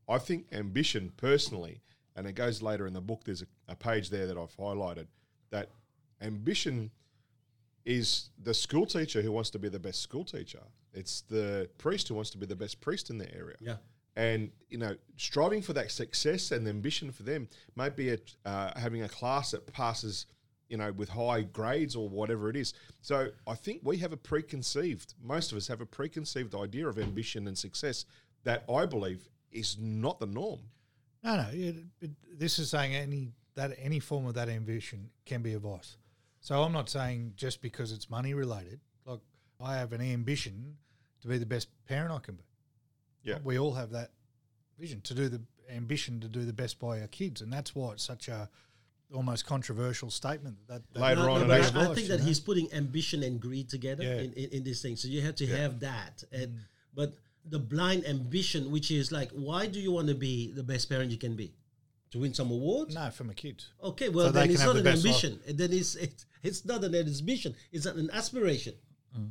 I 0.08 0.18
think 0.18 0.46
ambition, 0.50 1.12
personally, 1.18 1.82
and 2.16 2.26
it 2.26 2.32
goes 2.32 2.62
later 2.62 2.86
in 2.86 2.94
the 2.94 3.00
book, 3.02 3.22
there's 3.24 3.42
a, 3.42 3.46
a 3.68 3.76
page 3.76 4.08
there 4.08 4.26
that 4.26 4.38
I've 4.38 4.56
highlighted, 4.56 5.06
that 5.50 5.68
ambition 6.22 6.90
is 7.84 8.30
the 8.42 8.54
school 8.54 8.86
teacher 8.86 9.20
who 9.20 9.30
wants 9.30 9.50
to 9.50 9.58
be 9.58 9.68
the 9.68 9.78
best 9.78 10.00
school 10.00 10.24
teacher. 10.24 10.62
It's 10.94 11.20
the 11.20 11.68
priest 11.76 12.08
who 12.08 12.14
wants 12.14 12.30
to 12.30 12.38
be 12.38 12.46
the 12.46 12.56
best 12.56 12.80
priest 12.80 13.10
in 13.10 13.18
their 13.18 13.30
area 13.36 13.56
Yeah. 13.60 13.76
And 14.16 14.50
you 14.68 14.78
know 14.78 14.96
striving 15.16 15.62
for 15.62 15.72
that 15.72 15.90
success 15.90 16.50
and 16.50 16.66
ambition 16.66 17.12
for 17.12 17.22
them 17.22 17.48
might 17.74 17.96
be 17.96 18.10
a, 18.10 18.18
uh, 18.44 18.70
having 18.78 19.02
a 19.02 19.08
class 19.08 19.50
that 19.50 19.66
passes 19.72 20.26
you 20.68 20.76
know 20.76 20.90
with 20.92 21.08
high 21.08 21.42
grades 21.42 21.94
or 21.94 22.08
whatever 22.08 22.48
it 22.48 22.56
is 22.56 22.74
so 23.00 23.28
i 23.46 23.54
think 23.54 23.80
we 23.84 23.98
have 23.98 24.12
a 24.12 24.16
preconceived 24.16 25.14
most 25.22 25.52
of 25.52 25.58
us 25.58 25.68
have 25.68 25.80
a 25.80 25.86
preconceived 25.86 26.54
idea 26.54 26.88
of 26.88 26.98
ambition 26.98 27.46
and 27.46 27.56
success 27.56 28.04
that 28.44 28.64
i 28.72 28.84
believe 28.84 29.28
is 29.52 29.76
not 29.78 30.18
the 30.18 30.26
norm 30.26 30.60
No, 31.22 31.36
no. 31.36 31.48
It, 31.52 31.76
it, 32.00 32.10
this 32.38 32.58
is 32.58 32.70
saying 32.70 32.94
any 32.94 33.32
that 33.56 33.72
any 33.82 33.98
form 33.98 34.26
of 34.26 34.34
that 34.34 34.48
ambition 34.48 35.10
can 35.24 35.42
be 35.42 35.54
a 35.54 35.58
vice. 35.58 35.96
So 36.40 36.62
I'm 36.62 36.72
not 36.72 36.88
saying 36.88 37.32
just 37.36 37.60
because 37.62 37.90
it's 37.90 38.08
money 38.08 38.32
related. 38.34 38.80
Like 39.04 39.20
I 39.60 39.76
have 39.76 39.92
an 39.92 40.00
ambition 40.00 40.76
to 41.22 41.28
be 41.28 41.38
the 41.38 41.46
best 41.46 41.68
parent 41.88 42.12
I 42.12 42.18
can 42.18 42.36
be. 42.36 42.44
Yeah. 43.24 43.38
We 43.42 43.58
all 43.58 43.74
have 43.74 43.90
that 43.90 44.10
vision 44.78 45.00
to 45.02 45.14
do 45.14 45.28
the 45.28 45.40
ambition 45.70 46.20
to 46.20 46.28
do 46.28 46.44
the 46.44 46.52
best 46.52 46.78
by 46.78 47.00
our 47.00 47.06
kids, 47.08 47.40
and 47.40 47.52
that's 47.52 47.74
why 47.74 47.92
it's 47.92 48.04
such 48.04 48.28
a 48.28 48.48
almost 49.14 49.46
controversial 49.46 50.10
statement. 50.10 50.56
That, 50.68 50.82
that 50.92 51.00
Later 51.00 51.22
No, 51.22 51.32
on 51.32 51.38
no, 51.38 51.42
in 51.42 51.48
but 51.48 51.76
I, 51.76 51.90
I 51.90 51.94
think 51.94 52.08
that 52.08 52.18
know? 52.18 52.24
he's 52.24 52.40
putting 52.40 52.72
ambition 52.72 53.22
and 53.22 53.40
greed 53.40 53.68
together 53.68 54.02
Yeah. 54.02 54.16
in, 54.24 54.32
in, 54.32 54.50
in 54.50 54.64
this 54.64 54.82
thing. 54.82 54.96
So 54.96 55.08
you 55.08 55.22
have 55.22 55.36
to 55.36 55.46
Yeah. 55.46 55.56
have 55.58 55.80
that. 55.80 56.24
And 56.32 56.58
but 56.94 57.14
the 57.44 57.58
blind 57.60 58.04
ambition, 58.06 58.70
which 58.72 58.90
is 58.90 59.12
like, 59.12 59.30
why 59.30 59.66
do 59.66 59.78
you 59.80 59.92
want 59.92 60.08
to 60.08 60.14
be 60.14 60.52
the 60.52 60.62
best 60.64 60.88
parent 60.88 61.10
you 61.12 61.18
can 61.18 61.36
be? 61.36 61.52
To 62.12 62.18
win 62.18 62.34
some 62.34 62.50
awards? 62.50 62.94
no 62.94 63.10
for 63.10 63.24
my 63.24 63.34
kids. 63.34 63.68
Okay, 63.82 64.08
well 64.08 64.26
So 64.26 64.32
then 64.32 64.50
it's 64.50 64.60
have 64.60 64.68
not 64.68 64.72
the 64.74 64.78
an 64.80 64.84
best 64.84 65.04
life. 65.04 65.24
ambition. 65.24 65.56
Then 65.56 65.72
it's, 65.72 65.94
it's 65.96 66.26
it's 66.42 66.64
not 66.64 66.82
an 66.84 66.94
ambition. 66.94 67.54
It's 67.72 67.86
an 67.86 68.10
aspiration, 68.12 68.74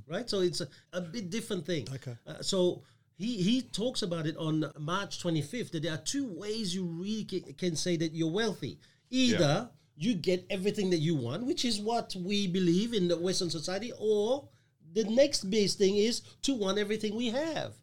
right? 0.08 0.30
So 0.30 0.40
it's 0.42 0.62
a, 0.62 0.68
a 0.94 1.02
bit 1.02 1.30
different 1.30 1.66
thing. 1.66 1.86
Mm. 1.86 1.96
Okay. 1.96 2.16
Uh, 2.28 2.42
so 2.42 2.84
he 3.18 3.42
he 3.42 3.62
talks 3.62 4.02
about 4.02 4.26
it 4.28 4.36
on 4.38 4.72
March 4.78 5.22
25th 5.24 5.72
that 5.72 5.84
there 5.84 5.94
are 5.94 5.98
two 5.98 6.28
ways 6.28 6.76
you 6.76 6.84
really 6.86 7.26
ca- 7.30 7.54
can 7.58 7.76
say 7.76 7.96
that 7.98 8.14
you're 8.14 8.32
wealthy. 8.32 8.80
Either 9.10 9.70
you 9.96 10.14
get 10.16 10.46
everything 10.50 10.90
that 10.90 10.98
you 11.00 11.16
want, 11.16 11.46
which 11.46 11.64
is 11.64 11.80
what 11.80 12.16
we 12.20 12.48
believe 12.48 12.94
in 12.94 13.08
the 13.08 13.18
Western 13.18 13.50
society, 13.50 13.92
or 13.98 14.50
the 14.94 15.06
next 15.06 15.50
best 15.50 15.78
thing 15.78 15.96
is 15.96 16.22
to 16.42 16.54
want 16.54 16.78
everything 16.78 17.16
we 17.16 17.30
have. 17.30 17.74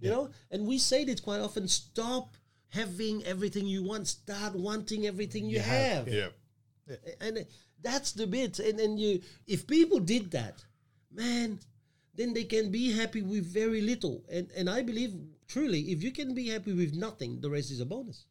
You 0.00 0.10
know, 0.10 0.30
and 0.50 0.66
we 0.66 0.78
say 0.78 1.04
this 1.04 1.20
quite 1.20 1.40
often. 1.40 1.68
Stop 1.68 2.36
having 2.68 3.24
everything 3.24 3.66
you 3.66 3.84
want. 3.84 4.08
Start 4.08 4.54
wanting 4.56 5.06
everything 5.06 5.46
you, 5.46 5.60
have, 5.60 6.06
have 6.08 6.08
Yeah. 6.08 6.96
and 7.20 7.46
that's 7.80 8.12
the 8.12 8.26
bit 8.26 8.58
and 8.58 8.78
then 8.78 8.96
you 8.96 9.20
if 9.46 9.66
people 9.66 9.98
did 10.00 10.30
that 10.32 10.64
man 11.12 11.58
then 12.14 12.34
they 12.34 12.44
can 12.44 12.70
be 12.70 12.92
happy 12.92 13.22
with 13.22 13.44
very 13.52 13.80
little 13.80 14.22
and 14.30 14.50
and 14.56 14.68
i 14.68 14.82
believe 14.82 15.14
truly 15.48 15.80
if 15.92 16.02
you 16.02 16.12
can 16.12 16.34
be 16.34 16.48
happy 16.48 16.72
with 16.72 16.94
nothing 16.94 17.40
the 17.40 17.50
rest 17.50 17.70
is 17.70 17.80
a 17.80 17.86
bonus 17.86 18.26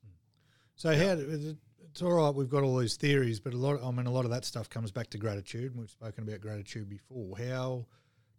So 0.76 0.90
how 0.96 1.16
do- 1.16 1.58
it's 1.92 2.02
all 2.02 2.14
right. 2.14 2.34
We've 2.34 2.50
got 2.50 2.64
all 2.64 2.78
these 2.78 2.96
theories, 2.96 3.42
but 3.42 3.54
a 3.54 3.58
lot. 3.58 3.84
I 3.84 3.92
mean, 3.92 4.06
a 4.08 4.12
lot 4.12 4.24
of 4.24 4.32
that 4.32 4.46
stuff 4.46 4.70
comes 4.70 4.92
back 4.92 5.10
to 5.10 5.18
gratitude. 5.18 5.72
And 5.72 5.80
we've 5.82 5.90
spoken 5.90 6.24
about 6.26 6.40
gratitude 6.40 6.88
before. 6.90 7.38
How 7.38 7.86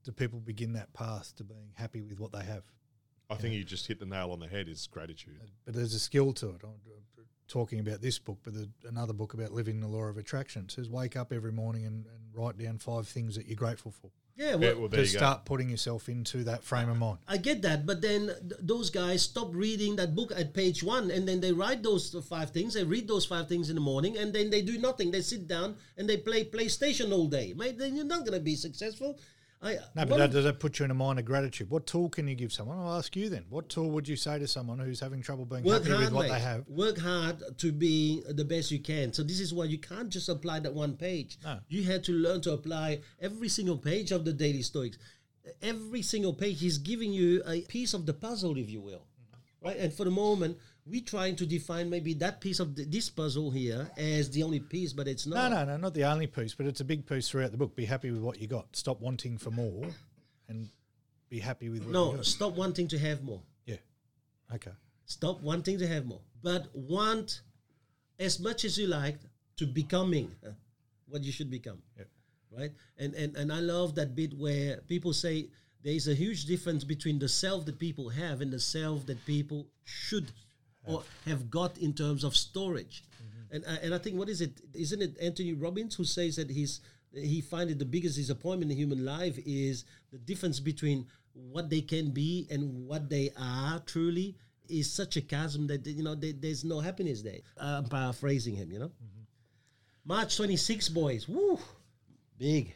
do 0.05 0.11
people 0.11 0.41
begin 0.41 0.73
that 0.73 0.91
path 0.95 1.37
to 1.37 1.45
being 1.45 1.69
happy 1.75 2.01
with 2.01 2.19
what 2.19 2.33
they 2.33 2.45
have? 2.45 2.65
I 3.29 3.35
think 3.35 3.53
you 3.55 3.63
just 3.63 3.87
hit 3.87 3.99
the 4.01 4.07
nail 4.07 4.31
on 4.33 4.41
the 4.41 4.49
head 4.49 4.69
is 4.69 4.87
gratitude. 4.87 5.39
But 5.67 5.75
there's 5.75 5.93
a 5.93 5.99
skill 6.01 6.33
to 6.33 6.49
it. 6.57 6.63
I'm 7.51 7.59
I'm 7.59 7.61
talking 7.61 7.81
about 7.81 8.01
this 8.01 8.19
book, 8.19 8.39
but 8.45 8.55
the, 8.55 8.69
another 8.89 9.13
book 9.13 9.35
about 9.35 9.53
living 9.53 9.81
the 9.81 9.89
law 9.89 10.05
of 10.05 10.17
attraction 10.17 10.69
says 10.69 10.89
wake 10.89 11.17
up 11.17 11.33
every 11.33 11.53
morning 11.53 11.85
and, 11.87 12.07
and 12.07 12.35
write 12.35 12.57
down 12.59 12.79
five 12.79 13.07
things 13.09 13.37
that 13.37 13.47
you're 13.47 13.57
grateful 13.57 13.91
for. 13.91 14.11
yeah 14.37 14.55
well, 14.55 14.63
Yeah, 14.63 14.73
well, 14.75 14.89
to 14.89 14.97
you 14.97 15.03
go. 15.03 15.19
start 15.19 15.45
putting 15.45 15.69
yourself 15.69 16.09
into 16.09 16.45
that 16.45 16.63
frame 16.65 16.89
of 16.89 16.97
mind. 16.97 17.19
I 17.29 17.37
get 17.37 17.61
that, 17.63 17.85
but 17.85 18.01
then 18.01 18.27
th- 18.27 18.61
those 18.61 18.91
guys 18.91 19.23
stop 19.23 19.55
reading 19.55 19.97
that 19.97 20.15
book 20.15 20.33
at 20.35 20.55
page 20.55 20.83
one, 20.83 21.11
and 21.11 21.29
then 21.29 21.41
they 21.41 21.53
write 21.53 21.83
those 21.83 22.15
five 22.29 22.51
things. 22.51 22.73
They 22.75 22.85
read 22.85 23.07
those 23.09 23.27
five 23.27 23.49
things 23.49 23.69
in 23.69 23.75
the 23.75 23.81
morning, 23.83 24.17
and 24.17 24.33
then 24.33 24.49
they 24.51 24.63
do 24.63 24.79
nothing. 24.79 25.11
They 25.11 25.21
sit 25.21 25.47
down 25.47 25.77
and 25.99 26.09
they 26.09 26.17
play 26.17 26.45
PlayStation 26.45 27.13
all 27.13 27.27
day. 27.29 27.53
Mate, 27.55 27.77
then 27.79 27.97
you're 27.97 28.07
not 28.07 28.21
going 28.21 28.33
to 28.33 28.41
be 28.41 28.57
successful. 28.57 29.19
Oh, 29.63 29.69
I 29.69 29.79
No, 29.95 30.07
but 30.07 30.19
that, 30.19 30.31
does 30.33 30.45
that 30.45 30.59
put 30.59 30.79
you 30.79 30.85
in 30.85 30.91
a 30.91 30.95
mind 30.95 31.19
of 31.19 31.25
gratitude? 31.25 31.71
What 31.71 31.87
tool 31.87 32.09
can 32.09 32.27
you 32.27 32.35
give 32.35 32.53
someone? 32.53 32.79
I'll 32.79 32.97
ask 32.97 33.15
you 33.15 33.29
then. 33.29 33.45
What 33.49 33.69
tool 33.69 33.91
would 33.91 34.09
you 34.09 34.17
say 34.17 34.39
to 34.39 34.49
someone 34.49 34.79
who's 34.79 34.99
having 34.99 35.23
trouble 35.23 35.45
being 35.45 35.63
work 35.63 35.83
happy 35.83 35.95
hard, 35.95 36.05
with 36.07 36.15
what 36.15 36.23
mate. 36.23 36.33
they 36.33 36.41
have? 36.41 36.69
Work 36.69 36.99
hard 36.99 37.43
to 37.59 37.73
be 37.73 38.23
the 38.29 38.45
best 38.45 38.71
you 38.71 38.81
can. 38.81 39.13
So 39.13 39.23
this 39.23 39.41
is 39.41 39.55
why 39.55 39.65
you 39.65 39.79
can't 39.79 40.09
just 40.09 40.29
apply 40.29 40.61
that 40.61 40.75
one 40.75 40.97
page. 40.97 41.39
No. 41.45 41.59
You 41.69 41.85
had 41.85 42.03
to 42.05 42.13
learn 42.13 42.41
to 42.43 42.53
apply 42.53 43.01
every 43.21 43.49
single 43.49 43.79
page 43.79 44.11
of 44.11 44.25
the 44.25 44.33
Daily 44.33 44.63
Stoics. 44.63 44.99
Every 45.63 46.03
single 46.03 46.35
page 46.35 46.63
is 46.63 46.79
giving 46.79 47.13
you 47.13 47.43
a 47.47 47.63
piece 47.63 47.95
of 47.95 48.07
the 48.07 48.15
puzzle, 48.15 48.57
if 48.57 48.69
you 48.69 48.81
will, 48.81 49.07
mm-hmm. 49.21 49.67
right? 49.67 49.77
And 49.77 49.93
for 49.93 50.05
the 50.05 50.11
moment, 50.11 50.59
we're 50.85 51.03
trying 51.03 51.37
to 51.37 51.47
define 51.47 51.89
maybe 51.89 52.15
that 52.15 52.41
piece 52.41 52.59
of 52.59 52.75
the, 52.75 52.85
this 52.85 53.09
puzzle 53.09 53.51
here 53.51 53.91
as 53.97 54.31
the 54.31 54.43
only 54.43 54.61
piece, 54.61 54.93
but 54.93 55.07
it's 55.07 55.27
not. 55.27 55.51
no, 55.51 55.65
no, 55.65 55.73
no, 55.73 55.77
not 55.77 55.95
the 55.95 56.05
only 56.05 56.27
piece, 56.27 56.55
but 56.55 56.67
it's 56.67 56.81
a 56.81 56.85
big 56.85 57.07
piece 57.07 57.29
throughout 57.29 57.53
the 57.53 57.57
book. 57.57 57.77
Be 57.77 57.85
happy 57.85 58.11
with 58.11 58.21
what 58.21 58.41
you 58.41 58.49
got. 58.49 58.75
Stop 58.75 59.01
wanting 59.01 59.39
for 59.39 59.51
more, 59.51 59.87
and 60.49 60.69
be 61.29 61.39
happy 61.39 61.69
with 61.69 61.81
what 61.81 61.89
you 61.89 61.93
No, 61.93 62.23
stop 62.23 62.57
wanting 62.57 62.89
to 62.89 62.99
have 62.99 63.23
more. 63.23 63.43
Yeah. 63.65 63.77
Okay. 64.55 64.73
Stop 65.07 65.41
wanting 65.41 65.79
to 65.79 65.87
have 65.87 66.07
more, 66.07 66.21
but 66.43 66.69
want 66.75 67.43
as 68.19 68.41
much 68.41 68.65
as 68.65 68.77
you 68.77 68.89
like 68.89 69.19
to 69.57 69.67
becoming 69.67 70.33
uh, 70.45 70.51
what 71.09 71.23
you 71.23 71.33
should 71.33 71.51
become. 71.51 71.79
Yep. 71.97 72.09
Right? 72.51 72.73
And, 72.99 73.15
and 73.15 73.37
and 73.37 73.53
I 73.53 73.61
love 73.61 73.95
that 73.95 74.15
bit 74.15 74.35
where 74.37 74.79
people 74.89 75.13
say 75.13 75.49
there 75.83 75.95
is 75.95 76.09
a 76.09 76.15
huge 76.15 76.45
difference 76.45 76.85
between 76.85 77.19
the 77.19 77.29
self 77.29 77.67
that 77.67 77.79
people 77.79 78.09
have 78.11 78.41
and 78.41 78.53
the 78.53 78.61
self 78.61 79.07
that 79.07 79.25
people 79.25 79.69
should 79.85 80.33
or 80.87 81.03
have 81.27 81.51
got 81.51 81.79
in 81.79 81.93
terms 81.93 82.25
of 82.25 82.37
storage. 82.37 83.05
Mm-hmm. 83.23 83.57
And 83.57 83.65
I, 83.67 83.85
and 83.85 83.95
I 83.95 83.99
think 83.99 84.19
what 84.19 84.29
is 84.29 84.41
it? 84.41 84.61
Isn't 84.75 85.03
it 85.03 85.17
Anthony 85.21 85.53
Robbins 85.53 85.95
who 85.95 86.05
says 86.05 86.37
that 86.37 86.51
he's 86.51 86.81
he 87.15 87.41
finds 87.41 87.75
the 87.77 87.85
biggest 87.85 88.17
disappointment 88.17 88.71
in 88.71 88.77
human 88.77 89.05
life 89.05 89.39
is 89.45 89.85
the 90.11 90.19
difference 90.19 90.61
between 90.61 91.07
what 91.35 91.69
they 91.69 91.81
can 91.81 92.11
be 92.11 92.47
and 92.51 92.87
what 92.87 93.09
they 93.11 93.31
are 93.39 93.81
truly 93.81 94.35
is 94.69 94.91
such 94.91 95.17
a 95.17 95.21
chasm 95.21 95.67
that 95.67 95.87
you 95.87 96.03
know 96.03 96.15
there, 96.15 96.33
there's 96.33 96.65
no 96.65 96.81
happiness 96.81 97.23
there. 97.23 97.41
I'm 97.59 97.85
paraphrasing 97.85 98.57
him, 98.57 98.73
you 98.73 98.79
know. 98.79 98.87
Mm-hmm. 98.87 99.23
March 100.05 100.37
26, 100.37 100.89
boys. 100.89 101.29
Woo! 101.29 101.59
Big, 102.39 102.75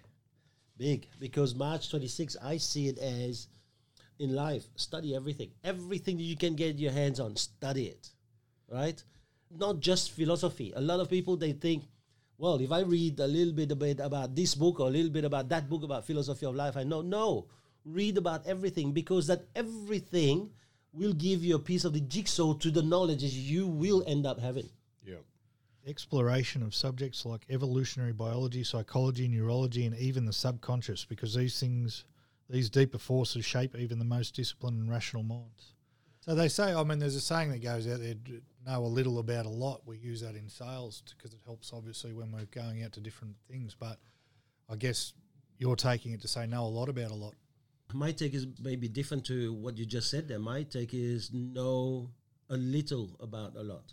big. 0.77 1.09
Because 1.19 1.55
March 1.55 1.91
26, 1.91 2.37
I 2.43 2.59
see 2.59 2.89
it 2.89 2.99
as 2.99 3.49
in 4.19 4.35
life, 4.35 4.65
study 4.77 5.15
everything. 5.15 5.51
Everything 5.65 6.17
that 6.17 6.23
you 6.23 6.37
can 6.37 6.55
get 6.55 6.79
your 6.79 6.93
hands 6.93 7.21
on, 7.21 7.37
study 7.37 7.87
it. 7.87 8.09
Right? 8.71 9.03
Not 9.51 9.81
just 9.81 10.13
philosophy. 10.13 10.73
A 10.75 10.81
lot 10.81 11.01
of 11.01 11.09
people 11.09 11.37
they 11.37 11.53
think, 11.53 11.85
well, 12.39 12.61
if 12.61 12.73
I 12.73 12.81
read 12.81 13.19
a 13.21 13.27
little 13.27 13.53
bit 13.53 13.73
about, 13.73 14.01
about 14.01 14.35
this 14.35 14.55
book 14.55 14.81
or 14.81 14.89
a 14.89 14.91
little 14.91 15.11
bit 15.11 15.25
about 15.25 15.49
that 15.51 15.69
book 15.69 15.83
about 15.83 16.07
philosophy 16.07 16.47
of 16.47 16.55
life, 16.55 16.77
I 16.77 16.83
know. 16.83 17.01
No. 17.01 17.47
Read 17.85 18.19
about 18.19 18.47
everything 18.47 18.93
because 18.93 19.27
that 19.29 19.45
everything 19.55 20.51
will 20.93 21.13
give 21.13 21.45
you 21.45 21.55
a 21.55 21.61
piece 21.61 21.85
of 21.85 21.93
the 21.93 22.01
jigsaw 22.01 22.55
to 22.55 22.71
the 22.71 22.83
knowledge 22.83 23.21
that 23.21 23.33
you 23.33 23.67
will 23.67 24.03
end 24.07 24.27
up 24.27 24.41
having. 24.41 24.69
Yeah. 25.05 25.17
Exploration 25.87 26.63
of 26.63 26.75
subjects 26.75 27.25
like 27.25 27.47
evolutionary 27.49 28.13
biology, 28.13 28.65
psychology, 28.65 29.29
neurology, 29.29 29.87
and 29.87 29.97
even 29.97 30.25
the 30.25 30.33
subconscious, 30.33 31.05
because 31.05 31.35
these 31.35 31.61
things, 31.61 32.05
these 32.49 32.71
deeper 32.71 32.99
forces 32.99 33.45
shape 33.45 33.75
even 33.77 33.99
the 33.99 34.05
most 34.05 34.35
disciplined 34.35 34.81
and 34.81 34.91
rational 34.91 35.23
minds. 35.23 35.75
So 36.21 36.35
they 36.35 36.49
say, 36.49 36.75
I 36.75 36.83
mean, 36.83 36.99
there's 36.99 37.15
a 37.15 37.21
saying 37.21 37.51
that 37.51 37.63
goes 37.63 37.87
out 37.87 38.01
there 38.01 38.15
know 38.67 38.85
a 38.85 38.87
little 38.87 39.19
about 39.21 39.47
a 39.47 39.51
lot. 39.51 39.83
We 39.87 39.99
use 39.99 40.21
that 40.23 40.35
in 40.35 40.49
sales 40.49 41.03
because 41.17 41.33
it 41.33 41.41
helps, 41.45 41.73
obviously, 41.73 42.13
when 42.13 42.33
we're 42.33 42.47
going 42.47 42.83
out 42.83 42.93
to 42.93 43.01
different 43.01 43.37
things. 43.49 43.77
But 43.79 43.99
I 44.69 44.75
guess 44.77 45.13
you're 45.59 45.77
taking 45.77 46.13
it 46.13 46.21
to 46.23 46.29
say 46.29 46.47
know 46.47 46.65
a 46.65 46.67
lot 46.67 46.89
about 46.89 47.11
a 47.11 47.15
lot. 47.15 47.35
My 47.93 48.11
take 48.11 48.35
is 48.35 48.47
maybe 48.61 48.89
different 48.89 49.25
to 49.27 49.53
what 49.53 49.79
you 49.79 49.87
just 49.87 50.11
said 50.11 50.27
there. 50.27 50.41
My 50.41 50.65
take 50.65 50.93
is 50.93 51.31
know 51.33 52.11
a 52.51 52.57
little 52.57 53.17
about 53.21 53.57
a 53.57 53.63
lot. 53.63 53.93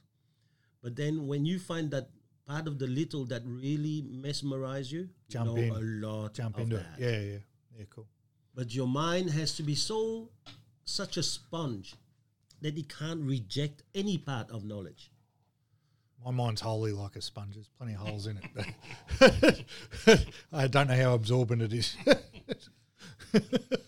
But 0.81 0.95
then 0.95 1.27
when 1.27 1.45
you 1.45 1.59
find 1.59 1.91
that 1.91 2.09
part 2.47 2.67
of 2.67 2.79
the 2.79 2.87
little 2.87 3.25
that 3.25 3.43
really 3.45 4.03
mesmerize 4.09 4.91
you, 4.91 5.09
Jump 5.29 5.51
know 5.51 5.55
in. 5.55 5.69
a 5.69 6.07
lot 6.07 6.33
Jump 6.33 6.55
of 6.57 6.63
into 6.63 6.77
that. 6.77 6.87
it. 6.97 6.99
Yeah, 6.99 7.31
yeah, 7.33 7.37
yeah, 7.77 7.85
cool. 7.91 8.07
But 8.55 8.73
your 8.73 8.87
mind 8.87 9.31
has 9.31 9.55
to 9.57 9.63
be 9.63 9.75
so 9.75 10.29
such 10.85 11.17
a 11.17 11.23
sponge 11.23 11.95
that 12.61 12.77
it 12.77 12.87
can't 12.89 13.21
reject 13.21 13.83
any 13.95 14.17
part 14.17 14.49
of 14.51 14.63
knowledge. 14.63 15.11
My 16.23 16.31
mind's 16.31 16.61
wholly 16.61 16.93
like 16.93 17.15
a 17.15 17.21
sponge. 17.21 17.55
There's 17.55 17.67
plenty 17.67 17.93
of 17.93 17.99
holes 18.07 18.27
in 18.27 18.39
it. 19.19 20.25
I 20.53 20.67
don't 20.67 20.87
know 20.87 20.95
how 20.95 21.13
absorbent 21.13 21.61
it 21.61 21.73
is. 21.73 21.97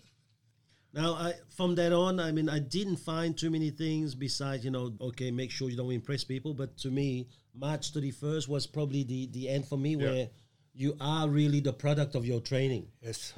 Now, 0.96 1.16
I, 1.16 1.34
from 1.50 1.76
that 1.76 1.92
on, 1.92 2.22
I 2.22 2.32
mean, 2.32 2.48
I 2.48 2.60
didn't 2.60 2.96
find 2.96 3.38
too 3.38 3.50
many 3.50 3.70
things 3.70 4.16
besides, 4.16 4.64
you 4.64 4.72
know, 4.72 4.94
okay, 5.02 5.30
make 5.30 5.52
sure 5.52 5.70
you 5.70 5.76
don't 5.76 5.92
impress 5.92 6.24
people. 6.24 6.54
But 6.54 6.78
to 6.78 6.88
me, 6.90 7.28
March 7.54 7.92
31st 7.94 8.48
was 8.48 8.66
probably 8.66 9.04
the, 9.04 9.28
the 9.28 9.50
end 9.50 9.68
for 9.68 9.78
me 9.78 9.98
where 9.98 10.30
you 10.74 10.96
are 11.02 11.28
really 11.28 11.60
the 11.60 11.74
product 11.74 12.16
of 12.16 12.26
your 12.26 12.40
training, 12.40 12.88
yes. 13.02 13.34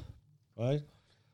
right? 0.56 0.82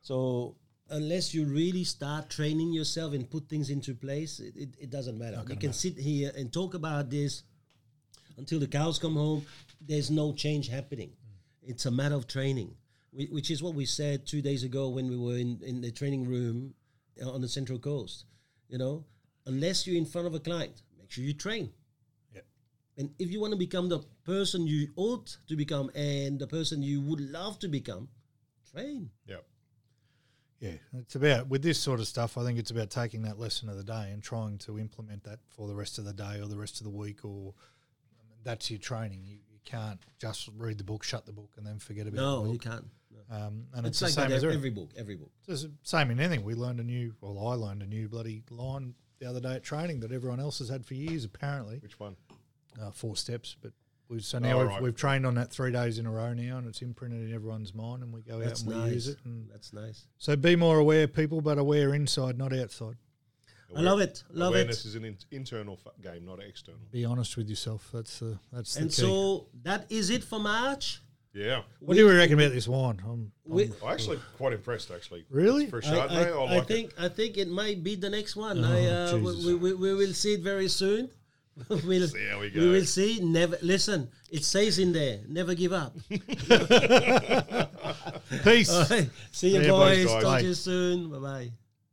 So, 0.03 0.57
unless 0.89 1.33
you 1.33 1.45
really 1.45 1.85
start 1.85 2.29
training 2.29 2.73
yourself 2.73 3.13
and 3.13 3.29
put 3.29 3.47
things 3.47 3.69
into 3.69 3.95
place, 3.95 4.39
it, 4.39 4.55
it, 4.55 4.69
it 4.77 4.89
doesn't 4.89 5.17
matter. 5.17 5.41
You 5.49 5.55
can 5.55 5.73
sit 5.73 5.97
here 5.97 6.31
and 6.35 6.51
talk 6.51 6.73
about 6.73 7.09
this 7.09 7.43
until 8.37 8.59
the 8.59 8.67
cows 8.67 8.99
come 8.99 9.15
home. 9.15 9.45
There's 9.79 10.11
no 10.11 10.33
change 10.33 10.67
happening. 10.67 11.11
It's 11.61 11.85
a 11.85 11.91
matter 11.91 12.15
of 12.15 12.27
training, 12.27 12.75
whi- 13.11 13.29
which 13.31 13.49
is 13.49 13.63
what 13.63 13.75
we 13.75 13.85
said 13.85 14.27
two 14.27 14.41
days 14.41 14.63
ago 14.63 14.89
when 14.89 15.07
we 15.09 15.17
were 15.17 15.37
in, 15.37 15.59
in 15.63 15.79
the 15.79 15.91
training 15.91 16.27
room 16.27 16.73
uh, 17.23 17.31
on 17.31 17.39
the 17.39 17.47
Central 17.47 17.79
Coast. 17.79 18.25
You 18.67 18.77
know, 18.77 19.05
unless 19.45 19.87
you're 19.87 19.97
in 19.97 20.05
front 20.05 20.27
of 20.27 20.35
a 20.35 20.39
client, 20.39 20.81
make 20.99 21.11
sure 21.11 21.23
you 21.23 21.33
train. 21.33 21.71
Yeah. 22.35 22.41
And 22.97 23.11
if 23.19 23.31
you 23.31 23.39
want 23.39 23.53
to 23.53 23.57
become 23.57 23.87
the 23.87 23.99
person 24.25 24.67
you 24.67 24.89
ought 24.97 25.37
to 25.47 25.55
become 25.55 25.89
and 25.95 26.39
the 26.39 26.47
person 26.47 26.83
you 26.83 26.99
would 26.99 27.21
love 27.21 27.57
to 27.59 27.69
become, 27.69 28.09
train. 28.69 29.09
Yeah. 29.25 29.37
Yeah, 30.63 30.71
it's 30.97 31.15
about 31.15 31.49
with 31.49 31.61
this 31.61 31.77
sort 31.77 31.99
of 31.99 32.07
stuff. 32.07 32.37
I 32.37 32.45
think 32.45 32.57
it's 32.57 32.71
about 32.71 32.89
taking 32.89 33.23
that 33.23 33.37
lesson 33.37 33.67
of 33.67 33.75
the 33.75 33.83
day 33.83 34.11
and 34.11 34.23
trying 34.23 34.57
to 34.59 34.79
implement 34.79 35.25
that 35.25 35.39
for 35.49 35.67
the 35.67 35.75
rest 35.75 35.97
of 35.97 36.05
the 36.05 36.13
day 36.13 36.39
or 36.41 36.47
the 36.47 36.55
rest 36.55 36.79
of 36.79 36.85
the 36.85 36.89
week, 36.89 37.25
or 37.25 37.53
that's 38.45 38.71
your 38.71 38.79
training. 38.79 39.23
You, 39.25 39.39
you 39.51 39.59
can't 39.65 39.99
just 40.19 40.49
read 40.57 40.77
the 40.77 40.85
book, 40.85 41.03
shut 41.03 41.25
the 41.25 41.33
book, 41.33 41.51
and 41.57 41.67
then 41.67 41.79
forget 41.79 42.07
about 42.07 42.17
it. 42.17 42.21
No, 42.21 42.45
the 42.45 42.53
you 42.53 42.59
can't. 42.59 42.85
No. 43.11 43.35
Um, 43.35 43.65
and 43.73 43.85
It's, 43.85 44.01
it's, 44.01 44.03
like 44.03 44.09
the 44.09 44.21
same 44.21 44.29
that 44.29 44.35
as 44.35 44.43
every, 44.45 44.55
every, 44.55 44.69
every 44.69 44.69
book, 44.69 44.89
every 44.97 45.15
book. 45.15 45.31
it's 45.49 45.63
the 45.63 45.71
same 45.83 46.11
in 46.11 46.19
anything. 46.21 46.45
We 46.45 46.55
learned 46.55 46.79
a 46.79 46.83
new, 46.83 47.13
well, 47.19 47.45
I 47.45 47.55
learned 47.55 47.81
a 47.81 47.87
new 47.87 48.07
bloody 48.07 48.43
line 48.49 48.95
the 49.19 49.29
other 49.29 49.41
day 49.41 49.55
at 49.55 49.63
training 49.63 49.99
that 49.99 50.13
everyone 50.13 50.39
else 50.39 50.59
has 50.59 50.69
had 50.69 50.85
for 50.85 50.93
years. 50.93 51.25
Apparently, 51.25 51.79
Which 51.79 51.99
one? 51.99 52.15
uh, 52.81 52.91
four 52.91 53.17
steps, 53.17 53.55
but. 53.61 53.73
We, 54.13 54.19
so 54.21 54.39
now 54.39 54.53
Oh, 54.53 54.59
we've, 54.59 54.67
right. 54.67 54.81
we've 54.81 54.95
trained 54.95 55.25
on 55.25 55.35
that 55.35 55.51
three 55.51 55.71
days 55.71 55.97
in 55.97 56.05
a 56.05 56.11
row 56.11 56.33
now, 56.33 56.57
and 56.57 56.67
it's 56.67 56.81
imprinted 56.81 57.27
in 57.29 57.33
everyone's 57.33 57.73
mind, 57.73 58.03
and 58.03 58.13
we 58.13 58.21
go 58.21 58.39
That's 58.39 58.61
out 58.67 58.73
and 58.73 58.83
we 58.85 58.91
use 58.91 59.07
it. 59.07 59.17
And 59.25 59.49
That's 59.51 59.73
nice. 59.73 60.05
so 60.17 60.35
be 60.35 60.55
more 60.55 60.77
aware, 60.77 61.07
people, 61.07 61.41
but 61.41 61.57
aware 61.57 61.93
inside, 61.95 62.37
not 62.37 62.53
outside. 62.53 62.95
I 63.75 63.81
love 63.81 64.01
it. 64.01 64.23
Love 64.31 64.53
Awareness 64.53 64.85
it. 64.85 64.89
is 64.89 64.95
an 64.95 65.03
in- 65.05 65.17
internal 65.31 65.79
f- 65.83 65.93
game, 65.99 66.25
not 66.25 66.39
external. 66.39 66.79
Be 66.91 67.05
honest 67.05 67.35
with 67.37 67.49
yourself. 67.49 67.89
That's 67.91 68.19
the 68.19 68.37
that's 68.51 68.75
And 68.75 68.91
the 68.91 68.95
key. 68.95 69.01
so 69.01 69.47
that 69.63 69.87
is 69.91 70.11
it 70.11 70.23
for 70.23 70.39
March. 70.39 71.01
Yeah. 71.33 71.63
what 71.79 71.95
do 71.95 71.99
you 72.01 72.15
reckon 72.15 72.39
about 72.39 72.51
this 72.51 72.67
wine? 72.67 73.01
I'm, 73.03 73.31
We, 73.45 73.63
I'm- 73.63 73.73
I'm 73.83 73.93
actually 73.93 74.19
quite 74.37 74.53
impressed, 74.53 74.91
actually. 74.91 75.25
Really? 75.31 75.65
For 75.65 75.79
a 75.79 75.81
I, 75.87 75.89
Chardonnay, 75.89 76.11
I, 76.11 76.29
I, 76.29 76.43
I 76.53 76.57
like 76.59 76.67
think 76.67 76.93
I 76.99 77.07
think 77.09 77.37
it 77.39 77.47
might 77.49 77.83
be 77.83 77.95
the 77.95 78.11
next 78.11 78.35
one. 78.35 78.63
Oh, 78.63 78.67
I, 78.71 78.85
uh, 78.85 79.17
Jesus. 79.17 79.43
we, 79.47 79.55
we, 79.55 79.73
we 79.73 79.93
will 79.95 80.13
see 80.13 80.35
it 80.35 80.41
very 80.41 80.67
soon. 80.67 81.09
we'll, 81.69 82.07
See 82.07 82.27
how 82.27 82.39
we 82.39 82.49
we 82.49 82.67
will 82.69 82.85
see. 82.85 83.19
Never 83.21 83.57
listen. 83.61 84.09
It 84.31 84.43
says 84.43 84.79
in 84.79 84.91
there. 84.93 85.19
Never 85.27 85.53
give 85.53 85.73
up. 85.73 85.93
Peace. 88.43 88.71
Right. 88.89 89.09
See 89.31 89.49
you 89.49 89.61
See 89.61 89.65
you, 89.65 89.71
boys. 89.71 90.05
boys. 90.05 90.23
Talk 90.23 90.39
to 90.39 90.45
you 90.45 90.53
soon. 90.53 91.09
Bye 91.11 91.19
bye. 91.19 91.51